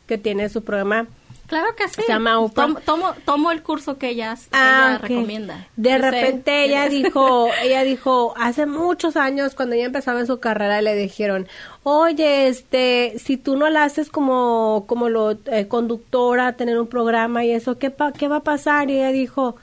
que 0.07 0.19
tiene 0.19 0.49
su 0.51 0.63
programa. 0.65 1.07
Claro 1.53 1.77
que 1.77 1.87
sí. 1.88 2.01
Se 2.01 2.09
llama 2.09 2.38
Oprah. 2.38 2.65
Tomo, 2.67 2.81
tomo, 2.81 3.15
tomo 3.27 3.51
el 3.51 3.62
curso 3.62 3.99
que 3.99 4.09
ella, 4.09 4.35
Ah, 4.53 4.97
ella 4.97 4.99
recomienda. 5.07 5.69
De 5.77 5.99
repente 5.99 6.65
ella 6.65 6.88
dijo, 6.88 7.49
ella 7.62 7.83
dijo, 7.83 8.33
hace 8.38 8.65
muchos 8.65 9.17
años 9.19 9.55
cuando 9.55 9.75
ella 9.75 9.85
empezaba 9.85 10.21
en 10.21 10.27
su 10.27 10.41
carrera 10.41 10.81
le 10.81 10.95
dijeron, 10.97 11.47
oye, 11.83 12.49
este, 12.49 13.15
si 13.19 13.37
tú 13.37 13.57
no 13.59 13.69
la 13.69 13.85
haces 13.85 14.09
como, 14.09 14.85
como 14.87 15.11
lo 15.11 15.33
eh, 15.33 15.69
conductora, 15.69 16.55
tener 16.55 16.81
un 16.81 16.87
programa 16.87 17.45
y 17.45 17.51
eso, 17.51 17.77
¿qué, 17.79 17.91
pa- 17.91 18.12
¿qué 18.12 18.29
va 18.29 18.37
a 18.37 18.43
pasar? 18.45 18.88
Y 18.88 18.95
ella 18.95 19.12
dijo, 19.12 19.57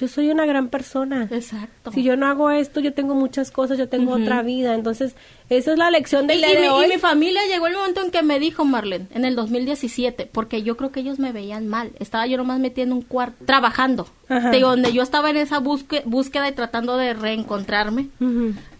yo 0.00 0.08
soy 0.08 0.30
una 0.30 0.46
gran 0.46 0.68
persona. 0.68 1.28
Exacto. 1.30 1.92
Si 1.92 2.02
yo 2.02 2.16
no 2.16 2.26
hago 2.26 2.50
esto, 2.50 2.80
yo 2.80 2.92
tengo 2.94 3.14
muchas 3.14 3.50
cosas, 3.50 3.76
yo 3.78 3.88
tengo 3.88 4.12
otra 4.14 4.42
vida. 4.42 4.74
Entonces, 4.74 5.14
esa 5.48 5.72
es 5.72 5.78
la 5.78 5.90
lección 5.90 6.26
del 6.26 6.38
y, 6.38 6.40
día 6.42 6.50
y 6.50 6.54
de 6.54 6.60
mi, 6.60 6.66
y 6.66 6.70
hoy. 6.70 6.88
mi 6.88 6.98
familia 6.98 7.40
llegó 7.48 7.66
el 7.66 7.74
momento 7.74 8.02
en 8.02 8.10
que 8.10 8.22
me 8.22 8.38
dijo 8.38 8.64
Marlene, 8.64 9.06
en 9.12 9.24
el 9.24 9.36
2017, 9.36 10.28
porque 10.32 10.62
yo 10.62 10.76
creo 10.76 10.90
que 10.92 11.00
ellos 11.00 11.18
me 11.18 11.32
veían 11.32 11.68
mal. 11.68 11.90
Estaba 11.98 12.26
yo 12.26 12.36
nomás 12.38 12.58
metida 12.60 12.84
en 12.84 12.92
un 12.92 13.02
cuarto, 13.02 13.44
trabajando. 13.44 14.06
Ajá. 14.28 14.50
Digo, 14.50 14.68
donde 14.70 14.92
yo 14.92 15.02
estaba 15.02 15.28
en 15.30 15.36
esa 15.36 15.58
busque- 15.60 16.02
búsqueda 16.06 16.48
y 16.48 16.52
tratando 16.52 16.96
de 16.96 17.14
reencontrarme. 17.14 18.08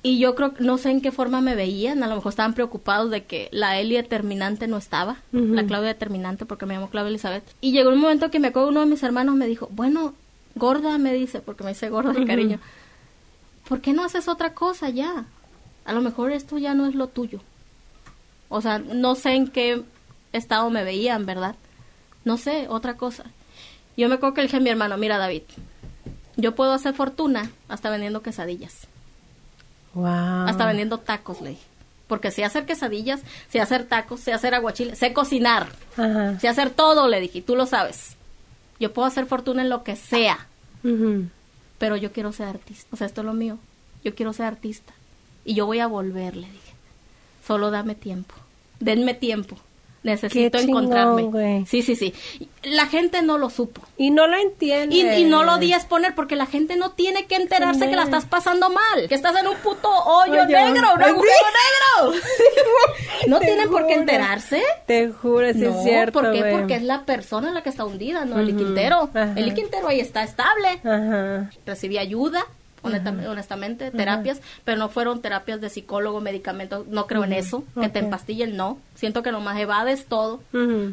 Y 0.02 0.18
yo 0.18 0.34
creo, 0.34 0.54
no 0.60 0.78
sé 0.78 0.90
en 0.90 1.00
qué 1.00 1.10
forma 1.12 1.40
me 1.40 1.54
veían, 1.54 2.02
a 2.02 2.06
lo 2.06 2.14
mejor 2.16 2.30
estaban 2.30 2.54
preocupados 2.54 3.10
de 3.10 3.24
que 3.24 3.48
la 3.52 3.78
Eli 3.80 3.96
determinante 3.96 4.66
no 4.68 4.76
estaba, 4.78 5.16
la 5.32 5.64
Claudia 5.64 5.88
determinante, 5.88 6.46
porque 6.46 6.66
me 6.66 6.74
llamo 6.74 6.88
Claudia 6.88 7.10
Elizabeth. 7.10 7.42
Y 7.60 7.72
llegó 7.72 7.90
un 7.90 7.98
momento 7.98 8.30
que 8.30 8.38
me 8.40 8.48
acuerdo 8.48 8.68
uno 8.68 8.80
de 8.80 8.86
mis 8.86 9.02
hermanos 9.02 9.34
me 9.34 9.46
dijo, 9.46 9.68
bueno, 9.72 10.14
gorda, 10.60 10.96
me 10.98 11.12
dice, 11.12 11.40
porque 11.40 11.64
me 11.64 11.70
dice 11.70 11.88
gorda 11.88 12.12
de 12.12 12.24
cariño, 12.24 12.60
¿por 13.68 13.80
qué 13.80 13.92
no 13.92 14.04
haces 14.04 14.28
otra 14.28 14.54
cosa 14.54 14.88
ya? 14.90 15.24
A 15.84 15.92
lo 15.92 16.00
mejor 16.02 16.30
esto 16.30 16.56
ya 16.58 16.74
no 16.74 16.86
es 16.86 16.94
lo 16.94 17.08
tuyo. 17.08 17.40
O 18.48 18.60
sea, 18.60 18.78
no 18.78 19.16
sé 19.16 19.32
en 19.34 19.48
qué 19.48 19.82
estado 20.32 20.70
me 20.70 20.84
veían, 20.84 21.26
¿verdad? 21.26 21.56
No 22.24 22.36
sé, 22.36 22.66
otra 22.68 22.94
cosa. 22.94 23.24
Yo 23.96 24.08
me 24.08 24.14
acuerdo 24.14 24.34
que 24.34 24.42
le 24.42 24.46
dije 24.46 24.58
a 24.58 24.60
mi 24.60 24.70
hermano, 24.70 24.96
mira 24.96 25.18
David, 25.18 25.42
yo 26.36 26.54
puedo 26.54 26.72
hacer 26.72 26.94
fortuna 26.94 27.50
hasta 27.68 27.90
vendiendo 27.90 28.22
quesadillas. 28.22 28.86
Wow. 29.94 30.06
Hasta 30.06 30.66
vendiendo 30.66 30.98
tacos, 30.98 31.40
le 31.40 31.50
dije. 31.50 31.62
Porque 32.06 32.30
sé 32.30 32.44
hacer 32.44 32.66
quesadillas, 32.66 33.20
sé 33.48 33.60
hacer 33.60 33.84
tacos, 33.84 34.20
sé 34.20 34.32
hacer 34.32 34.54
aguachile, 34.54 34.96
sé 34.96 35.12
cocinar, 35.12 35.68
Ajá. 35.96 36.38
sé 36.40 36.48
hacer 36.48 36.70
todo, 36.70 37.08
le 37.08 37.20
dije, 37.20 37.40
tú 37.40 37.54
lo 37.56 37.66
sabes. 37.66 38.16
Yo 38.80 38.92
puedo 38.92 39.06
hacer 39.06 39.26
fortuna 39.26 39.62
en 39.62 39.68
lo 39.68 39.84
que 39.84 39.94
sea, 39.94 40.48
Pero 40.82 41.96
yo 41.96 42.12
quiero 42.12 42.32
ser 42.32 42.48
artista. 42.48 42.88
O 42.92 42.96
sea, 42.96 43.06
esto 43.06 43.20
es 43.20 43.26
lo 43.26 43.34
mío. 43.34 43.58
Yo 44.04 44.14
quiero 44.14 44.32
ser 44.32 44.46
artista. 44.46 44.92
Y 45.44 45.54
yo 45.54 45.66
voy 45.66 45.80
a 45.80 45.86
volver, 45.86 46.36
le 46.36 46.50
dije. 46.50 46.74
Solo 47.46 47.70
dame 47.70 47.94
tiempo. 47.94 48.34
Denme 48.78 49.14
tiempo. 49.14 49.56
Necesito 50.02 50.56
Qué 50.56 50.64
chingón, 50.64 50.84
encontrarme. 50.84 51.66
Sí, 51.66 51.82
sí, 51.82 51.94
sí. 51.94 52.14
La 52.62 52.86
gente 52.86 53.20
no 53.20 53.36
lo 53.36 53.50
supo. 53.50 53.82
Y 53.98 54.10
no 54.10 54.26
lo 54.26 54.36
entiende. 54.38 54.94
Y, 54.96 55.06
y 55.06 55.24
no 55.24 55.44
lo 55.44 55.58
di 55.58 55.74
a 55.74 55.76
exponer 55.76 56.14
porque 56.14 56.36
la 56.36 56.46
gente 56.46 56.76
no 56.76 56.92
tiene 56.92 57.26
que 57.26 57.36
enterarse 57.36 57.88
que 57.90 57.96
la 57.96 58.04
estás 58.04 58.24
pasando 58.24 58.70
mal, 58.70 59.08
que 59.08 59.14
estás 59.14 59.36
en 59.38 59.46
un 59.46 59.56
puto 59.58 59.90
hoyo 59.90 60.42
Hoyo. 60.42 60.46
negro, 60.46 60.88
un 60.94 61.02
agujero 61.02 61.46
negro. 62.02 62.18
no 63.26 63.38
Te 63.40 63.46
tienen 63.46 63.70
por 63.70 63.86
qué 63.86 63.94
enterarse. 63.94 64.62
Te 64.86 65.10
juro, 65.10 65.52
sí 65.52 65.58
no, 65.58 65.78
es 65.78 65.84
cierto, 65.84 66.20
¿por 66.20 66.32
qué? 66.32 66.44
Porque 66.50 66.76
es 66.76 66.82
la 66.82 67.04
persona 67.04 67.50
la 67.52 67.62
que 67.62 67.68
está 67.68 67.84
hundida, 67.84 68.24
no 68.24 68.38
Eli 68.38 68.52
Ujú. 68.52 68.64
Quintero. 68.64 69.10
Ajá. 69.12 69.34
Eli 69.36 69.52
Quintero 69.52 69.88
ahí 69.88 70.00
está 70.00 70.22
estable. 70.22 70.80
Ajá. 70.82 71.50
Recibí 71.66 71.98
ayuda, 71.98 72.46
honesta- 72.82 73.28
honestamente, 73.30 73.90
terapias, 73.90 74.40
pero 74.64 74.78
no 74.78 74.88
fueron 74.88 75.20
terapias 75.22 75.60
de 75.60 75.68
psicólogo, 75.70 76.20
medicamentos, 76.20 76.86
no 76.86 77.06
creo 77.06 77.24
en 77.24 77.32
eso, 77.32 77.64
que 77.80 77.88
te 77.88 77.98
empastillen, 78.00 78.56
no. 78.56 78.78
Siento 78.94 79.22
que 79.22 79.32
nomás 79.32 79.58
evades 79.58 80.06
todo 80.06 80.42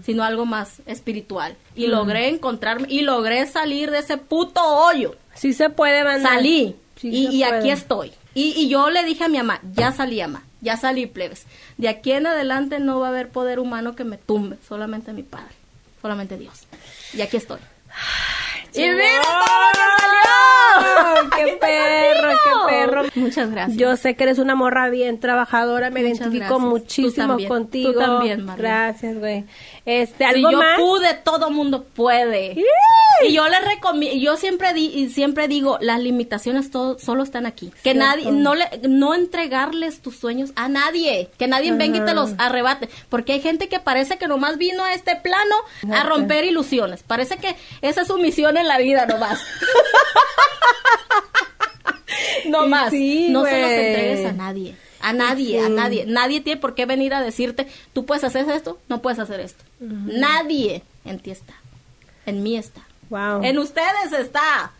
sino 0.03 0.23
algo 0.23 0.45
más 0.45 0.81
espiritual. 0.85 1.55
Y 1.75 1.87
logré 1.87 2.29
encontrarme 2.29 2.87
y 2.89 3.01
logré 3.01 3.45
salir 3.47 3.91
de 3.91 3.99
ese 3.99 4.17
puto 4.17 4.61
hoyo. 4.63 5.15
Sí 5.35 5.53
se 5.53 5.69
puede, 5.69 6.03
banda. 6.03 6.29
Salí 6.29 6.75
Sí 6.95 7.09
y, 7.09 7.27
se 7.27 7.33
y 7.35 7.43
puede. 7.43 7.57
aquí 7.59 7.69
estoy. 7.71 8.11
Y, 8.33 8.53
y 8.55 8.69
yo 8.69 8.89
le 8.89 9.03
dije 9.03 9.23
a 9.23 9.27
mi 9.29 9.37
mamá, 9.37 9.59
ya 9.73 9.91
salí, 9.91 10.19
mamá, 10.21 10.43
ya 10.61 10.77
salí, 10.77 11.05
plebes. 11.07 11.45
De 11.77 11.87
aquí 11.89 12.11
en 12.11 12.27
adelante 12.27 12.79
no 12.79 12.99
va 12.99 13.07
a 13.07 13.09
haber 13.09 13.29
poder 13.29 13.59
humano 13.59 13.95
que 13.95 14.03
me 14.03 14.17
tumbe, 14.17 14.57
solamente 14.67 15.13
mi 15.13 15.23
padre, 15.23 15.53
solamente 16.01 16.37
Dios. 16.37 16.63
Y 17.13 17.21
aquí 17.21 17.37
estoy. 17.37 17.59
Y 18.73 18.81
mira 18.81 19.21
todo 19.23 19.67
lo 19.73 19.95
que 19.97 20.01
salió. 20.01 21.29
¡Qué 21.35 21.57
perro, 21.61 22.29
qué 22.43 22.73
perro! 22.75 23.03
Muchas 23.15 23.51
gracias. 23.51 23.77
Yo 23.77 23.95
sé 23.97 24.15
que 24.15 24.23
eres 24.23 24.39
una 24.39 24.55
morra 24.55 24.89
bien 24.89 25.19
trabajadora, 25.19 25.89
me 25.89 26.01
Muchas 26.01 26.17
identifico 26.19 26.45
gracias. 26.59 26.69
Muchísimo 26.69 27.37
contigo. 27.47 27.93
tú 27.93 27.99
también, 27.99 28.45
Marlene. 28.45 28.69
Gracias, 28.69 29.17
güey. 29.17 29.45
Este, 29.85 30.17
Si 30.17 30.23
¿algo 30.35 30.51
yo 30.51 30.57
más? 30.57 30.79
pude, 30.79 31.13
todo 31.23 31.49
mundo 31.49 31.83
puede. 31.83 32.55
Y 33.25 33.33
yo 33.33 33.47
les 33.47 33.65
recomiendo, 33.65 34.19
yo 34.19 34.37
siempre 34.37 34.73
di, 34.73 34.85
y 34.93 35.09
siempre 35.09 35.47
digo, 35.47 35.77
las 35.81 35.99
limitaciones 35.99 36.69
todo, 36.69 36.99
solo 36.99 37.23
están 37.23 37.45
aquí. 37.47 37.71
Que 37.83 37.93
Cierto. 37.93 37.99
nadie, 37.99 38.31
no 38.31 38.53
le, 38.53 38.65
no 38.87 39.15
entregarles 39.15 40.01
tus 40.01 40.17
sueños 40.17 40.51
a 40.55 40.67
nadie. 40.67 41.29
Que 41.39 41.47
nadie 41.47 41.71
venga 41.71 41.97
y 41.97 42.05
te 42.05 42.13
los 42.13 42.31
arrebate. 42.37 42.89
Porque 43.09 43.33
hay 43.33 43.41
gente 43.41 43.69
que 43.69 43.79
parece 43.79 44.17
que 44.17 44.27
nomás 44.27 44.57
vino 44.57 44.83
a 44.83 44.93
este 44.93 45.15
plano 45.15 45.55
a 45.91 46.03
romper 46.03 46.43
ilusiones. 46.43 47.01
Parece 47.03 47.37
que 47.37 47.55
esa 47.81 48.01
es 48.01 48.07
su 48.07 48.17
misión 48.17 48.56
en 48.57 48.67
la 48.67 48.77
vida 48.77 49.05
nomás. 49.05 49.39
no 52.47 52.67
más. 52.67 52.89
sí, 52.91 53.27
no 53.29 53.45
se 53.45 53.61
los 53.61 53.71
entregues 53.71 54.25
a 54.25 54.31
nadie. 54.31 54.75
A 54.99 55.13
nadie, 55.13 55.63
a 55.63 55.69
nadie. 55.69 56.05
Nadie 56.07 56.41
tiene 56.41 56.59
por 56.59 56.75
qué 56.75 56.85
venir 56.85 57.13
a 57.13 57.21
decirte, 57.21 57.67
tú 57.93 58.05
puedes 58.05 58.23
hacer 58.23 58.49
esto, 58.49 58.79
no 58.89 59.01
puedes 59.01 59.19
hacer 59.19 59.39
esto. 59.39 59.63
Nadie 59.79 60.83
en 61.05 61.19
ti 61.19 61.31
está. 61.31 61.53
En 62.25 62.43
mí 62.43 62.57
está. 62.57 62.81
Wow. 63.09 63.43
En 63.43 63.57
ustedes 63.59 64.11
está. 64.17 64.71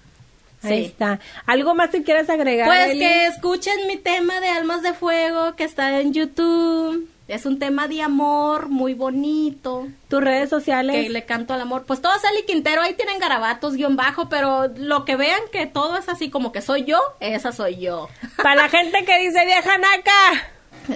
Ahí 0.64 0.84
Sí. 0.84 0.86
está. 0.86 1.20
¿Algo 1.46 1.76
más 1.76 1.92
que 1.92 2.04
quieras 2.04 2.30
agregar? 2.30 2.68
Pues 2.68 2.90
Eli? 2.90 3.00
que 3.00 3.28
escuchen 3.28 3.88
mi 3.88 3.98
tema 3.98 4.40
de 4.42 4.50
Almas 4.50 4.82
de 4.82 4.94
Fuego 4.94 5.56
que 5.56 5.64
está 5.64 6.00
en 6.02 6.14
YouTube. 6.14 7.08
Es 7.28 7.46
un 7.46 7.60
tema 7.60 7.90
de 7.90 8.02
amor 8.02 8.70
muy 8.70 8.94
bonito. 8.94 9.88
tus 10.08 10.24
redes 10.24 10.50
sociales. 10.50 10.96
Que 10.96 11.10
le 11.10 11.26
canto 11.26 11.54
al 11.54 11.62
amor. 11.62 11.84
Pues 11.86 12.02
todo 12.02 12.14
es 12.16 12.24
Eli 12.24 12.46
Quintero, 12.46 12.82
ahí 12.82 12.94
tienen 12.94 13.20
garabatos, 13.20 13.76
guion 13.76 13.98
bajo, 13.98 14.30
pero 14.30 14.68
lo 14.78 15.04
que 15.04 15.18
vean 15.18 15.42
que 15.52 15.66
todo 15.66 15.98
es 15.98 16.08
así 16.08 16.30
como 16.30 16.52
que 16.54 16.62
soy 16.62 16.86
yo, 16.86 17.00
esa 17.20 17.52
soy 17.52 17.78
yo. 17.78 18.08
Para 18.38 18.56
la 18.56 18.70
gente 18.70 19.04
que 19.04 19.20
dice 19.20 19.46
vieja 19.46 19.78
naca. 19.78 20.52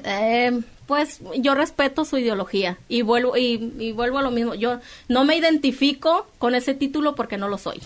Eh, 0.05 0.61
pues 0.85 1.19
yo 1.37 1.53
respeto 1.53 2.05
su 2.05 2.17
ideología 2.17 2.77
y 2.87 3.01
vuelvo 3.01 3.35
y, 3.35 3.73
y 3.77 3.91
vuelvo 3.91 4.19
a 4.19 4.21
lo 4.21 4.31
mismo. 4.31 4.55
Yo 4.55 4.79
no 5.09 5.25
me 5.25 5.35
identifico 5.35 6.27
con 6.37 6.55
ese 6.55 6.73
título 6.73 7.13
porque 7.15 7.37
no 7.37 7.49
lo 7.49 7.57
soy. 7.57 7.81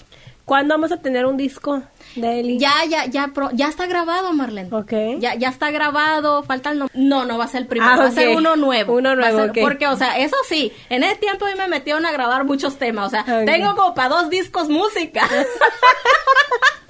¿Cuándo 0.45 0.75
vamos 0.75 0.91
a 0.91 0.97
tener 0.97 1.25
un 1.25 1.37
disco 1.37 1.81
de 2.15 2.39
Eli? 2.39 2.59
Ya, 2.59 2.71
ya, 2.87 3.05
ya, 3.05 3.29
pro- 3.33 3.49
ya 3.51 3.67
está 3.67 3.87
grabado, 3.87 4.31
Marlene. 4.31 4.69
Ok. 4.71 4.91
Ya, 5.19 5.33
ya 5.33 5.49
está 5.49 5.71
grabado, 5.71 6.43
falta 6.43 6.69
el 6.71 6.77
nombre. 6.79 6.95
No, 6.97 7.25
no 7.25 7.39
va 7.39 7.45
a 7.45 7.47
ser 7.47 7.61
el 7.63 7.67
primero, 7.67 7.91
Ah, 7.91 7.97
va 7.97 8.05
a 8.05 8.11
ser 8.11 8.29
uno 8.37 8.55
nuevo. 8.55 8.93
Uno 8.93 9.15
nuevo, 9.15 9.51
ser-. 9.51 9.63
Porque, 9.63 9.87
o 9.87 9.95
sea, 9.97 10.19
eso 10.19 10.35
sí, 10.47 10.71
en 10.89 11.03
ese 11.03 11.15
tiempo 11.15 11.45
me 11.57 11.67
metieron 11.67 12.05
a 12.05 12.11
grabar 12.11 12.43
muchos 12.43 12.77
temas. 12.77 13.07
O 13.07 13.09
sea, 13.09 13.25
tengo 13.45 13.75
como 13.75 13.95
para 13.95 14.09
dos 14.09 14.29
discos 14.29 14.69
música. 14.69 15.27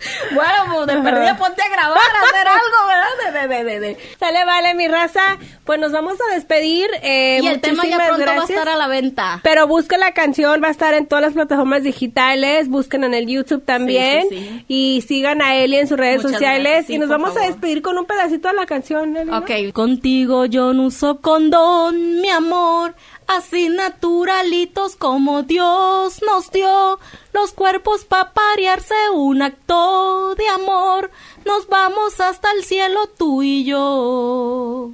bueno, 0.34 0.52
pues 0.72 0.86
de 0.86 1.02
perdida 1.02 1.36
ponte 1.36 1.62
a 1.62 1.68
grabar, 1.68 1.98
a 1.98 2.26
hacer 2.28 2.48
algo, 2.48 2.88
¿verdad? 2.88 3.48
De, 3.48 3.48
de, 3.48 3.64
de, 3.64 3.64
de, 3.64 3.80
de. 3.80 4.16
Sale, 4.18 4.44
vale, 4.44 4.74
mi 4.74 4.88
raza. 4.88 5.38
Pues 5.64 5.80
nos 5.80 5.90
vamos 5.92 6.14
a 6.30 6.34
despedir. 6.34 6.86
Eh, 7.02 7.40
Y 7.42 7.46
el 7.48 7.60
tema 7.60 7.84
ya 7.86 7.96
pronto 7.96 8.24
va 8.24 8.30
a 8.32 8.34
gracias. 8.36 8.50
estar 8.50 8.68
a 8.68 8.76
la 8.76 8.86
venta. 8.86 9.40
Pero 9.42 9.66
busquen 9.66 10.00
la 10.00 10.12
canción, 10.12 10.62
va 10.62 10.68
a 10.68 10.70
estar 10.70 10.94
en 10.94 11.06
todas 11.06 11.22
las 11.22 11.32
plataformas 11.34 11.82
digitales, 11.82 12.68
busquen 12.68 13.04
en 13.04 13.14
el 13.14 13.26
YouTube 13.26 13.64
también 13.64 14.22
Sí, 14.28 14.36
sí, 14.36 14.48
sí. 14.48 14.64
y 14.68 15.02
sigan 15.06 15.42
a 15.42 15.56
Eli 15.56 15.76
en 15.76 15.88
sus 15.88 15.98
redes 15.98 16.22
Muchas 16.22 16.32
sociales 16.32 16.62
gracias, 16.64 16.86
sí, 16.86 16.94
y 16.94 16.98
nos 16.98 17.08
vamos 17.08 17.36
a 17.36 17.40
despedir 17.40 17.82
con 17.82 17.98
un 17.98 18.04
pedacito 18.06 18.48
de 18.48 18.54
la 18.54 18.66
canción. 18.66 19.16
Eli, 19.16 19.30
¿no? 19.30 19.38
Ok, 19.38 19.50
contigo 19.72 20.44
yo 20.46 20.72
no 20.72 20.84
uso 20.84 21.20
condón, 21.20 22.20
mi 22.20 22.28
amor, 22.30 22.94
así 23.26 23.68
naturalitos 23.68 24.96
como 24.96 25.42
Dios 25.42 26.20
nos 26.22 26.50
dio, 26.50 26.98
los 27.32 27.52
cuerpos 27.52 28.04
pa' 28.04 28.32
parearse 28.32 28.94
un 29.12 29.42
acto 29.42 30.34
de 30.34 30.48
amor, 30.48 31.10
nos 31.44 31.68
vamos 31.68 32.20
hasta 32.20 32.50
el 32.52 32.64
cielo 32.64 33.08
tú 33.16 33.42
y 33.42 33.64
yo. 33.64 34.90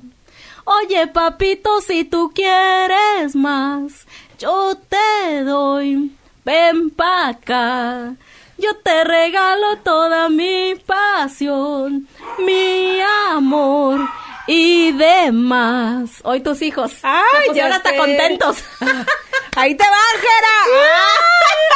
Oye 0.64 1.06
papito, 1.08 1.80
si 1.80 2.04
tú 2.04 2.32
quieres 2.34 3.34
más, 3.34 4.06
yo 4.38 4.76
te 4.88 5.44
doy, 5.44 6.16
ven 6.44 6.90
pa' 6.90 7.28
acá. 7.28 8.14
Yo 8.58 8.76
te 8.76 9.02
regalo 9.02 9.78
toda 9.78 10.28
mi 10.28 10.74
pasión, 10.86 12.06
mi 12.38 13.00
amor 13.30 14.00
y 14.46 14.92
demás. 14.92 16.10
Hoy 16.24 16.40
tus 16.40 16.62
hijos. 16.62 16.92
Ay, 17.02 17.48
se 17.48 17.54
ya 17.54 17.66
hasta 17.68 17.90
sé. 17.90 17.96
contentos. 17.96 18.56
Ahí 19.56 19.74
te 19.74 19.84
va, 19.84 19.96
Jera. 20.20 20.82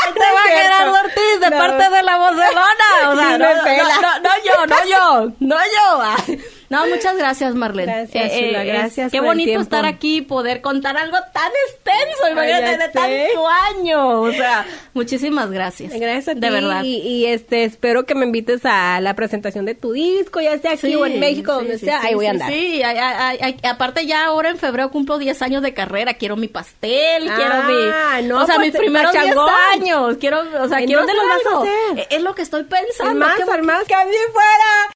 Ahí 0.06 0.12
te 0.14 0.20
va 0.20 0.42
Gerardo 0.48 0.94
Ortiz 1.00 1.40
de 1.40 1.50
No. 1.50 1.58
parte 1.58 1.90
de 1.90 2.02
la 2.02 2.16
vocelona. 2.16 3.10
O 3.10 3.16
sea, 3.16 3.38
no, 3.38 3.54
no, 3.54 4.00
no, 4.00 4.20
no 4.20 4.30
yo, 4.44 4.66
no 4.66 4.84
yo, 4.86 5.32
no 5.40 5.56
yo. 5.58 6.36
No, 6.68 6.86
muchas 6.88 7.16
gracias, 7.16 7.54
Marlene. 7.54 7.92
Gracias, 8.10 8.32
Chula, 8.38 8.64
gracias 8.64 9.12
Qué 9.12 9.18
por 9.18 9.24
el 9.26 9.30
bonito 9.30 9.46
tiempo. 9.46 9.62
estar 9.62 9.84
aquí 9.86 10.16
y 10.18 10.20
poder 10.22 10.60
contar 10.60 10.96
algo 10.96 11.16
tan 11.32 11.50
extenso, 11.68 12.28
imagínate, 12.30 12.78
de 12.78 12.88
tanto 12.88 13.48
año. 13.48 14.20
O 14.22 14.32
sea, 14.32 14.66
muchísimas 14.94 15.50
gracias. 15.50 15.92
Gracias 15.92 16.28
a 16.28 16.34
ti. 16.34 16.40
De 16.40 16.50
verdad. 16.50 16.82
Y, 16.84 16.96
y, 16.98 17.26
este, 17.26 17.64
espero 17.64 18.04
que 18.04 18.14
me 18.14 18.26
invites 18.26 18.60
a 18.64 19.00
la 19.00 19.14
presentación 19.14 19.64
de 19.64 19.74
tu 19.74 19.92
disco, 19.92 20.40
ya 20.40 20.58
sea 20.58 20.72
aquí 20.72 20.86
Sí, 20.88 20.94
o 20.96 21.06
en 21.06 21.20
México, 21.20 21.52
sí, 21.52 21.58
donde 21.58 21.78
sí, 21.78 21.86
sea. 21.86 22.00
ahí 22.02 22.14
voy 22.14 22.26
a 22.26 22.30
andar. 22.30 22.50
Sí, 22.50 22.82
ay, 22.82 22.96
ay, 22.98 23.38
ay, 23.40 23.56
aparte 23.68 24.06
ya 24.06 24.26
ahora 24.26 24.50
en 24.50 24.58
febrero 24.58 24.90
cumplo 24.90 25.18
10 25.18 25.40
años 25.42 25.62
de 25.62 25.72
carrera, 25.74 26.14
quiero 26.14 26.36
mi 26.36 26.48
pastel, 26.48 27.24
quiero 27.36 27.52
Ah, 27.54 28.18
mi... 28.20 28.26
no, 28.28 28.42
o 28.42 28.46
sea, 28.46 28.56
pues, 28.56 28.68
mis 28.72 28.76
primeros 28.76 29.12
10 29.12 29.24
pachangón. 29.24 29.50
años, 29.72 30.16
quiero, 30.18 30.40
o 30.62 30.68
sea, 30.68 30.78
¿En 30.80 30.86
quiero 30.86 31.00
dónde 31.02 31.14
los 31.14 31.24
vas 31.26 31.54
a 31.54 31.58
hacer? 31.60 32.06
Es 32.10 32.22
lo 32.22 32.34
que 32.34 32.42
estoy 32.42 32.64
pensando. 32.64 33.14
Más, 33.14 33.38
más, 33.62 33.84
que 33.84 33.94
fuera. 33.94 34.94